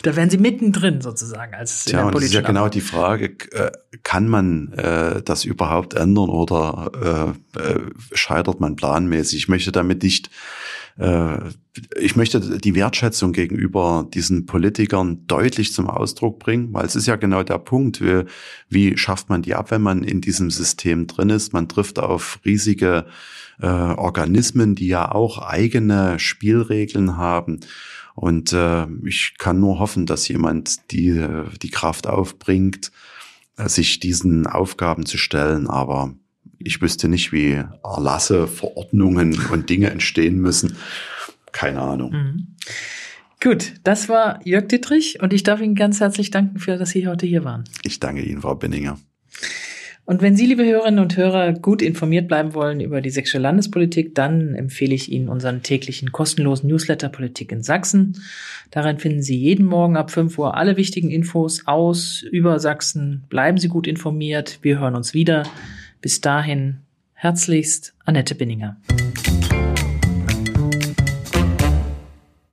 Da 0.02 0.14
wären 0.14 0.30
Sie 0.30 0.38
mittendrin 0.38 1.00
sozusagen 1.00 1.54
als 1.54 1.84
Tja, 1.84 2.04
und 2.04 2.14
das 2.14 2.22
ist 2.22 2.34
ja 2.34 2.42
genau 2.42 2.68
die 2.68 2.80
Frage, 2.80 3.36
äh, 3.50 3.72
kann 4.04 4.28
man 4.28 4.72
äh, 4.74 5.22
das 5.22 5.44
überhaupt 5.44 5.94
ändern 5.94 6.28
oder 6.28 7.34
äh, 7.56 7.60
äh, 7.60 7.80
scheitert 8.12 8.60
man 8.60 8.76
planmäßig? 8.76 9.38
Ich 9.38 9.48
möchte 9.48 9.72
damit 9.72 10.04
nicht 10.04 10.30
ich 10.98 12.16
möchte 12.16 12.58
die 12.58 12.74
Wertschätzung 12.74 13.32
gegenüber 13.32 14.08
diesen 14.14 14.46
Politikern 14.46 15.26
deutlich 15.26 15.74
zum 15.74 15.90
Ausdruck 15.90 16.38
bringen, 16.38 16.72
weil 16.72 16.86
es 16.86 16.96
ist 16.96 17.06
ja 17.06 17.16
genau 17.16 17.42
der 17.42 17.58
Punkt, 17.58 18.00
wie, 18.00 18.24
wie 18.70 18.96
schafft 18.96 19.28
man 19.28 19.42
die 19.42 19.54
ab, 19.54 19.70
wenn 19.70 19.82
man 19.82 20.02
in 20.02 20.22
diesem 20.22 20.50
System 20.50 21.06
drin 21.06 21.28
ist. 21.28 21.52
Man 21.52 21.68
trifft 21.68 21.98
auf 21.98 22.40
riesige 22.46 23.06
äh, 23.60 23.66
Organismen, 23.66 24.74
die 24.74 24.88
ja 24.88 25.12
auch 25.12 25.38
eigene 25.38 26.18
Spielregeln 26.18 27.18
haben. 27.18 27.60
Und 28.14 28.54
äh, 28.54 28.86
ich 29.04 29.34
kann 29.36 29.60
nur 29.60 29.78
hoffen, 29.78 30.06
dass 30.06 30.26
jemand 30.28 30.90
die, 30.90 31.26
die 31.60 31.70
Kraft 31.70 32.06
aufbringt, 32.06 32.90
äh, 33.58 33.68
sich 33.68 34.00
diesen 34.00 34.46
Aufgaben 34.46 35.04
zu 35.04 35.18
stellen. 35.18 35.68
Aber 35.68 36.14
ich 36.58 36.80
wüsste 36.80 37.08
nicht, 37.08 37.32
wie 37.32 37.62
Erlasse, 37.84 38.46
Verordnungen 38.46 39.38
und 39.50 39.70
Dinge 39.70 39.90
entstehen 39.90 40.40
müssen. 40.40 40.76
Keine 41.52 41.80
Ahnung. 41.80 42.12
Mhm. 42.12 42.46
Gut, 43.42 43.74
das 43.84 44.08
war 44.08 44.40
Jörg 44.44 44.66
Dittrich 44.68 45.20
und 45.20 45.32
ich 45.32 45.42
darf 45.42 45.60
Ihnen 45.60 45.74
ganz 45.74 46.00
herzlich 46.00 46.30
danken 46.30 46.58
für, 46.58 46.78
dass 46.78 46.90
Sie 46.90 47.06
heute 47.06 47.26
hier 47.26 47.44
waren. 47.44 47.64
Ich 47.82 48.00
danke 48.00 48.22
Ihnen, 48.22 48.40
Frau 48.40 48.54
Benninger. 48.54 48.98
Und 50.06 50.22
wenn 50.22 50.36
Sie, 50.36 50.46
liebe 50.46 50.64
Hörerinnen 50.64 51.00
und 51.00 51.16
Hörer, 51.16 51.52
gut 51.52 51.82
informiert 51.82 52.28
bleiben 52.28 52.54
wollen 52.54 52.80
über 52.80 53.00
die 53.00 53.10
sächsische 53.10 53.38
Landespolitik, 53.38 54.14
dann 54.14 54.54
empfehle 54.54 54.94
ich 54.94 55.10
Ihnen 55.10 55.28
unseren 55.28 55.64
täglichen 55.64 56.12
kostenlosen 56.12 56.68
Newsletter 56.68 57.08
Politik 57.08 57.50
in 57.50 57.62
Sachsen. 57.64 58.22
Darin 58.70 58.98
finden 58.98 59.20
Sie 59.20 59.36
jeden 59.36 59.66
Morgen 59.66 59.96
ab 59.96 60.12
5 60.12 60.38
Uhr 60.38 60.56
alle 60.56 60.76
wichtigen 60.76 61.10
Infos 61.10 61.66
aus 61.66 62.22
über 62.22 62.60
Sachsen. 62.60 63.24
Bleiben 63.28 63.58
Sie 63.58 63.68
gut 63.68 63.88
informiert. 63.88 64.60
Wir 64.62 64.78
hören 64.78 64.94
uns 64.94 65.12
wieder. 65.12 65.42
Bis 66.00 66.20
dahin 66.20 66.82
herzlichst 67.14 67.94
Annette 68.04 68.34
Binninger. 68.34 68.76